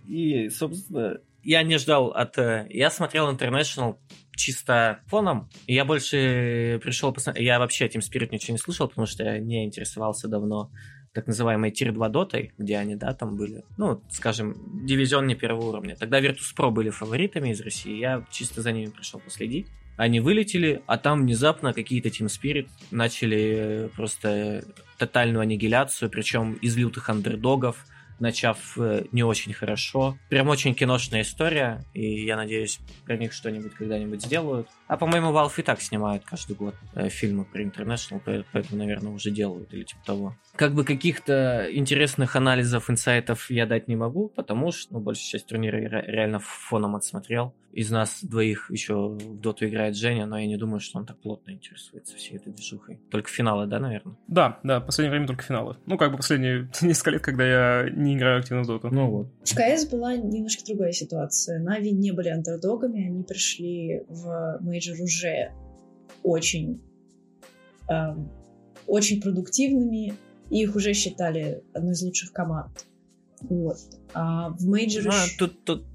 [0.07, 2.37] И, собственно, я не ждал от...
[2.37, 3.97] Э, я смотрел International
[4.35, 5.49] чисто фоном.
[5.67, 7.45] Я больше пришел посмотреть...
[7.45, 10.71] Я вообще Team Spirit ничего не слышал, потому что я не интересовался давно
[11.13, 15.69] так называемой Тир 2 дотой, где они, да, там были, ну, скажем, дивизион не первого
[15.69, 15.95] уровня.
[15.95, 19.67] Тогда Virtus.pro были фаворитами из России, я чисто за ними пришел последить.
[19.95, 24.63] Они вылетели, а там внезапно какие-то Team Spirit начали просто
[24.97, 27.85] тотальную аннигиляцию, причем из лютых андердогов,
[28.19, 30.17] начав э, не очень хорошо.
[30.29, 34.67] Прям очень киношная история, и я надеюсь, про них что-нибудь когда-нибудь сделают.
[34.93, 38.21] А, по-моему, Valve и так снимают каждый год э, фильмы про International,
[38.51, 40.35] поэтому, наверное, уже делают или типа того.
[40.55, 45.47] Как бы каких-то интересных анализов, инсайтов я дать не могу, потому что, ну, большая часть
[45.47, 47.55] турнира я реально фоном отсмотрел.
[47.71, 51.17] Из нас двоих еще в доту играет Женя, но я не думаю, что он так
[51.17, 52.99] плотно интересуется всей этой движухой.
[53.09, 54.15] Только финалы, да, наверное?
[54.27, 55.75] Да, да, в последнее время только финалы.
[55.87, 58.89] Ну, как бы последние несколько лет, когда я не играю активно в доту.
[58.91, 59.27] Ну вот.
[59.43, 61.59] В КС была немножко другая ситуация.
[61.59, 65.51] Нави не были андердогами, они пришли в мейджор уже
[66.23, 66.81] очень,
[67.89, 68.31] эм,
[68.87, 70.15] очень продуктивными,
[70.49, 72.85] и их уже считали одной из лучших команд.
[73.41, 73.77] Вот.
[74.13, 75.09] А в мейджоре...
[75.09, 75.85] А, тут, тут,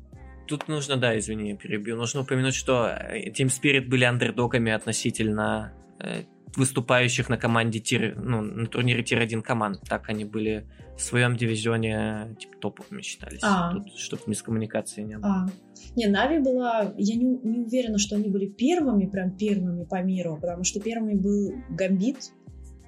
[0.47, 1.97] тут нужно, да, извини, перебью.
[1.97, 6.25] Нужно упомянуть, что э, Team Spirit были андердогами относительно э,
[6.57, 9.81] выступающих на команде тир, ну, на турнире тир-1 команд.
[9.89, 10.67] Так они были
[10.97, 13.41] в своем дивизионе типа топовыми считались.
[13.43, 13.73] А.
[13.73, 15.47] Тут, чтобы мискоммуникации не было.
[15.47, 15.49] А.
[15.95, 16.93] Не, Нави была...
[16.97, 21.15] Я не, не уверена, что они были первыми, прям первыми по миру, потому что первыми
[21.15, 22.33] был Гамбит,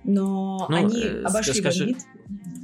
[0.04, 1.96] но ну, они э, обошли скажи,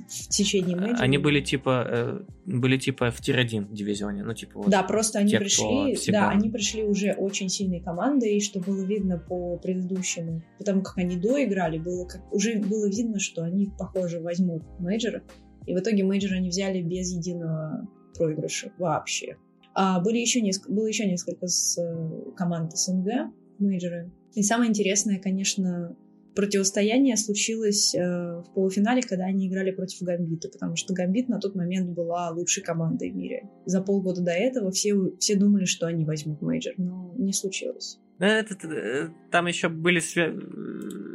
[0.08, 1.02] в течение мейджора.
[1.02, 5.30] Они были типа э, были типа в tier-1 дивизионе, ну типа вот Да, просто они
[5.30, 10.82] те, пришли, да, они пришли уже очень сильной командой, что было видно по предыдущему, потому
[10.82, 15.22] как они доиграли, было как уже было видно, что они похоже возьмут мейджора,
[15.66, 19.36] и в итоге мейджор они взяли без единого проигрыша вообще.
[19.74, 24.10] А были еще несколько, было еще несколько с э, команд СНГ мейджоры.
[24.32, 25.96] И самое интересное, конечно,
[26.36, 31.56] противостояние случилось э, в полуфинале, когда они играли против Гамбита, потому что Гамбит на тот
[31.56, 33.48] момент была лучшей командой в мире.
[33.64, 37.98] За полгода до этого все, все думали, что они возьмут мейджор, но не случилось.
[38.18, 40.32] Это, это, там еще были свя...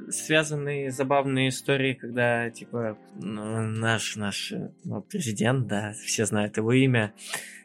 [0.10, 4.54] связанные забавные истории, когда, типа, наш, наш
[4.84, 7.61] ну, президент, да, все знают его имя, Э,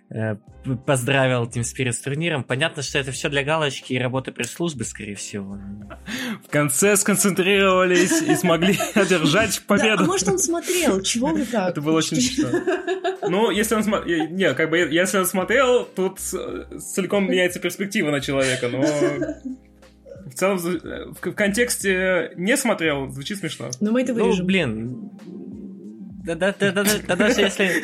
[0.86, 2.44] поздравил Team Spirit с турниром.
[2.44, 5.58] Понятно, что это все для галочки и работы пресс-службы, скорее всего.
[6.44, 9.98] В конце сконцентрировались и смогли одержать победу.
[9.98, 11.70] Да, а может он смотрел, чего вы так?
[11.70, 12.50] Это было очень смешно.
[13.28, 14.28] Ну, если он смотрел...
[14.28, 18.82] Не, как бы, если он смотрел, тут целиком меняется перспектива на человека, но...
[20.26, 23.70] В целом, в контексте не смотрел, звучит смешно.
[23.80, 24.38] Но мы это вырежем.
[24.40, 25.10] Ну, блин,
[26.34, 27.82] да, да, да, да, да, даже если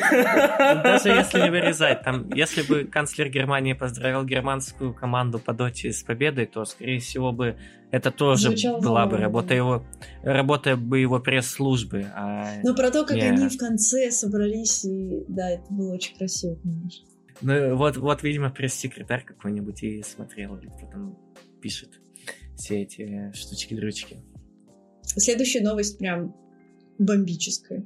[0.83, 6.03] даже если не вырезать, там, если бы канцлер Германии поздравил германскую команду по доте с
[6.03, 7.57] победой, то, скорее всего, бы
[7.91, 9.85] это тоже Звучало была бы работа его,
[10.23, 12.07] работа бы его пресс-службы.
[12.15, 13.23] А Но про то, как не...
[13.23, 17.07] они в конце собрались, и да, это было очень красиво, конечно.
[17.41, 21.17] Ну, вот, вот, видимо, пресс-секретарь какой-нибудь и смотрел, кто там
[21.61, 21.99] пишет
[22.55, 24.17] все эти штучки-дрючки.
[25.03, 26.35] Следующая новость прям
[26.97, 27.85] бомбическая.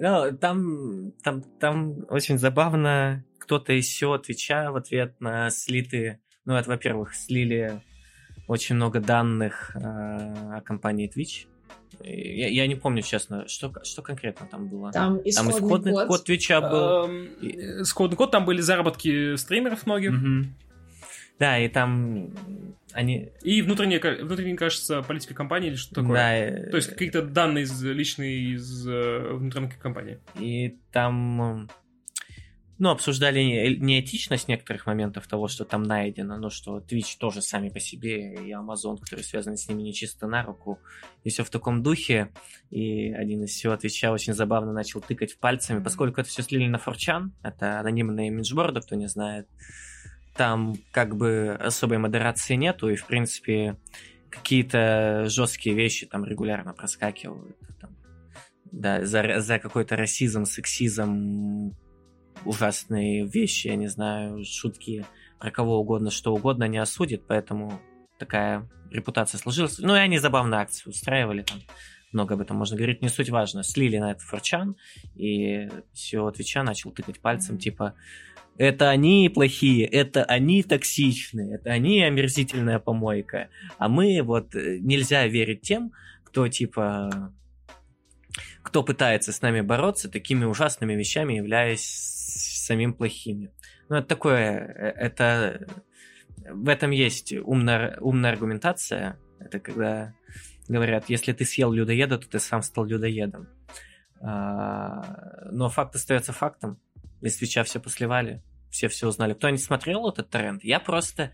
[0.00, 6.70] Ну, там, там, там очень забавно, кто-то SEO Твича в ответ на слитые, ну, это,
[6.70, 7.82] во-первых, слили
[8.48, 11.46] очень много данных э, о компании Twitch.
[12.02, 14.90] Я, я не помню, честно, что, что конкретно там было.
[14.90, 16.06] Там исходный, там исходный код.
[16.08, 17.04] код Твича был.
[17.04, 17.28] Эм,
[17.82, 20.12] исходный код, там были заработки стримеров многих.
[20.12, 20.46] Угу.
[21.40, 22.30] Да, и там
[22.92, 23.30] они...
[23.42, 26.12] И внутренняя, внутренняя, кажется, политика компании или что такое.
[26.12, 26.36] Да.
[26.36, 30.20] Э, То есть какие-то данные из, личные из э, внутренней компании.
[30.38, 31.66] И там
[32.78, 33.40] ну, обсуждали
[33.78, 38.52] неэтичность некоторых моментов того, что там найдено, но что Twitch тоже сами по себе и
[38.52, 40.78] Amazon, который связан с ними, не чисто на руку.
[41.24, 42.30] И все в таком духе.
[42.68, 46.76] И один из всего Твича очень забавно начал тыкать пальцами, поскольку это все слили на
[46.76, 49.48] Форчан, это анонимные имиджборды, кто не знает
[50.36, 53.76] там как бы особой модерации нету, и, в принципе,
[54.30, 57.56] какие-то жесткие вещи там регулярно проскакивают.
[57.80, 57.96] Там,
[58.70, 61.74] да, за, за какой-то расизм, сексизм,
[62.44, 65.04] ужасные вещи, я не знаю, шутки
[65.38, 67.80] про кого угодно, что угодно не осудят, поэтому
[68.18, 69.78] такая репутация сложилась.
[69.78, 71.58] Ну и они забавно акции устраивали там.
[72.12, 73.62] Много об этом можно говорить, не суть важно.
[73.62, 74.76] Слили на это форчан,
[75.14, 77.94] и все Твича начал тыкать пальцем, типа,
[78.60, 83.48] это они плохие, это они токсичные, это они омерзительная помойка.
[83.78, 85.92] А мы вот э, нельзя верить тем,
[86.24, 87.32] кто типа
[88.62, 93.50] кто пытается с нами бороться такими ужасными вещами, являясь самим плохими.
[93.88, 95.66] Ну, это такое, э, это
[96.46, 99.18] в этом есть умная, умная аргументация.
[99.38, 100.12] Это когда
[100.68, 103.48] говорят, если ты съел людоеда, то ты сам стал людоедом.
[104.20, 106.78] А, но факт остается фактом.
[107.22, 109.34] Из свеча все посливали все все узнали.
[109.34, 110.64] Кто не смотрел этот тренд?
[110.64, 111.32] Я просто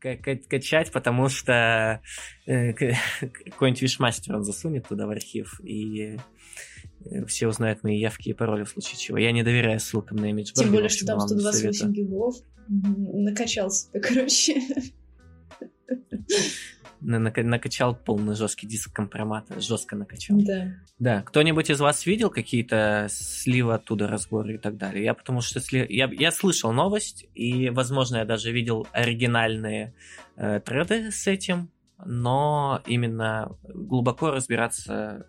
[0.00, 2.00] качать, потому что
[2.46, 6.18] э, какой-нибудь вишмастер он засунет туда в архив, и
[7.04, 9.18] э, все узнают мои явки и пароли в случае чего.
[9.18, 12.34] Я не доверяю ссылкам на имидж Тем более, что там 128 гигов.
[12.68, 14.56] Накачался ты, короче
[17.02, 20.38] накачал полный жесткий диск компромата, жестко накачал.
[20.40, 20.74] Да.
[20.98, 21.22] Да.
[21.22, 25.04] Кто-нибудь из вас видел какие-то сливы оттуда, разборы и так далее?
[25.04, 25.86] Я потому что сли...
[25.88, 29.94] я, я слышал новость, и, возможно, я даже видел оригинальные
[30.36, 31.70] э, треды с этим,
[32.04, 35.26] но именно глубоко разбираться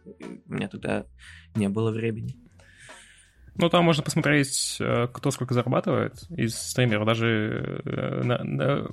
[0.47, 1.05] у меня тогда
[1.55, 2.35] не было времени.
[3.55, 7.05] Ну, там можно посмотреть, э, кто сколько зарабатывает из стримеров.
[7.05, 8.87] Даже э, на, на,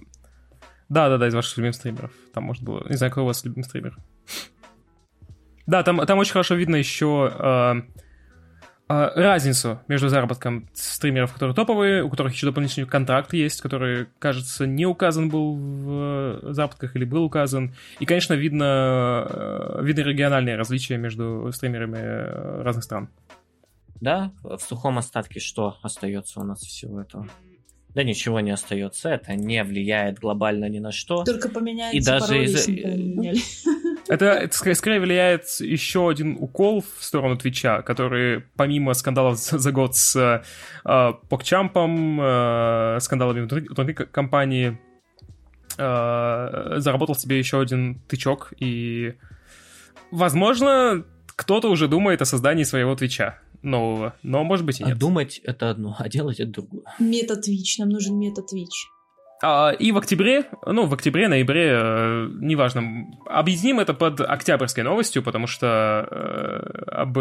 [0.90, 2.10] да, да, да, из ваших любимых стримеров.
[2.34, 2.84] Там может было.
[2.88, 3.96] Не знаю, какой у вас любимый стример.
[5.66, 7.74] Да, там, там очень хорошо видно еще э,
[8.88, 14.66] э, разницу между заработком стримеров, которые топовые, у которых еще дополнительный контракт есть, который, кажется,
[14.66, 17.72] не указан был в заработках или был указан.
[18.00, 23.10] И, конечно, видно, э, видно региональные различия между стримерами разных стран.
[24.00, 27.28] Да, в сухом остатке что остается у нас всего этого?
[27.94, 31.24] Да ничего не остается, это не влияет глобально ни на что.
[31.24, 32.68] Только поменяется и даже из...
[34.08, 39.94] Это, это скорее влияет еще один укол в сторону Твича, который помимо скандалов за год
[39.94, 40.16] с
[40.84, 44.78] э, Покчампом, э, скандалами внутри, внутри компании,
[45.78, 49.14] э, заработал себе еще один тычок, и,
[50.10, 51.04] возможно,
[51.36, 54.96] кто-то уже думает о создании своего Твича нового, но может быть и нет.
[54.96, 56.82] А думать это одно, а делать это другое.
[56.98, 58.88] Мета-твич, нам нужен мета-твич.
[59.42, 65.22] А, и в октябре, ну, в октябре, ноябре, э, неважно, объединим это под октябрьской новостью,
[65.22, 67.16] потому что э, об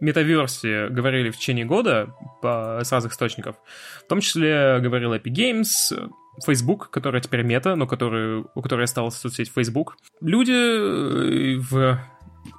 [0.00, 3.56] метаверсе говорили в течение года по, с разных источников.
[4.04, 6.10] В том числе говорил Epic Games,
[6.44, 9.96] Facebook, которая теперь мета, но который, у которой осталась соцсеть Facebook.
[10.20, 12.00] Люди э, в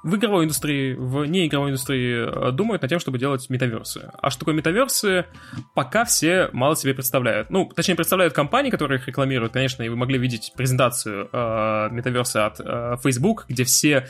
[0.02, 4.10] в игровой индустрии, в неигровой индустрии э, думают над тем, чтобы делать метаверсы.
[4.20, 5.26] А что такое метаверсы,
[5.74, 7.50] пока все мало себе представляют.
[7.50, 12.46] Ну, точнее, представляют компании, которые их рекламируют, конечно, и вы могли видеть презентацию э, метаверса
[12.46, 14.06] от э, Facebook, где все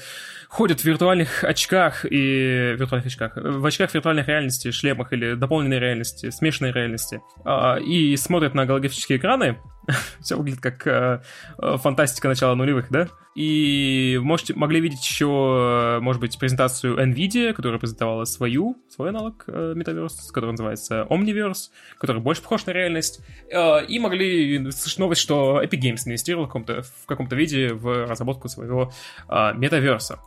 [0.48, 2.74] ходят в виртуальных очках и...
[2.78, 8.54] виртуальных очках, в очках виртуальной реальности, шлемах или дополненной реальности, смешанной реальности, э, и смотрят
[8.54, 9.58] на голографические экраны,
[10.20, 11.22] Все выглядит как э,
[11.58, 13.08] э, фантастика начала нулевых, да?
[13.34, 19.74] И можете, могли видеть еще, может быть, презентацию NVIDIA, которая презентовала свою, свой аналог э,
[19.74, 23.20] Metaverse, который называется Omniverse, который больше похож на реальность.
[23.50, 28.06] Э, и могли слышать новость, что Epic Games инвестировал в каком-то, в каком-то виде в
[28.06, 28.92] разработку своего
[29.28, 30.18] э, метаверса.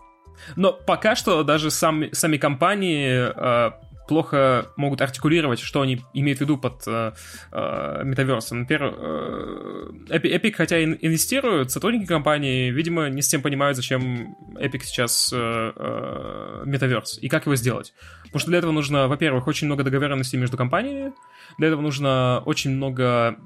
[0.55, 3.71] Но пока что даже сам, сами компании э,
[4.07, 7.13] плохо могут артикулировать, что они имеют в виду под э,
[7.51, 8.61] э, метаверсом.
[8.61, 15.31] Например, э, Epic, хотя и инвестирует, сотрудники компании, видимо, не совсем понимают, зачем Epic сейчас
[15.33, 15.37] э,
[15.75, 17.93] э, метаверс и как его сделать.
[18.23, 21.13] Потому что для этого нужно, во-первых, очень много договоренностей между компаниями,
[21.57, 23.37] для этого нужно очень много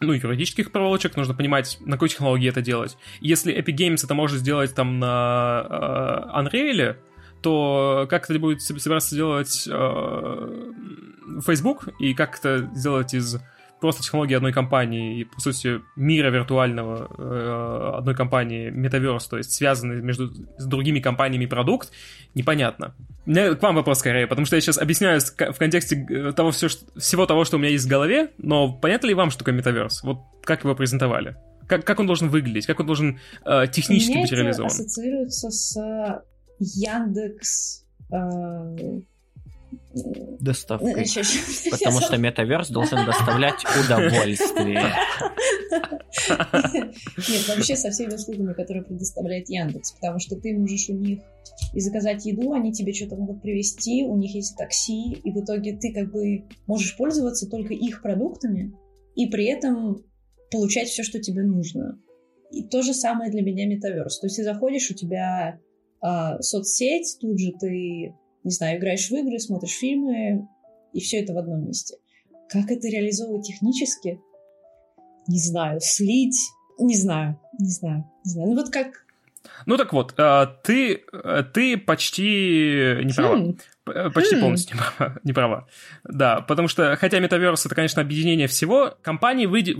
[0.00, 2.96] ну, юридических проволочек, нужно понимать, на какой технологии это делать.
[3.20, 6.96] Если Epic Games это может сделать там на э, Unreal,
[7.40, 10.72] то как это будет собираться делать э,
[11.44, 13.38] Facebook и как это сделать из
[13.80, 19.52] просто технологии одной компании и, по сути, мира виртуального э, одной компании, Metaverse, то есть
[19.52, 21.90] связанный между с другими компаниями продукт,
[22.34, 22.94] непонятно.
[23.26, 26.50] У меня к вам вопрос скорее, потому что я сейчас объясняю в контексте э, того,
[26.50, 29.58] все, всего того, что у меня есть в голове, но понятно ли вам, что такое
[29.60, 30.00] Metaverse?
[30.02, 31.36] Вот как его презентовали?
[31.66, 32.66] Как, как он должен выглядеть?
[32.66, 34.68] Как он должен э, технически Мне быть реализован?
[34.68, 35.76] ассоциируется с
[36.58, 37.84] Яндекс...
[38.12, 39.00] Э,
[40.40, 41.06] Доставкой.
[41.70, 44.82] Потому что метаверс должен доставлять удовольствие.
[47.28, 51.20] Нет, вообще со всеми услугами, которые предоставляет Яндекс, потому что ты можешь у них
[51.74, 55.76] и заказать еду, они тебе что-то могут привезти, у них есть такси, и в итоге
[55.76, 58.72] ты как бы можешь пользоваться только их продуктами
[59.14, 60.04] и при этом
[60.50, 61.98] получать все, что тебе нужно.
[62.50, 64.20] И то же самое для меня метаверс.
[64.20, 65.60] То есть ты заходишь, у тебя
[66.00, 68.14] а, соцсеть, тут же ты,
[68.44, 70.48] не знаю, играешь в игры, смотришь фильмы,
[70.92, 71.96] и все это в одном месте.
[72.48, 74.20] Как это реализовывать технически?
[75.26, 75.80] Не знаю.
[75.80, 76.38] Слить?
[76.78, 77.38] Не знаю.
[77.58, 78.10] Не знаю.
[78.24, 78.48] Не знаю.
[78.50, 79.04] Ну вот как
[79.66, 83.36] ну так вот, а, ты, э, ты почти не права.
[83.36, 83.58] Хм.
[83.86, 84.40] Э, почти хм.
[84.40, 85.66] полностью не права, не права.
[86.04, 89.74] Да, потому что, хотя метаверс это, конечно, объединение всего, компании выйди,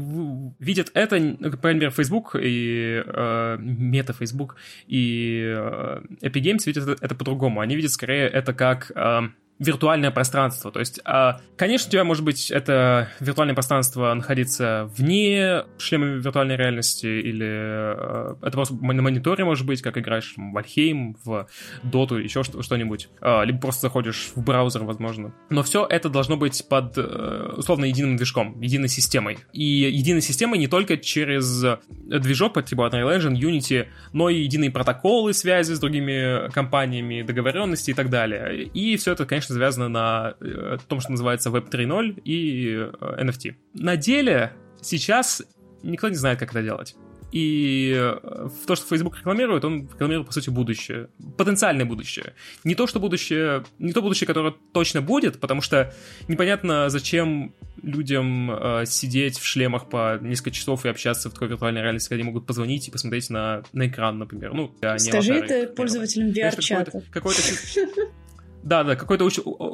[0.59, 4.56] видят это, мере, Facebook и э, мета Facebook
[4.86, 7.60] и э, Epic Games видят это, это по-другому.
[7.60, 8.93] Они видят скорее это как...
[8.94, 9.28] Э,
[9.59, 10.70] виртуальное пространство.
[10.70, 16.56] То есть, а, конечно, у тебя может быть это виртуальное пространство находиться вне шлема виртуальной
[16.56, 21.48] реальности, или а, это просто на мониторе может быть, как играешь в Вальхейм, в
[21.82, 23.09] Доту, еще что-нибудь.
[23.20, 25.35] А, либо просто заходишь в браузер, возможно.
[25.51, 29.39] Но все это должно быть под, э, условно, единым движком, единой системой.
[29.52, 34.70] И единой системой не только через движок по типу Unreal Engine, Unity, но и единые
[34.70, 38.64] протоколы связи с другими компаниями, договоренности и так далее.
[38.64, 43.24] И все это, конечно, конечно, завязано на э, том, что называется Web 3.0 и э,
[43.24, 43.54] NFT.
[43.74, 45.42] На деле сейчас
[45.82, 46.96] никто не знает, как это делать.
[47.30, 51.08] И э, в то, что Facebook рекламирует, он рекламирует, по сути, будущее.
[51.36, 52.34] Потенциальное будущее.
[52.64, 53.64] Не то, что будущее...
[53.78, 55.92] Не то будущее, которое точно будет, потому что
[56.26, 61.82] непонятно, зачем людям э, сидеть в шлемах по несколько часов и общаться в такой виртуальной
[61.82, 64.54] реальности, когда они могут позвонить и посмотреть на, на экран, например.
[64.54, 67.02] Ну, Скажи это пользователям VR-чата.
[67.10, 67.42] Какой-то
[68.69, 69.28] да, да, какое-то,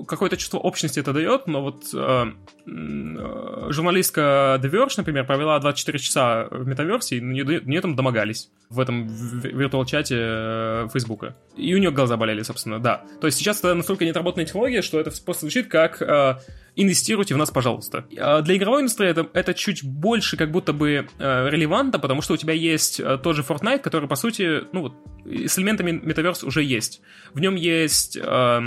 [0.07, 2.27] какое-то чувство общности это дает, но вот э,
[2.67, 8.79] э, журналистка The Verge, например, провела 24 часа в метаверсии, нее, нее там домогались в
[8.79, 11.35] этом виртуал-чате э, Фейсбука.
[11.57, 13.03] И у нее глаза болели, собственно, да.
[13.21, 16.37] То есть сейчас это настолько неотработанная технология, что это просто звучит как э,
[16.77, 18.05] инвестируйте в нас, пожалуйста.
[18.19, 22.35] А для игровой индустрии это, это чуть больше как будто бы э, релевантно, потому что
[22.35, 24.95] у тебя есть э, тот же Fortnite, который, по сути, ну вот,
[25.25, 27.01] с элементами Metaverse уже есть.
[27.33, 28.17] В нем есть...
[28.21, 28.61] Э,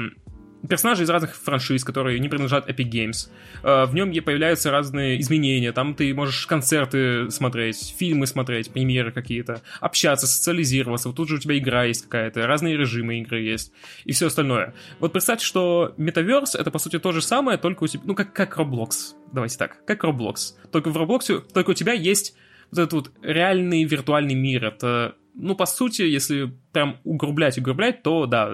[0.68, 3.30] персонажи из разных франшиз, которые не принадлежат Epic Games.
[3.64, 5.72] Э, в нем появляются разные изменения.
[5.72, 11.10] Там ты можешь концерты смотреть, фильмы смотреть, премьеры какие-то, общаться, социализироваться.
[11.10, 13.72] Вот тут же у тебя игра есть какая-то, разные режимы игры есть
[14.06, 14.74] и все остальное.
[15.00, 18.34] Вот представьте, что Metaverse это по сути то же самое, только у тебя, ну как,
[18.34, 19.14] как Roblox.
[19.32, 20.54] Давайте так, как Roblox.
[20.72, 22.36] Только в Roblox, только у тебя есть
[22.72, 24.66] вот этот вот реальный виртуальный мир.
[24.66, 28.52] Это, ну, по сути, если прям угрублять, угрублять, то, да,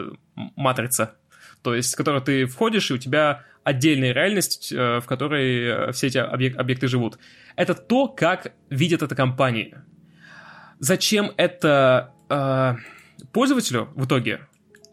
[0.56, 1.16] матрица
[1.64, 5.92] то есть в которую ты входишь, и у тебя отдельная реальность, э, в которой э,
[5.94, 7.18] все эти объек- объекты живут.
[7.56, 9.78] Это то, как видят это компании.
[10.80, 12.76] Зачем это э,
[13.32, 14.42] пользователю в итоге,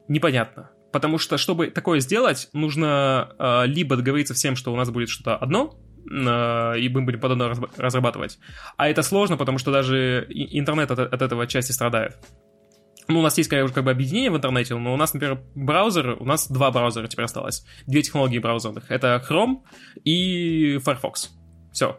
[0.09, 0.71] непонятно.
[0.93, 5.37] Потому что, чтобы такое сделать, нужно э, либо договориться всем, что у нас будет что-то
[5.37, 5.79] одно,
[6.09, 8.39] э, и мы будем подобно разрабатывать.
[8.77, 12.19] А это сложно, потому что даже интернет от, от этого части страдает.
[13.11, 16.17] Ну, у нас есть, как, как бы, объединение в интернете, но у нас, например, браузер,
[16.21, 17.65] у нас два браузера теперь осталось.
[17.87, 18.91] Две технологии браузерных.
[18.91, 19.63] Это Chrome
[20.05, 21.31] и Firefox.
[21.73, 21.99] Все.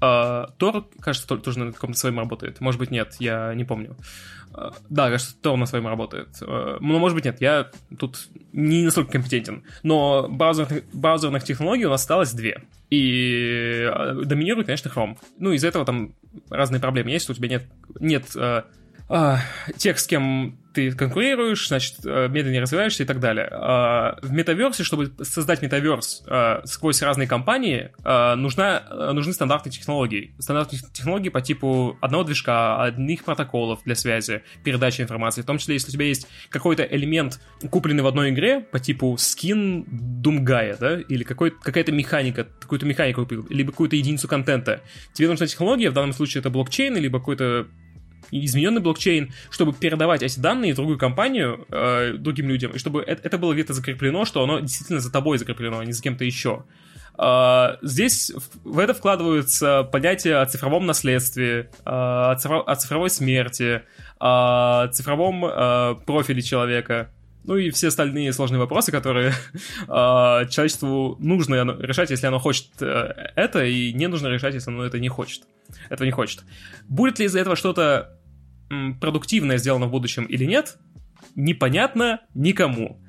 [0.00, 2.60] Uh, Tor, кажется, тоже на каком-то своем работает.
[2.60, 3.96] Может быть, нет, я не помню.
[4.52, 6.28] Uh, да, кажется, Tor на своем работает.
[6.40, 9.64] Uh, но, может быть, нет, я тут не настолько компетентен.
[9.82, 12.62] Но браузерных, браузерных технологий у нас осталось две.
[12.88, 13.90] И
[14.24, 15.18] доминирует, конечно, Chrome.
[15.38, 16.14] Ну, из-за этого там
[16.48, 17.28] разные проблемы есть.
[17.28, 17.64] У тебя нет,
[17.98, 18.34] нет
[19.12, 19.40] а,
[19.76, 23.48] тех, с кем ты конкурируешь, значит, э, медленнее развиваешься и так далее.
[23.50, 30.32] А, в метаверсе, чтобы создать метаверс а, сквозь разные компании, нужна, нужны стандартные технологии.
[30.38, 35.42] Стандартные технологии по типу одного движка, одних протоколов для связи, передачи информации.
[35.42, 39.16] В том числе, если у тебя есть какой-то элемент, купленный в одной игре, по типу
[39.18, 44.82] скин Думгая, да, или какая-то механика, какую-то механику купил, либо какую-то единицу контента.
[45.14, 47.66] Тебе нужна технология, в данном случае это блокчейн, либо какой-то
[48.30, 53.22] измененный блокчейн, чтобы передавать эти данные в другую компанию э, другим людям, и чтобы это,
[53.22, 56.64] это было где-то закреплено, что оно действительно за тобой закреплено, а не за кем-то еще.
[57.18, 58.32] Uh, здесь
[58.64, 63.82] в это вкладываются понятия о цифровом наследстве, uh, о, цифро- о цифровой смерти,
[64.18, 67.10] о цифровом uh, профиле человека,
[67.50, 69.32] ну и все остальные сложные вопросы, которые
[69.88, 75.00] человечеству нужно решать, если оно хочет э, это, и не нужно решать, если оно это
[75.00, 75.42] не хочет.
[75.88, 76.44] Этого не хочет.
[76.88, 78.16] Будет ли из-за этого что-то
[79.00, 80.76] продуктивное сделано в будущем или нет,
[81.34, 83.02] непонятно никому.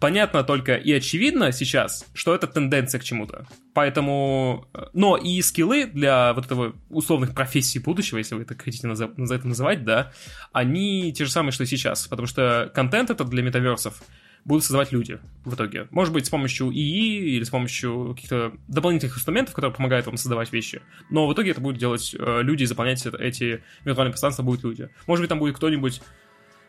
[0.00, 3.46] Понятно только и очевидно сейчас, что это тенденция к чему-то.
[3.74, 4.68] Поэтому...
[4.72, 9.10] Э, но и скиллы для вот этого условных профессий будущего, если вы так хотите назов...
[9.18, 10.12] это называть, да,
[10.52, 12.06] они те же самые, что и сейчас.
[12.06, 14.00] Потому что контент это для метаверсов
[14.44, 15.88] будут создавать люди в итоге.
[15.90, 20.52] Может быть, с помощью ИИ или с помощью каких-то дополнительных инструментов, которые помогают вам создавать
[20.52, 20.80] вещи.
[21.10, 24.90] Но в итоге это будут делать э, люди, заполнять это, эти виртуальные пространства будут люди.
[25.06, 26.00] Может быть, там будет кто-нибудь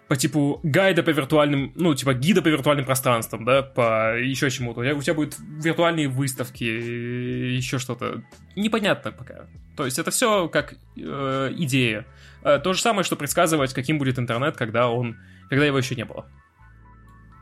[0.10, 4.80] по типу гайда по виртуальным, ну, типа гида по виртуальным пространствам, да, по еще чему-то.
[4.82, 8.24] У тебя будут виртуальные выставки, еще что-то.
[8.56, 9.46] Непонятно пока.
[9.78, 12.08] То есть это все как э, идея.
[12.44, 15.16] Э, то же самое, что предсказывать, каким будет интернет, когда он,
[15.48, 16.26] когда его еще не было.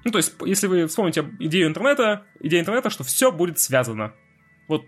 [0.04, 4.14] Ну, то есть, если вы вспомните идею интернета, идея интернета, что все будет связано.
[4.68, 4.84] Вот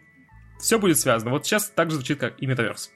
[0.60, 1.32] все будет связано.
[1.32, 2.92] Вот сейчас так звучит, как и метаверс.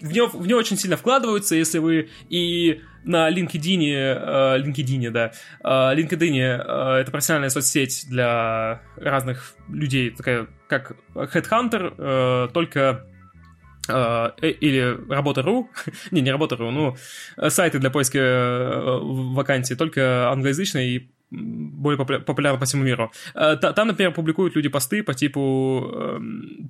[0.00, 5.32] В него, в него очень сильно вкладываются, если вы и на LinkedIn, э, LinkedIn, да,
[5.62, 13.06] э, LinkedIn э, это профессиональная соцсеть для разных людей, такая как Headhunter, э, только
[13.88, 14.30] э,
[14.60, 15.70] или работа.ру,
[16.10, 16.96] не, не работа.ру, ну,
[17.48, 23.12] сайты для поиска вакансий, только англоязычные и более популярна по всему миру.
[23.34, 26.18] Э, там, например, публикуют люди посты по типу э,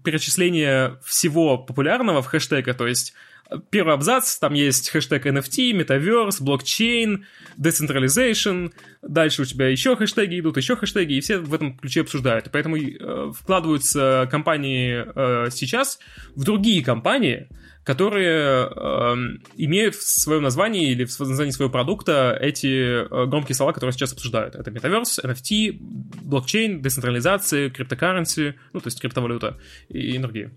[0.04, 3.14] перечисления всего популярного в хэштега, то есть
[3.50, 7.26] э, первый абзац, там есть хэштег NFT, Metaverse, блокчейн,
[7.56, 8.72] Decentralization,
[9.02, 12.46] дальше у тебя еще хэштеги идут, еще хэштеги, и все в этом ключе обсуждают.
[12.48, 15.98] И поэтому э, вкладываются компании э, сейчас
[16.34, 17.48] в другие компании,
[17.84, 19.16] которые э,
[19.56, 24.12] имеют в своем названии или в названии своего продукта эти э, громкие слова, которые сейчас
[24.12, 24.54] обсуждают.
[24.54, 25.78] Это Metaverse, NFT,
[26.22, 30.52] блокчейн, децентрализация, криптокарренси, ну, то есть криптовалюта и, и другие.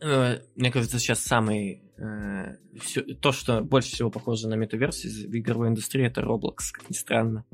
[0.00, 5.36] Э, мне кажется, сейчас самый э, все, то, что больше всего похоже на метаверс в
[5.36, 7.44] игровой индустрии, это Roblox, как ни странно.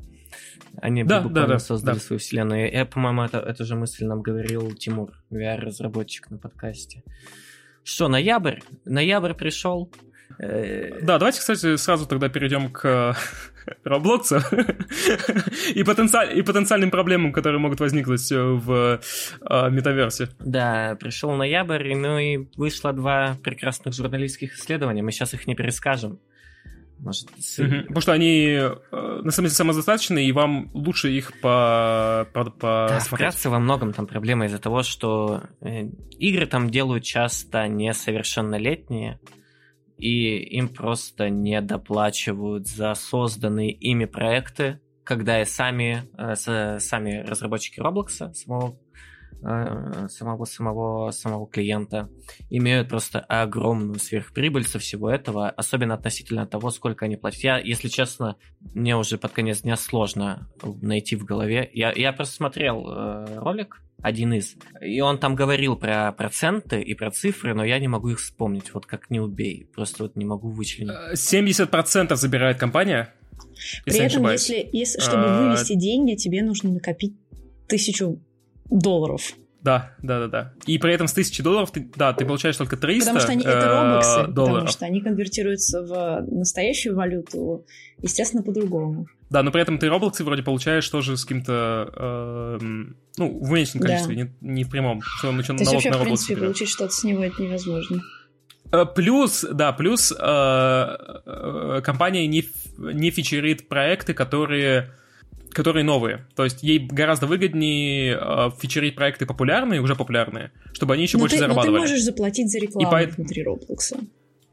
[0.81, 2.01] Они да, буквально да, да, создали да.
[2.01, 2.71] свою вселенную.
[2.71, 7.03] Я, по-моему, это, эту же мысль нам говорил Тимур, VR-разработчик на подкасте.
[7.83, 8.59] Что, ноябрь?
[8.85, 9.91] Ноябрь пришел.
[10.39, 13.15] Э, да, давайте, кстати, сразу тогда перейдем к
[13.83, 14.43] Роблокса
[15.75, 18.99] и, потенциаль, и потенциальным проблемам, которые могут возникнуть в
[19.41, 20.29] э, метаверсе.
[20.39, 25.03] Да, пришел ноябрь, ну и вышло два прекрасных журналистских исследования.
[25.03, 26.19] Мы сейчас их не перескажем.
[26.99, 27.81] Может, mm-hmm.
[27.83, 32.87] Потому что они э, на самом деле самодостаточны, и вам лучше их по, по, по
[32.89, 35.87] да, вкратце во многом там проблема из-за того, что э,
[36.17, 39.19] игры там делают часто несовершеннолетние,
[39.97, 47.79] и им просто не доплачивают за созданные ими проекты, когда и сами, э, сами разработчики
[47.79, 48.77] Roblox, самого
[50.09, 52.09] самого, самого, самого клиента,
[52.49, 57.41] имеют просто огромную сверхприбыль со всего этого, особенно относительно того, сколько они платят.
[57.41, 58.37] Я, если честно,
[58.73, 60.49] мне уже под конец дня сложно
[60.81, 61.69] найти в голове.
[61.73, 66.93] Я, я просто смотрел э, ролик, один из, и он там говорил про проценты и
[66.93, 70.25] про цифры, но я не могу их вспомнить, вот как не убей, просто вот не
[70.25, 70.91] могу вычленить.
[71.13, 73.13] 70% забирает компания?
[73.85, 75.41] При этом, если, если, чтобы а...
[75.41, 77.13] вывести деньги, тебе нужно накопить
[77.67, 78.19] тысячу
[78.79, 79.33] долларов.
[79.61, 80.53] Да, да, да, да.
[80.65, 83.45] И при этом с 1000 долларов ты, да, ты получаешь только 300 Потому что они,
[83.45, 84.55] это робоксы, долларов.
[84.55, 87.65] потому что они конвертируются в настоящую валюту,
[88.01, 89.07] естественно, по-другому.
[89.29, 92.57] Да, но при этом ты роблоксы вроде получаешь тоже с каким-то, э,
[93.17, 94.21] ну, в меньшем количестве, да.
[94.41, 95.01] не, не в прямом.
[95.01, 96.43] Что он начал То есть вообще, на в принципе, берет.
[96.43, 98.01] получить что-то с него это невозможно.
[98.73, 102.43] Э, плюс, да, плюс э, э, компания не,
[102.77, 104.91] не фичерит проекты, которые
[105.53, 106.25] которые новые.
[106.35, 111.23] То есть ей гораздо выгоднее э, фичерить проекты популярные, уже популярные, чтобы они еще но
[111.23, 111.77] больше ты, зарабатывали.
[111.77, 112.97] Но ты можешь заплатить за рекламу по...
[112.97, 113.97] внутри Роблокса.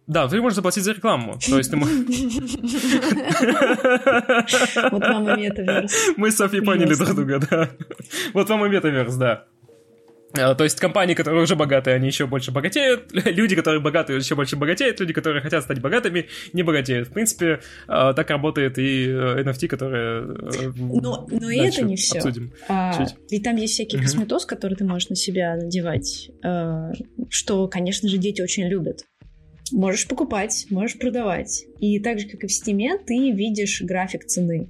[0.06, 1.38] Да, ты можешь заплатить за рекламу.
[1.38, 1.76] То есть ты
[4.90, 6.12] Вот вам и метаверс.
[6.16, 7.70] Мы с Софией поняли друг друга, да.
[8.34, 9.44] Вот вам и метаверс, да.
[10.34, 13.10] Э, то есть компании, которые уже богатые, они еще больше богатеют.
[13.12, 15.00] Люди, которые богатые, еще больше богатеют.
[15.00, 17.08] Люди, которые хотят стать богатыми, не богатеют.
[17.08, 20.22] В принципе, э, так работает и NFT, которые...
[20.22, 22.18] Э, но, но и это не все.
[22.18, 22.52] Обсудим.
[22.68, 26.30] А, ведь там есть всякий косметоз, который ты можешь на себя надевать,
[27.28, 29.04] что, конечно же, дети очень любят.
[29.72, 31.64] Можешь покупать, можешь продавать.
[31.78, 34.68] И так же, как и в Steam, ты видишь график цены.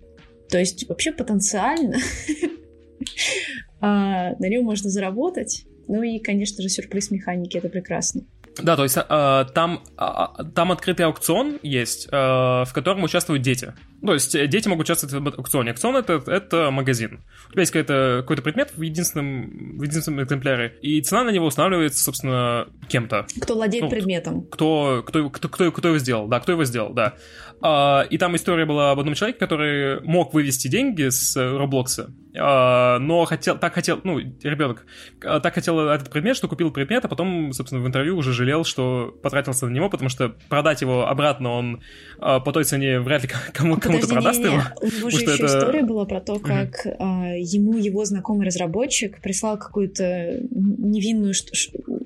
[0.50, 1.96] То есть вообще потенциально
[3.80, 5.64] а, на нем можно заработать.
[5.88, 8.22] Ну и, конечно же, сюрприз механики это прекрасно.
[8.58, 13.74] Да, то есть э, там, э, там открытый аукцион есть, э, в котором участвуют дети.
[14.04, 15.70] То есть э, дети могут участвовать в аукционе.
[15.70, 17.20] Аукцион это, это магазин.
[17.48, 21.46] У тебя есть какой-то, какой-то предмет в единственном, в единственном экземпляре, и цена на него
[21.46, 23.26] устанавливается, собственно, кем-то.
[23.40, 24.42] Кто владеет ну, предметом.
[24.42, 27.14] Кто, кто, кто, кто, кто его сделал, да, кто его сделал, да.
[27.62, 32.98] А, и там история была об одном человеке, который мог вывести деньги с Роблокса, а,
[32.98, 34.86] но хотел, так хотел, ну, ребенок,
[35.22, 38.64] а, так хотел этот предмет, что купил предмет, а потом, собственно, в интервью уже жалел,
[38.64, 41.82] что потратился на него, потому что продать его обратно он
[42.18, 44.52] по той цене вряд ли кому, кому-то продаст не, не.
[44.52, 44.62] его.
[44.80, 45.46] У него же еще это...
[45.46, 47.38] история была про то, как mm-hmm.
[47.40, 51.34] ему его знакомый разработчик прислал какую-то невинную,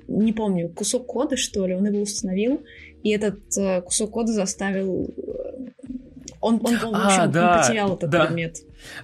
[0.07, 2.61] не помню, кусок кода, что ли, он его установил,
[3.05, 5.13] и этот э, кусок кода заставил...
[5.15, 5.91] Э,
[6.41, 8.25] он, он, он в а, общем, а, да, потерял этот да.
[8.25, 8.57] предмет.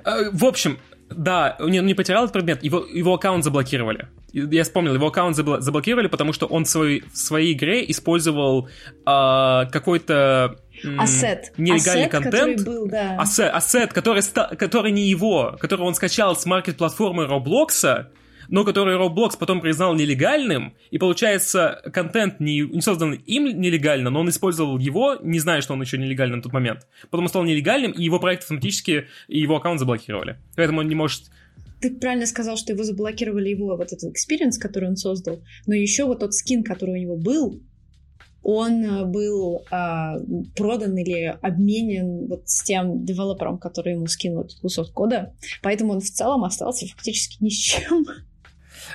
[0.03, 0.80] Э, в общем,
[1.11, 4.07] да, он не потерял этот предмет, его, его аккаунт заблокировали.
[4.34, 8.69] Я вспомнил, его аккаунт заблокировали, потому что он в своей, в своей игре использовал
[9.06, 10.57] э, какой-то
[10.98, 11.53] asset.
[11.57, 12.57] Нелегальный asset, контент.
[12.57, 13.18] Который был, да.
[13.19, 14.23] Asset, asset который,
[14.57, 18.10] который не его, который он скачал с маркет-платформы Роблокса,
[18.52, 24.19] но который Roblox потом признал нелегальным, и получается, контент не, не создан им нелегально, но
[24.19, 26.86] он использовал его, не зная, что он еще нелегальный на тот момент.
[27.10, 30.38] Потом он стал нелегальным, и его проект автоматически, и его аккаунт заблокировали.
[30.56, 31.23] Поэтому он не может
[31.80, 36.06] ты правильно сказал, что его заблокировали его вот этот experience, который он создал, но еще
[36.06, 37.60] вот тот скин, который у него был,
[38.44, 40.18] он э, был а,
[40.56, 45.34] продан или обменен вот с тем девелопером, который ему скинул этот кусок кода,
[45.64, 48.06] поэтому он в целом остался фактически ни с чем.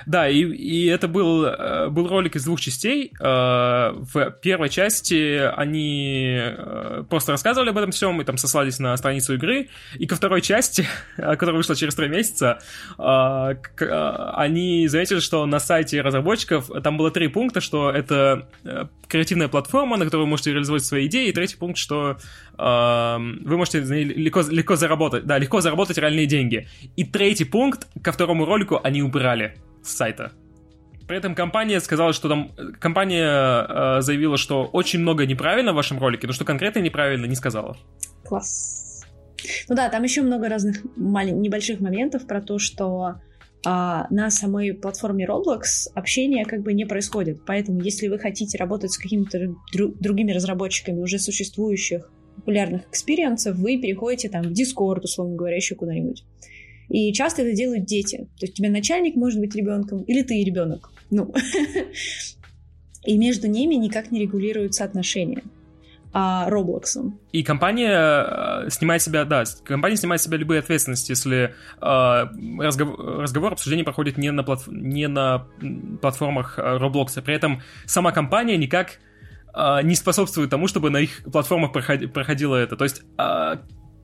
[0.05, 3.11] Да, и, и это был, э, был ролик из двух частей.
[3.19, 8.95] Э, в первой части они э, просто рассказывали об этом всем и там сослались на
[8.97, 9.69] страницу игры.
[9.95, 10.85] И ко второй части,
[11.17, 12.59] которая вышла через три месяца,
[12.97, 18.47] они заметили, что на сайте разработчиков там было три пункта, что это
[19.07, 22.17] креативная платформа, на которой вы можете реализовать свои идеи, и третий пункт, что
[22.57, 26.67] вы можете легко, легко заработать, да, легко заработать реальные деньги.
[26.95, 29.55] И третий пункт, ко второму ролику они убрали
[29.87, 30.31] с сайта.
[31.07, 32.51] При этом компания сказала, что там...
[32.79, 37.35] Компания э, заявила, что очень много неправильно в вашем ролике, но что конкретно неправильно не
[37.35, 37.77] сказала.
[38.25, 39.05] Класс.
[39.69, 41.39] Ну да, там еще много разных малень...
[41.39, 43.15] небольших моментов про то, что
[43.65, 47.39] а на самой платформе Roblox общение как бы не происходит.
[47.45, 53.57] Поэтому, если вы хотите работать с какими-то дру- другими разработчиками уже существующих популярных experience ов,
[53.57, 56.23] вы переходите там в Discord, условно говоря, еще куда-нибудь.
[56.89, 58.17] И часто это делают дети.
[58.39, 60.89] То есть у тебя начальник может быть ребенком, или ты ребенок.
[61.09, 61.33] Ну.
[63.03, 65.43] И между ними никак не регулируются отношения
[66.13, 67.11] а, Roblox.
[67.31, 72.25] И компания э, снимает себя, да, компания снимает себя любые ответственности, если э,
[72.59, 75.47] разговор, разговор, обсуждение проходит не на, платф, не на
[76.01, 77.21] платформах э, Roblox.
[77.21, 78.99] При этом сама компания никак
[79.53, 82.75] э, не способствует тому, чтобы на их платформах проходило это.
[82.77, 83.57] То есть э,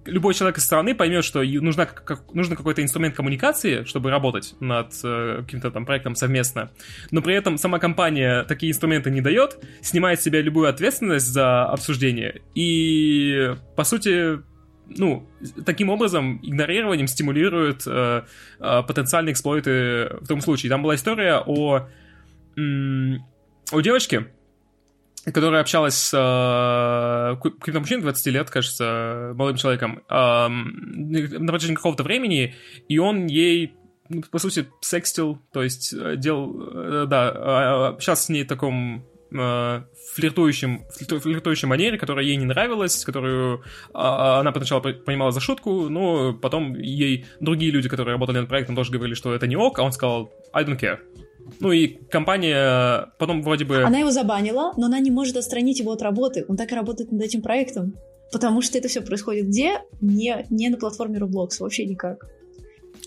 [0.05, 4.93] любой человек из страны поймет, что нужна, как, нужен какой-то инструмент коммуникации, чтобы работать над
[5.03, 6.71] э, каким-то там проектом совместно,
[7.11, 11.65] но при этом сама компания такие инструменты не дает, снимает с себя любую ответственность за
[11.65, 14.39] обсуждение и, по сути,
[14.87, 15.27] ну,
[15.65, 18.23] таким образом, игнорированием стимулирует э,
[18.59, 20.69] э, потенциальные эксплойты в том случае.
[20.69, 21.87] Там была история о,
[22.57, 23.25] м-
[23.71, 24.27] о девочке,
[25.31, 32.03] которая общалась с э, каким-то мужчиной 20 лет, кажется, молодым человеком, э, на протяжении какого-то
[32.03, 32.55] времени,
[32.89, 33.73] и он ей,
[34.09, 39.05] ну, по сути, секстил, то есть э, делал, э, да, общался с ней в таком
[39.31, 39.81] э,
[40.13, 43.61] флиртующем, флиртующей манере, которая ей не нравилась, которую э,
[43.93, 48.91] она поначалу понимала за шутку, но потом ей другие люди, которые работали над проектом, тоже
[48.91, 50.99] говорили, что это не ок, а он сказал I don't care.
[51.59, 53.83] Ну и компания потом вроде бы...
[53.83, 56.45] Она его забанила, но она не может отстранить его от работы.
[56.47, 57.95] Он так и работает над этим проектом.
[58.31, 59.81] Потому что это все происходит где?
[60.01, 62.25] Не, не на платформе Roblox, вообще никак.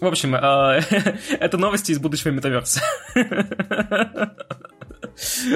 [0.01, 0.81] В общем, э,
[1.41, 2.81] это новости из будущего метаверса.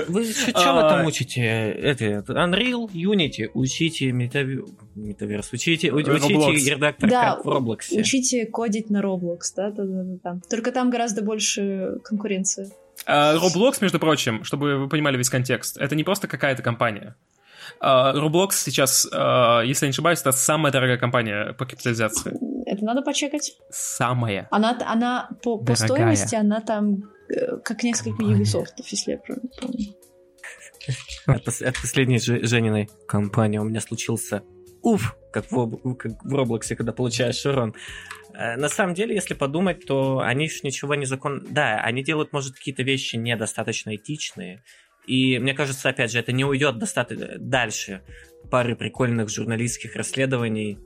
[0.08, 1.42] Вы что вы там учите?
[1.42, 7.98] Это, Unreal, Unity, учите метаверс, учите, учите редактор да, в Roblox.
[7.98, 10.40] учите кодить на Roblox, да, да, да, да.
[10.48, 12.70] Только там гораздо больше конкуренции.
[13.06, 17.16] А, Roblox, между прочим, чтобы вы понимали весь контекст, это не просто какая-то компания.
[17.80, 22.32] А, Roblox сейчас, а, если я не ошибаюсь, это самая дорогая компания по капитализации.
[22.66, 23.56] Это надо почекать.
[23.70, 24.48] Самая.
[24.50, 27.04] Она, она по, по стоимости, она там
[27.64, 29.94] как несколько Ubisoft, если я правильно помню.
[31.26, 34.42] От, от последней Жениной компании у меня случился
[34.82, 37.74] уф, как в, как в Роблоксе, когда получаешь урон.
[38.34, 41.46] Э, на самом деле, если подумать, то они ж ничего не закон...
[41.50, 44.62] Да, они делают, может, какие-то вещи недостаточно этичные.
[45.06, 48.02] И мне кажется, опять же, это не уйдет достаточно дальше
[48.50, 50.78] пары прикольных журналистских расследований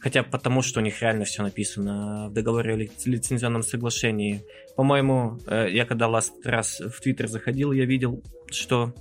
[0.00, 4.44] Хотя потому, что у них реально все написано в договоре о лицензионном соглашении.
[4.76, 8.94] По-моему, э, я когда last раз в Твиттер заходил, я видел, что...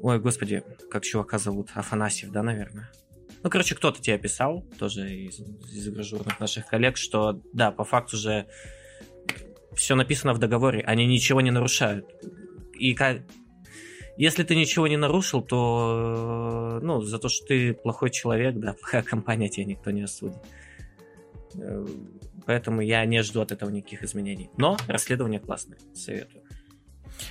[0.00, 1.70] Ой, господи, как чувака зовут?
[1.74, 2.88] Афанасьев, да, наверное?
[3.42, 8.16] Ну, короче, кто-то тебе писал, тоже из, из игрожурных наших коллег, что, да, по факту
[8.16, 8.46] же
[9.74, 12.06] все написано в договоре, они ничего не нарушают.
[12.74, 13.22] И как,
[14.18, 19.02] если ты ничего не нарушил, то, ну, за то, что ты плохой человек, да, плохая
[19.02, 20.38] компания, тебя никто не осудит.
[21.54, 21.86] Э,
[22.44, 24.50] поэтому я не жду от этого никаких изменений.
[24.56, 26.42] Но расследование классное, советую.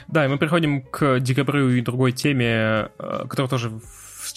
[0.07, 3.81] Да, и мы приходим к декабрю и другой теме, э, которая тоже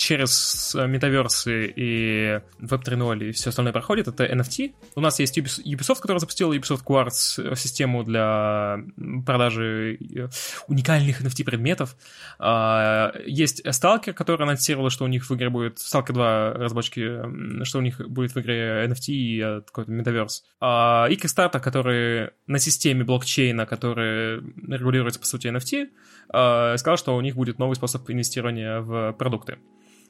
[0.00, 4.72] через э, метаверсы и Web 3.0 и все остальное проходит, это NFT.
[4.94, 8.78] У нас есть Ubisoft, который запустил Ubisoft Quartz э, систему для
[9.26, 10.28] продажи э,
[10.68, 11.96] уникальных NFT предметов.
[12.38, 17.78] А, есть Stalker, который анонсировал, что у них в игре будет Stalker 2 разработчики, что
[17.78, 20.44] у них будет в игре NFT и какой-то метаверс.
[20.60, 24.36] А, и Kickstarter, который на системе блокчейна, который
[24.66, 29.58] регулируется, по сути, NFT, сказал, что у них будет новый способ инвестирования в продукты.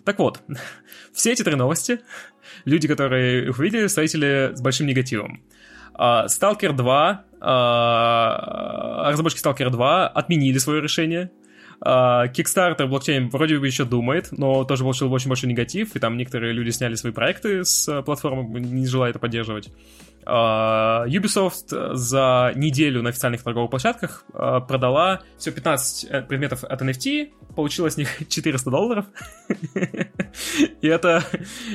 [0.05, 0.41] Так вот,
[1.13, 2.01] все эти три новости
[2.65, 5.43] люди, которые их увидели, встретили с большим негативом.
[5.99, 7.25] Stalker 2,
[9.07, 11.31] разработчики Stalker 2 отменили свое решение.
[11.83, 16.53] Kickstarter блокчейн вроде бы еще думает, но тоже получил очень большой негатив, и там некоторые
[16.53, 19.71] люди сняли свои проекты с платформы, не желая это поддерживать.
[20.27, 26.83] Uh, Ubisoft за неделю на официальных торговых площадках uh, продала все 15 э, предметов от
[26.83, 29.07] NFT, получилось с них 400 долларов.
[30.81, 31.25] и, это,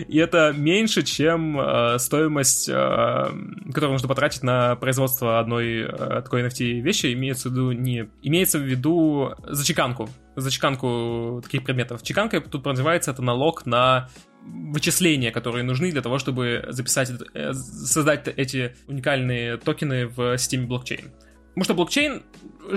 [0.08, 1.60] и это меньше, чем
[1.98, 7.14] стоимость, которую нужно потратить на производство одной такой NFT вещи.
[7.14, 12.04] Имеется в виду не имеется в виду зачеканку зачеканку таких предметов.
[12.04, 14.10] Чеканка тут подразумевается это налог на
[14.46, 21.12] вычисления, которые нужны для того, чтобы записать, э, создать эти уникальные токены в системе блокчейн.
[21.50, 22.24] Потому что блокчейн,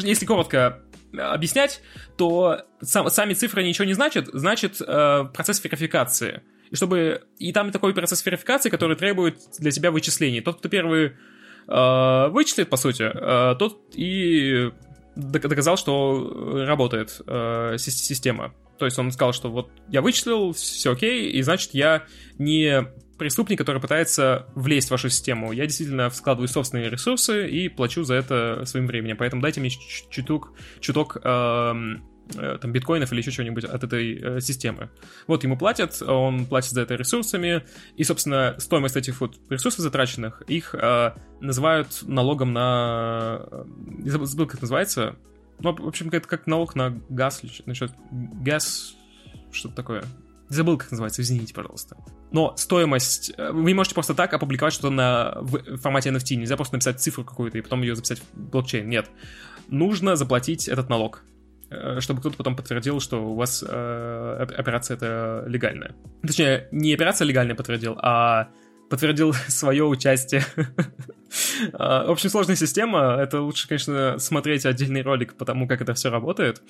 [0.03, 0.83] если коротко
[1.17, 1.81] объяснять,
[2.17, 6.43] то сам, сами цифры ничего не значат, значит э, процесс верификации.
[6.71, 10.41] И чтобы и там такой процесс верификации, который требует для тебя вычислений.
[10.41, 11.15] Тот, кто первый
[11.67, 14.71] э, вычислит, по сути, э, тот и
[15.17, 18.55] доказал, что работает э, система.
[18.79, 22.05] То есть он сказал, что вот я вычислил, все окей, и значит я
[22.39, 22.87] не
[23.19, 25.53] преступник, который пытается влезть в вашу систему.
[25.53, 29.17] Я действительно складываю собственные ресурсы и плачу за это своим временем.
[29.17, 32.05] Поэтому дайте мне чуток, чуток эм,
[32.37, 34.91] э, там, биткоинов или еще чего-нибудь от этой э, системы.
[35.27, 37.65] Вот ему платят, он платит за это ресурсами,
[37.97, 43.65] и, собственно, стоимость этих вот ресурсов затраченных, их э, называют налогом на...
[44.05, 45.17] Я забыл, забыл, как это называется.
[45.61, 48.95] Ну, в общем, это как налог на газ, насчет газ,
[49.51, 50.05] что-то такое.
[50.49, 51.97] Забыл, как называется, извините, пожалуйста.
[52.31, 53.33] Но стоимость...
[53.37, 56.37] Э, вы не можете просто так опубликовать что-то на, в формате NFT.
[56.37, 58.89] Нельзя просто написать цифру какую-то и потом ее записать в блокчейн.
[58.89, 59.11] Нет.
[59.69, 61.23] Нужно заплатить этот налог
[61.71, 65.95] э, чтобы кто-то потом подтвердил, что у вас э, операция это легальная.
[66.23, 68.49] Точнее, не операция легальная подтвердил, а
[68.89, 70.45] подтвердил свое участие.
[71.73, 73.17] А, в общем, сложная система.
[73.21, 76.63] Это лучше, конечно, смотреть отдельный ролик по тому, как это все работает.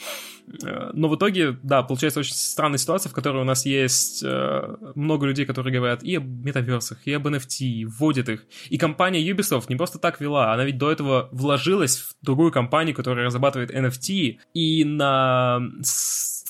[0.64, 4.76] Э, но в итоге, да, получается очень странная ситуация, в которой у нас есть э,
[4.94, 8.46] много людей, которые говорят и об метаверсах, и об NFT, вводят их.
[8.70, 12.94] И компания Ubisoft не просто так вела, она ведь до этого вложилась в другую компанию,
[12.94, 15.60] которая разрабатывает NFT, и на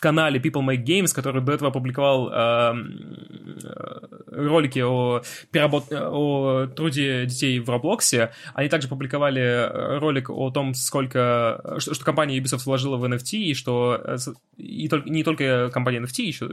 [0.01, 2.73] канале People Make Games, который до этого опубликовал э,
[4.27, 5.93] ролики о, переработ...
[5.93, 11.77] о труде детей в Роблоксе, они также публиковали ролик о том, сколько...
[11.79, 14.17] Что, что компания Ubisoft вложила в NFT, и что э,
[14.57, 16.49] и только, не только компания NFT, еще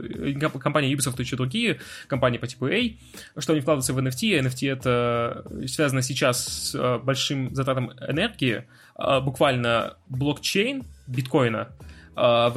[0.58, 1.78] компания Ubisoft, еще другие
[2.08, 2.96] компании по типу A,
[3.38, 4.40] что они вкладываются в NFT.
[4.40, 8.64] NFT это связано сейчас с э, большим затратом энергии,
[8.98, 11.68] э, буквально блокчейн биткоина—
[12.16, 12.50] э,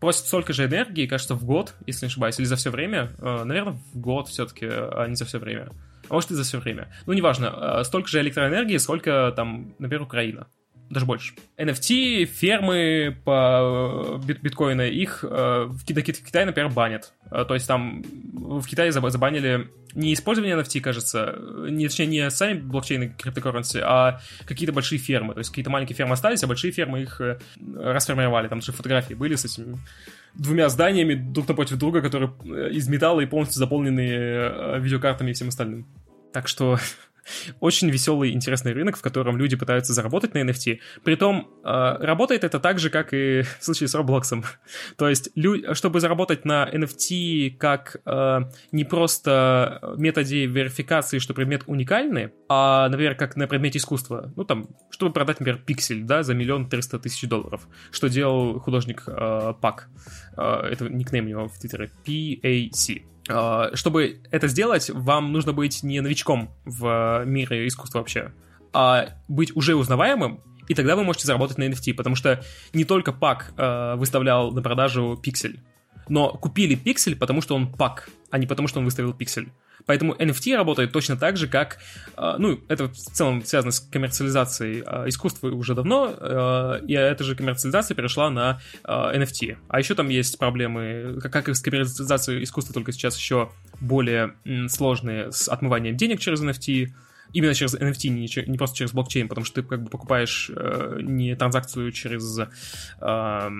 [0.00, 3.10] просят столько же энергии, кажется, в год, если не ошибаюсь, или за все время.
[3.18, 5.68] Э, наверное, в год все-таки, а не за все время.
[6.08, 6.88] А может и за все время.
[7.06, 7.82] Ну, неважно.
[7.84, 10.46] Столько же электроэнергии, сколько там, например, Украина
[10.90, 11.34] даже больше.
[11.58, 17.12] NFT, фермы по бит биткоина, их э, в, Китае, например, банят.
[17.30, 21.38] Э, то есть там в Китае забанили не использование NFT, кажется,
[21.68, 25.34] не, точнее, не сами блокчейны криптокурренции, а какие-то большие фермы.
[25.34, 27.38] То есть какие-то маленькие фермы остались, а большие фермы их э,
[27.76, 28.48] расформировали.
[28.48, 29.78] Там же фотографии были с этими
[30.34, 32.30] двумя зданиями друг напротив друга, которые
[32.72, 35.86] из металла и полностью заполнены видеокартами и всем остальным.
[36.32, 36.78] Так что
[37.60, 40.78] очень веселый, интересный рынок, в котором люди пытаются заработать на NFT.
[41.04, 44.44] Притом, э, работает это так же, как и в случае с Roblox.
[44.96, 45.30] То есть,
[45.72, 48.40] чтобы заработать на NFT как э,
[48.72, 54.32] не просто методе верификации, что предмет уникальный, а, например, как на предмете искусства.
[54.36, 59.04] Ну, там, чтобы продать, например, пиксель, да, за миллион триста тысяч долларов, что делал художник
[59.06, 59.88] э, Пак.
[60.36, 61.90] Э, это никнейм у него в Твиттере.
[62.04, 63.15] P-A-C.
[63.28, 68.32] А, чтобы это сделать, вам нужно быть не новичком в мире искусства вообще,
[68.72, 72.42] а быть уже узнаваемым, и тогда вы можете заработать на NFT, потому что
[72.72, 75.60] не только пак э, выставлял на продажу пиксель,
[76.08, 79.50] но купили пиксель, потому что он пак, а не потому что он выставил пиксель.
[79.86, 81.78] Поэтому NFT работает точно так же, как...
[82.16, 87.22] Э, ну, это в целом связано с коммерциализацией э, искусства уже давно, э, и эта
[87.24, 89.56] же коммерциализация перешла на NFT.
[89.68, 93.50] А еще там есть проблемы, как и с коммерциализацией искусства, только сейчас еще
[93.80, 94.34] более
[94.68, 96.88] сложные с отмыванием денег через NFT,
[97.36, 101.00] именно через NFT, не, не просто через блокчейн, потому что ты как бы покупаешь э,
[101.02, 103.50] не транзакцию через э,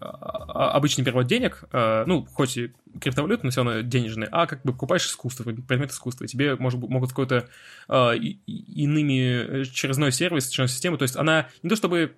[0.00, 4.72] обычный перевод денег, э, ну, хоть и криптовалютный, но все равно денежный, а как бы
[4.72, 7.48] покупаешь искусство, предмет искусства, тебе может, могут какой-то
[7.88, 12.16] э, иными, э, через иной сервис, через систему, то есть она не то чтобы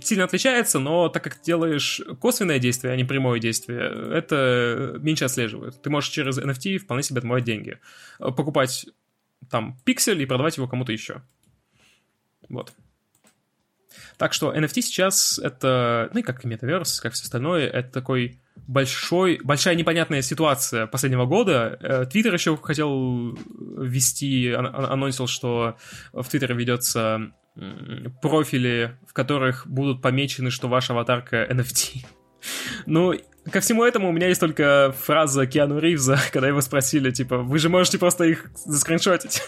[0.00, 3.80] сильно отличается, но так как делаешь косвенное действие, а не прямое действие,
[4.12, 5.82] это меньше отслеживают.
[5.82, 7.78] Ты можешь через NFT вполне себе отмывать деньги.
[8.18, 8.86] Покупать
[9.50, 11.22] там пиксель и продавать его кому-то еще.
[12.48, 12.72] Вот.
[14.18, 19.40] Так что NFT сейчас это, ну и как метаверс, как все остальное, это такой большой,
[19.42, 21.78] большая непонятная ситуация последнего года.
[21.80, 23.36] Э, Твиттер еще хотел
[23.78, 25.76] ввести, анонсил, что
[26.12, 27.32] в Твиттере ведется
[28.20, 32.04] профили, в которых будут помечены, что ваша аватарка NFT.
[32.86, 33.12] Ну,
[33.50, 37.58] ко всему этому у меня есть только фраза Киану Ривза, когда его спросили, типа, вы
[37.58, 39.42] же можете просто их заскриншотить.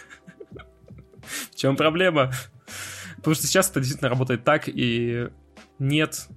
[1.52, 2.32] В чем проблема?
[3.16, 5.28] Потому что сейчас это действительно работает так, и
[5.78, 6.28] нет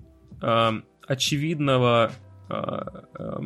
[0.42, 0.72] э,
[1.08, 2.12] очевидного
[2.50, 2.82] э,
[3.18, 3.40] э,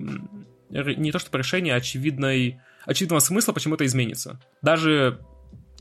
[0.70, 4.40] не то что решения, а очевидной, очевидного смысла, почему это изменится.
[4.62, 5.20] Даже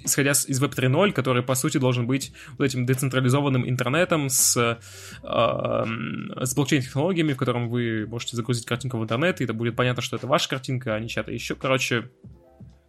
[0.04, 4.76] исходя из Web 3.0, который, по сути, должен быть вот этим децентрализованным интернетом с, э,
[5.22, 10.16] с блокчейн-технологиями, в котором вы можете загрузить картинку в интернет, и это будет понятно, что
[10.16, 11.54] это ваша картинка, а не чья-то еще.
[11.54, 12.10] Короче,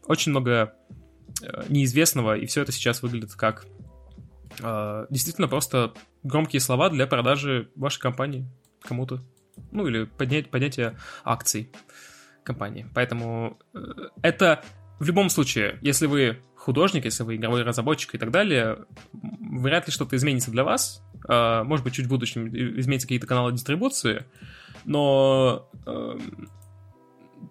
[0.08, 0.74] очень много
[1.70, 3.66] неизвестного, и все это сейчас выглядит как
[4.62, 5.94] э, действительно просто
[6.24, 8.48] громкие слова для продажи вашей компании
[8.82, 9.22] кому-то.
[9.72, 11.72] Ну, или поднять, поднятия акций
[12.44, 12.88] компании.
[12.94, 13.80] Поэтому э,
[14.22, 14.64] это
[15.00, 18.80] в любом случае, если вы художник, если вы игровой разработчик и так далее,
[19.14, 21.04] вряд ли что-то изменится для вас.
[21.30, 24.26] Э, может быть, чуть в будущем изменятся какие-то каналы дистрибуции,
[24.84, 26.18] но э,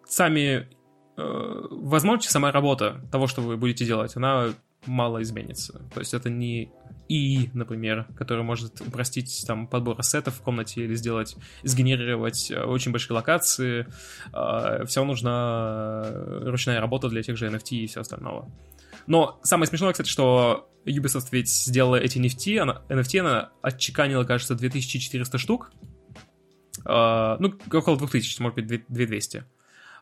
[0.08, 0.68] сами
[1.16, 4.48] э, возможности, сама работа того, что вы будете делать, она
[4.86, 5.80] мало изменится.
[5.94, 6.72] То есть это не
[7.08, 12.90] и, например, который может упростить там подбор ассетов в комнате или сделать, сгенерировать э, очень
[12.90, 13.86] большие локации.
[14.32, 16.04] Э, все нужна
[16.42, 18.50] ручная работа для тех же NFT и всего остального.
[19.06, 24.54] Но самое смешное, кстати, что Ubisoft ведь сделала эти NFT, она, NFT она отчеканила, кажется,
[24.54, 25.72] 2400 штук.
[26.84, 29.44] Uh, ну, около 2000, может быть, 2200.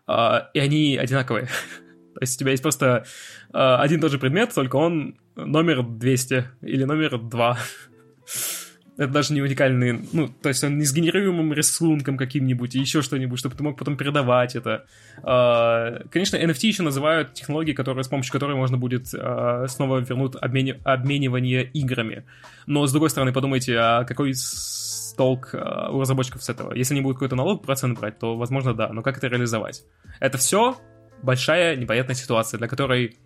[0.07, 1.47] Uh, и они одинаковые.
[2.15, 3.05] То есть у тебя есть просто
[3.53, 7.59] uh, один и тот же предмет, только он номер 200 или номер 2.
[8.99, 13.01] Это даже не уникальный, ну, то есть он не с генерируемым рисунком каким-нибудь, и еще
[13.01, 14.85] что-нибудь, чтобы ты мог потом передавать это.
[15.23, 20.35] Uh, конечно, NFT еще называют технологии, которые, с помощью которой можно будет uh, снова вернуть
[20.39, 20.77] обмен...
[20.85, 22.27] обменивание играми.
[22.67, 24.35] Но, с другой стороны, подумайте, а какой
[25.17, 26.75] толк uh, у разработчиков с этого?
[26.75, 29.85] Если не будет какой-то налог процент брать, то, возможно, да, но как это реализовать?
[30.21, 30.77] Это все
[31.23, 33.17] большая непонятная ситуация, для которой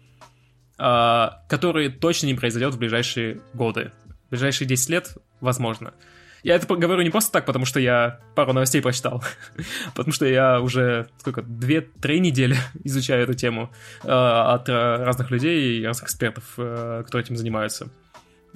[0.78, 3.93] Uh, который точно не произойдет в ближайшие годы.
[4.31, 5.94] Ближайшие 10 лет, возможно.
[6.43, 9.24] Я это говорю не просто так, потому что я пару новостей прочитал,
[9.97, 13.73] потому что я уже сколько, две-три недели изучаю эту тему
[14.05, 17.89] э, от разных людей и разных экспертов, э, которые этим занимаются,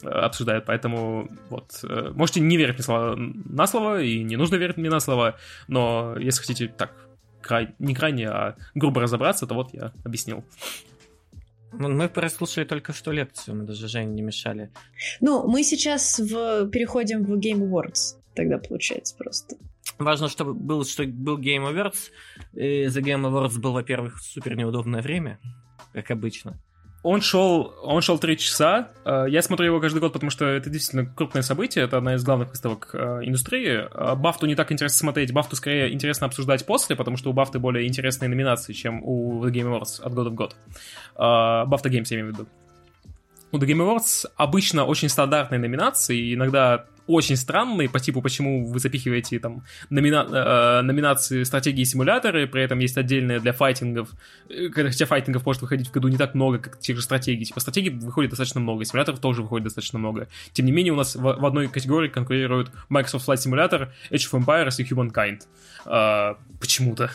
[0.03, 0.67] э, обсуждают.
[0.67, 4.89] Поэтому вот, э, можете не верить мне слова, на слово, и не нужно верить мне
[4.89, 5.37] на слово,
[5.67, 6.93] но если хотите так,
[7.43, 10.45] край, не крайне, а грубо разобраться, то вот я объяснил.
[11.73, 14.71] Ну, мы прослушали только что лекцию, мы даже Жене не мешали.
[15.21, 16.69] Ну, мы сейчас в...
[16.69, 19.57] переходим в Game Awards, тогда получается просто.
[19.99, 22.11] Важно, чтобы был, что был Game Awards.
[22.55, 25.39] И за Game Awards был, во-первых, супер неудобное время,
[25.93, 26.59] как обычно.
[27.03, 28.91] Он шел, он шел три часа.
[29.07, 31.85] Э, я смотрю его каждый год, потому что это действительно крупное событие.
[31.85, 33.89] Это одна из главных выставок э, индустрии.
[33.91, 35.33] Э, Бафту не так интересно смотреть.
[35.33, 39.51] Бафту скорее интересно обсуждать после, потому что у Бафты более интересные номинации, чем у The
[39.51, 40.57] Game Awards от года в год.
[41.17, 42.49] Бафта Games, я имею в виду.
[43.53, 48.79] У The Game Awards обычно очень стандартные номинации, иногда очень странные по типу, почему вы
[48.79, 50.27] запихиваете там номина...
[50.31, 54.11] э, номинации стратегии и симуляторы, при этом есть отдельные для файтингов,
[54.49, 57.45] э, хотя файтингов может выходить в году не так много, как тех же стратегий.
[57.45, 60.29] Типа стратегий выходит достаточно много, симуляторов тоже выходит достаточно много.
[60.53, 64.45] Тем не менее, у нас в, в одной категории конкурируют Microsoft Flight Simulator, Age of
[64.45, 65.41] Empires и Humankind.
[65.87, 67.11] Э, почему-то.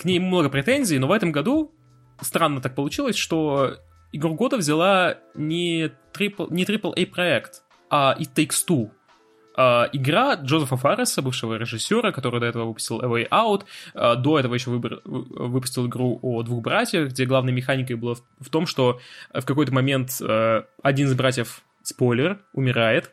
[0.00, 1.72] К ней много претензий, но в этом году
[2.20, 3.78] странно так получилось, что
[4.12, 8.90] игру года взяла не трипл, не AAA проект, а It Takes Two.
[9.56, 13.64] Uh, игра Джозефа Фарреса, бывшего режиссера, который до этого выпустил A Way Out,
[13.94, 18.50] uh, до этого еще выбор, выпустил игру о двух братьях, где главной механикой было в,
[18.50, 19.00] том, что
[19.32, 23.12] в какой-то момент uh, один из братьев, спойлер, умирает,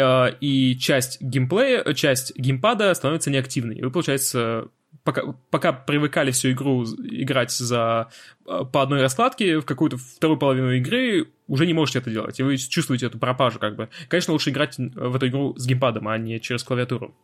[0.00, 3.76] и часть геймплея, часть геймпада становится неактивной.
[3.76, 4.68] И вы, получается,
[5.08, 8.10] пока, пока привыкали всю игру играть за,
[8.46, 12.42] э, по одной раскладке, в какую-то вторую половину игры уже не можете это делать, и
[12.42, 13.88] вы чувствуете эту пропажу как бы.
[14.08, 17.16] Конечно, лучше играть в эту игру с геймпадом, а не через клавиатуру.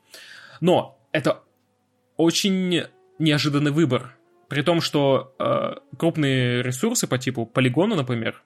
[0.63, 1.43] Но это
[2.17, 2.85] очень
[3.19, 4.17] неожиданный выбор.
[4.49, 8.43] При том, что э, крупные ресурсы по типу полигона, например,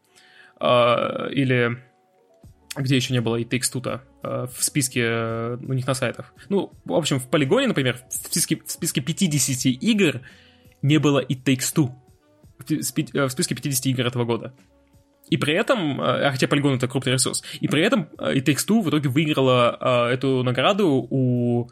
[0.58, 1.78] э, или
[2.76, 6.32] где еще не было и Takes Two э, в списке э, у них на сайтах.
[6.48, 10.20] Ну, в общем, в Полигоне, например, в списке, в списке 50 игр
[10.82, 11.90] не было и Takes Two.
[12.58, 14.52] В э, списке 50 игр этого года.
[15.30, 18.82] И при этом, а хотя Polygon это крупный ресурс, и при этом и Takes Two
[18.82, 21.68] в итоге выиграла эту награду у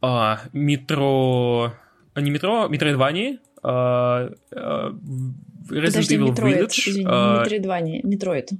[0.00, 1.72] а, метро...
[2.14, 6.88] Не метро, Метроидвании, а, Resident Подожди, Evil Metroid, Village.
[6.88, 8.50] Извини, Метроидвания, Метроид.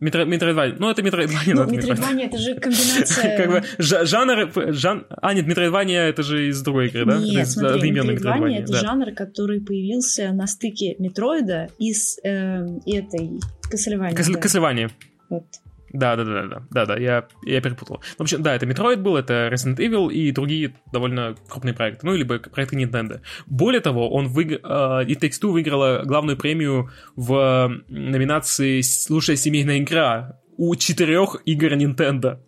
[0.00, 0.76] Метро, Метроидвания.
[0.78, 1.54] Ну, это Метроидвания.
[1.54, 3.36] Ну, Метроидвания это же комбинация...
[3.36, 4.72] Как бы жанр...
[4.72, 5.06] Жан...
[5.10, 7.18] А, нет, Метроидвания это же из другой игры, да?
[7.18, 13.40] Нет, смотри, Метроидвания это жанр, который появился на стыке Метроида и с этой...
[13.70, 14.16] Кассельвания.
[14.16, 14.90] Кассельвания.
[15.28, 15.44] Вот.
[15.92, 18.00] Да, да, да, да, да, да, я, я перепутал.
[18.16, 22.14] В общем, да, это Metroid был, это Resident Evil и другие довольно крупные проекты, ну,
[22.14, 23.20] либо проекты Nintendo.
[23.46, 30.38] Более того, он выиграл, uh, и Take-Two выиграла главную премию в номинации «Лучшая семейная игра»
[30.56, 32.38] у четырех игр Nintendo.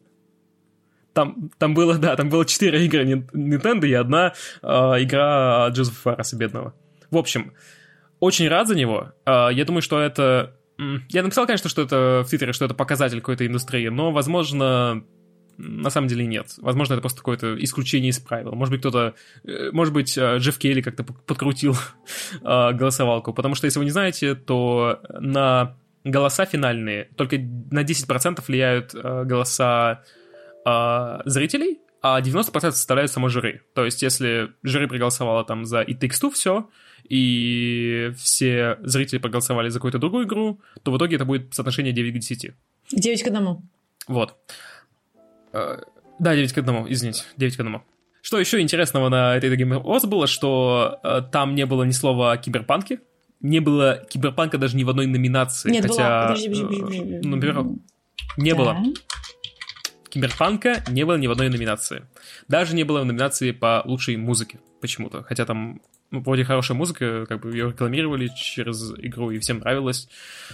[1.13, 6.37] Там, там было, да, там было четыре игры Nintendo и одна uh, игра Джозефа Фарреса
[6.37, 6.75] бедного.
[7.11, 7.53] В общем,
[8.21, 9.13] очень рад за него.
[9.25, 10.57] А, я думаю, что это...
[11.09, 15.05] Я написал, конечно, что это в Твиттере, что это показатель какой-то индустрии, но, возможно,
[15.59, 16.55] на самом деле нет.
[16.59, 18.53] Возможно, это просто какое-то исключение из правил.
[18.53, 19.15] Может быть, кто-то...
[19.45, 21.77] Э, может быть, э, Джефф Келли как-то подкрутил
[22.43, 23.33] а, голосовалку.
[23.33, 29.25] Потому что, если вы не знаете, то на голоса финальные только на 10% влияют э,
[29.25, 30.03] голоса
[31.25, 33.63] зрителей, а 90% составляют само жюри.
[33.75, 36.69] То есть, если жюри проголосовало там за Takes Two все,
[37.13, 42.15] и все зрители проголосовали за какую-то другую игру, то в итоге это будет соотношение 9
[42.15, 42.53] к 10.
[42.91, 43.59] 9 к 1.
[44.09, 44.37] Вот.
[45.53, 45.83] Э,
[46.19, 47.83] да, 9 к 1, извините, 9 к 1.
[48.23, 52.33] Что еще интересного на этой Game Awards было, что э, там не было ни слова
[52.33, 53.01] о киберпанке,
[53.41, 55.71] не было киберпанка даже ни в одной номинации.
[55.71, 56.23] Нет, хотя, была.
[56.29, 57.15] Подожди, подожди, подожди.
[57.15, 57.65] Э, ну, например,
[58.39, 58.57] не Да.
[58.57, 58.77] было.
[60.09, 62.07] Киберпанка не было ни в одной номинации.
[62.49, 65.23] Даже не было номинации по лучшей музыке почему-то.
[65.25, 65.83] Хотя там
[66.13, 70.09] ну, вроде хорошая музыка, как бы ее рекламировали через игру и всем нравилось.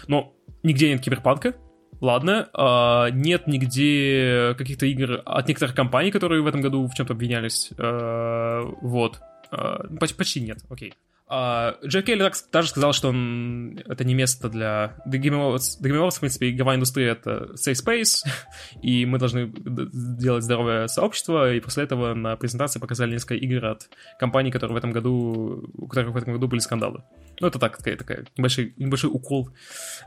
[0.07, 0.33] Но
[0.63, 1.55] нигде нет киберпанка.
[2.01, 7.13] Ладно, а, нет нигде каких-то игр от некоторых компаний, которые в этом году в чем-то
[7.13, 7.71] обвинялись.
[7.77, 9.21] А, вот.
[9.51, 10.95] А, поч- почти нет, окей.
[11.31, 14.97] А, Джек Келли так- даже сказал, что он, это не место для...
[15.07, 18.27] Awards, The Game Awards, в принципе, игровая индустрия— это safe space,
[18.83, 23.89] и мы должны делать здоровое сообщество, и после этого на презентации показали несколько игр от
[24.19, 27.03] компаний, которые в этом году, у которых в этом году были скандалы.
[27.41, 29.51] Ну, это так, такая, такая небольшой, небольшой укол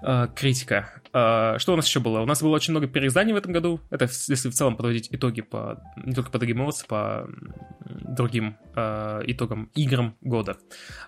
[0.02, 1.02] а, критика.
[1.14, 2.20] А, что у нас еще было?
[2.22, 3.80] У нас было очень много переизданий в этом году.
[3.90, 7.30] Это если в целом подводить итоги по не только по Game Awards, по
[7.86, 10.58] другим а, итогам играм года.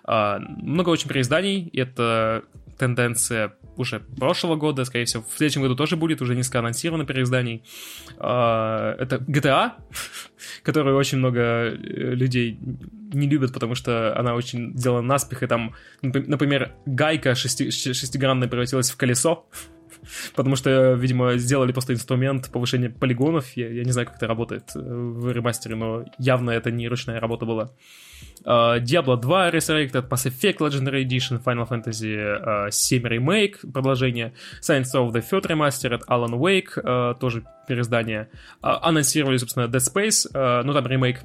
[0.04, 1.68] А, много очень переизданий.
[1.74, 2.44] Это
[2.78, 7.64] тенденция уже прошлого года, скорее всего, в следующем году тоже будет, уже несколько анонсировано переизданий.
[8.18, 9.72] А, это GTA,
[10.62, 12.58] которую очень много э, людей
[13.12, 18.90] не любят, потому что она очень сделана наспех, и там, например, гайка шести- шестигранная превратилась
[18.90, 19.46] в колесо,
[20.34, 24.70] потому что, видимо, сделали просто инструмент повышения полигонов, я, я не знаю, как это работает
[24.74, 27.70] э, в ремастере, но явно это не ручная работа была.
[28.44, 34.94] Uh, Diablo 2 Resurrected, Mass Effect Legendary Edition, Final Fantasy uh, 7 Remake, продолжение, Science
[34.94, 38.28] of the Third Remastered, Alan Wake, uh, тоже переиздание.
[38.62, 41.20] Uh, анонсировали, собственно, Dead Space, uh, ну там ремейк.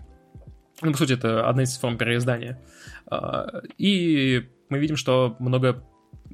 [0.82, 2.58] Ну, по сути, это одна из форм переиздания.
[3.12, 5.84] Uh, и мы видим, что много мно-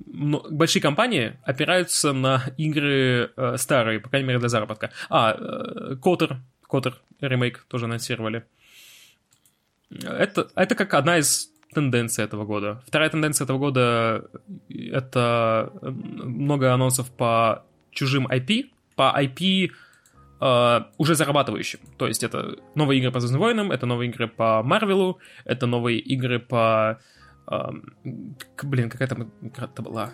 [0.08, 4.92] большие компании опираются на игры э, старые, по крайней мере, для заработка.
[5.10, 6.38] А, э, Котер,
[6.68, 8.46] Котер ремейк тоже анонсировали.
[9.90, 12.82] Это, это как одна из тенденций этого года.
[12.88, 14.30] Вторая тенденция этого года—
[14.70, 19.72] это много анонсов по чужим IP, по IP
[20.42, 21.80] э, уже зарабатывающим.
[21.98, 26.00] То есть это новые игры по Звездным войнам, это новые игры по Марвелу, это новые
[26.00, 27.00] игры по...
[27.00, 27.00] к-
[28.64, 30.12] блин, какая там игра-то была?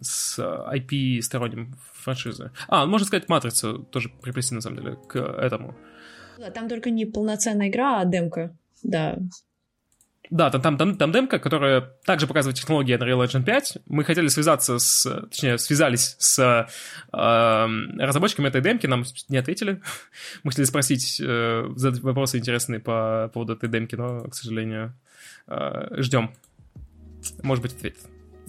[0.00, 2.52] С IP сторонним франшизы.
[2.68, 5.74] А, можно сказать, Матрицу тоже приплести, на самом деле, к этому.
[6.38, 8.56] Да, Там только не полноценная игра, а демка.
[8.82, 9.18] Да.
[10.30, 13.78] Да, там, там, там, там демка, которая также показывает технологии Unreal Engine 5.
[13.86, 15.04] Мы хотели связаться с...
[15.30, 16.38] Точнее, связались с
[17.12, 17.66] э,
[17.98, 19.82] разработчиками этой демки, нам не ответили.
[20.42, 24.94] Мы хотели спросить, э, задать вопросы интересные по поводу этой демки, но, к сожалению,
[25.46, 26.34] ждем.
[27.42, 28.00] Может быть, ответит.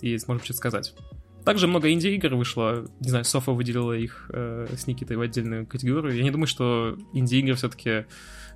[0.02, 0.94] И сможем что-то сказать.
[1.46, 2.88] Также много инди-игр вышло.
[3.00, 6.16] Не знаю, Софа выделила их э, с Никитой в отдельную категорию.
[6.16, 8.06] Я не думаю, что инди-игры все-таки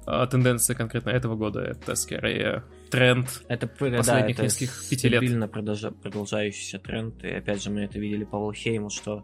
[0.08, 1.62] э, тенденция конкретно этого года.
[1.62, 3.44] Это скорее тренд.
[3.48, 5.20] Это Последних да, это нескольких пяти лет.
[5.22, 7.24] стабильно продолжа- продолжающийся тренд.
[7.24, 9.24] И опять же, мы это видели по Волхейму, что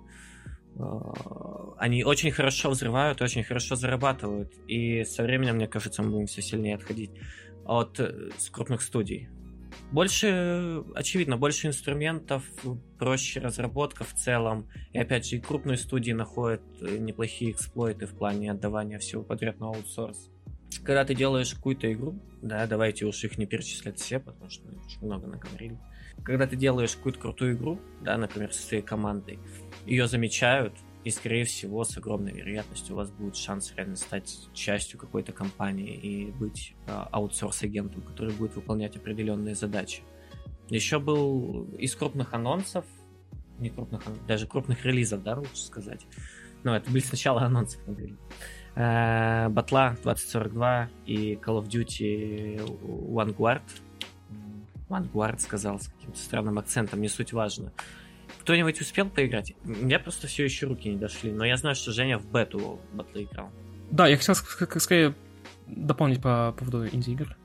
[0.76, 0.80] э,
[1.80, 4.54] они очень хорошо взрывают, очень хорошо зарабатывают.
[4.68, 7.10] И со временем, мне кажется, мы будем все сильнее отходить
[7.66, 9.30] от э, крупных студий.
[9.92, 12.44] Больше, очевидно, больше инструментов,
[12.98, 14.68] проще разработка в целом.
[14.94, 19.60] И опять же, и крупные студии находят э, неплохие эксплойты в плане отдавания всего подряд
[19.60, 20.32] на аутсорс.
[20.84, 25.06] Когда ты делаешь какую-то игру, да, давайте уж их не перечислять все, потому что очень
[25.06, 25.80] много наговорили.
[26.24, 29.40] Когда ты делаешь какую-то крутую игру, да, например, со своей командой,
[29.86, 30.74] ее замечают,
[31.06, 35.94] и, скорее всего, с огромной вероятностью у вас будет шанс реально стать частью какой-то компании
[35.96, 40.02] и быть э, аутсорс-агентом, который будет выполнять определенные задачи.
[40.70, 42.86] Еще был из крупных анонсов,
[43.60, 46.02] не крупных, ан- даже крупных релизов, да, лучше сказать.
[46.64, 48.16] Но это были сначала анонсы, на деле.
[48.74, 52.58] Э, Батла 2042 и Call of Duty
[53.14, 53.62] Vanguard.
[54.32, 57.72] М, Vanguard сказал с каким-то странным акцентом, не суть важно.
[58.46, 59.54] Кто-нибудь успел поиграть?
[59.64, 63.24] Мне просто все еще руки не дошли, но я знаю, что Женя в бету батлы
[63.24, 63.50] играл.
[63.90, 65.16] Да, я хотел ск- ск- скорее
[65.66, 67.36] дополнить по поводу инди-игр.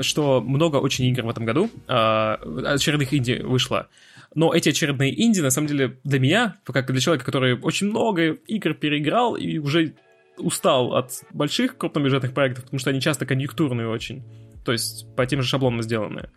[0.00, 2.34] что много очень игр в этом году, а,
[2.66, 3.88] очередных инди вышло.
[4.34, 8.32] Но эти очередные инди, на самом деле, для меня, как для человека, который очень много
[8.32, 9.94] игр переиграл и уже
[10.36, 14.22] устал от больших крупнобюджетных проектов, потому что они часто конъюнктурные очень,
[14.66, 16.30] то есть по тем же шаблонам сделанные,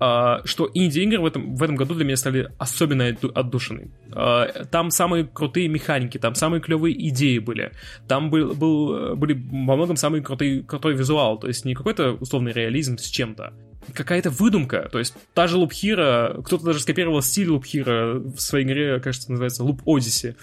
[0.00, 3.90] а, что инди-игры в этом, в этом году для меня стали особенно отдушины.
[4.10, 7.72] А, там самые крутые механики, там самые клевые идеи были,
[8.08, 12.52] там был, был, были во многом самый крутый, крутой визуал, то есть не какой-то условный
[12.52, 13.52] реализм с чем-то,
[13.92, 14.88] какая-то выдумка.
[14.90, 19.62] То есть та же Hero, кто-то даже скопировал стиль Hero в своей игре, кажется, называется
[19.62, 20.34] Loop Odyssey.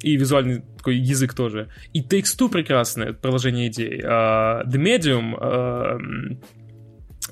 [0.00, 1.68] И визуальный такой язык тоже.
[1.92, 4.00] И Takes Two прекрасное продолжение идей.
[4.00, 5.34] Uh, The Medium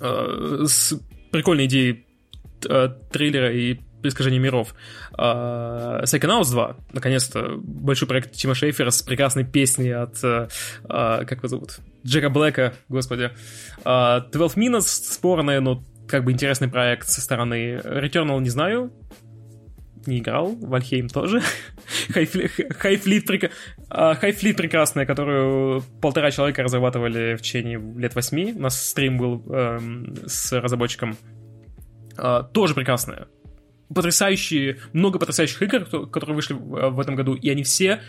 [0.01, 0.95] uh, с
[1.31, 2.05] прикольной идеей
[2.63, 4.75] uh, трейлера и предсказания миров.
[5.17, 10.49] Uh, Psychonauts 2, наконец-то, большой проект Тима Шейфера с прекрасной песней от, uh,
[11.25, 13.31] как его зовут, Джека Блэка, господи.
[13.85, 17.77] Uh, 12 Minutes спорная, но как бы интересный проект со стороны.
[17.77, 18.93] Returnal не знаю,
[20.07, 21.41] не играл, Вальхейм тоже.
[22.11, 23.51] Хайфлит прек...
[24.57, 28.53] прекрасная, которую полтора человека разрабатывали в течение лет восьми.
[28.55, 31.17] У нас стрим был эм, с разработчиком.
[32.17, 33.29] Uh, тоже прекрасная
[33.95, 38.01] потрясающие, много потрясающих игр, которые вышли в этом году, и они все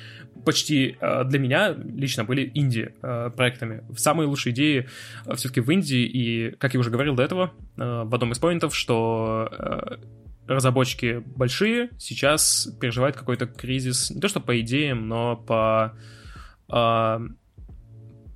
[0.45, 3.83] почти э, для меня лично были инди-проектами.
[3.87, 4.87] Э, Самые лучшие идеи
[5.25, 8.75] э, все-таки в Индии, и, как я уже говорил до этого, в одном из поинтов,
[8.75, 9.49] что
[10.47, 15.93] разработчики большие сейчас переживают какой-то кризис, не то что по идеям, но по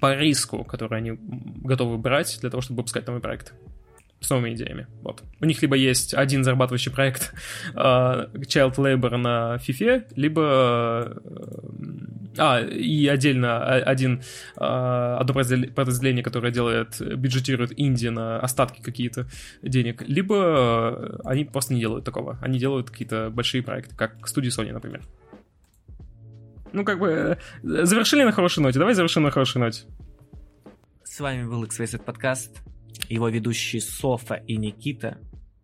[0.02, 1.14] по риску, который они
[1.64, 3.54] готовы брать для того, чтобы выпускать новый проект
[4.22, 4.88] с новыми идеями.
[5.02, 5.24] Вот.
[5.42, 7.34] У них либо есть один зарабатывающий проект
[7.74, 10.42] uh, Child Labor на FIFA, либо...
[11.16, 14.22] Uh, а, и отдельно один,
[14.56, 19.28] uh, одно подразделение, которое делает, бюджетирует Инди на остатки какие-то
[19.62, 22.38] денег, либо они просто не делают такого.
[22.42, 25.02] Они делают какие-то большие проекты, как студии Sony, например.
[26.72, 28.80] Ну, как бы, завершили на хорошей ноте.
[28.80, 29.84] Давай завершим на хорошей ноте.
[31.04, 32.62] С вами был XYZ подкаст
[33.10, 35.18] его ведущие Софа и Никита.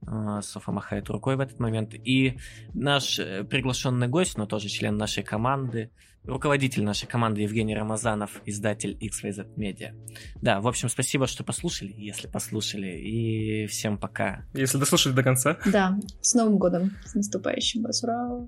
[0.06, 1.94] А, Софа махает рукой в этот момент.
[1.94, 2.38] И
[2.74, 5.91] наш э, приглашенный гость, но тоже член нашей команды,
[6.24, 9.94] руководитель нашей команды Евгений Рамазанов, издатель XYZ Media.
[10.41, 14.45] Да, в общем, спасибо, что послушали, если послушали, и всем пока.
[14.54, 15.58] Если дослушали до конца.
[15.66, 18.48] Да, с Новым годом, с наступающим вас, ура!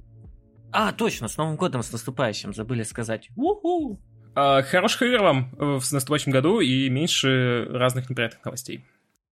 [0.71, 3.29] А, точно, с Новым годом, с наступающим, забыли сказать.
[3.35, 3.99] У-ху!
[4.35, 8.85] А, хороших игр вам в наступающем году и меньше разных неприятных новостей.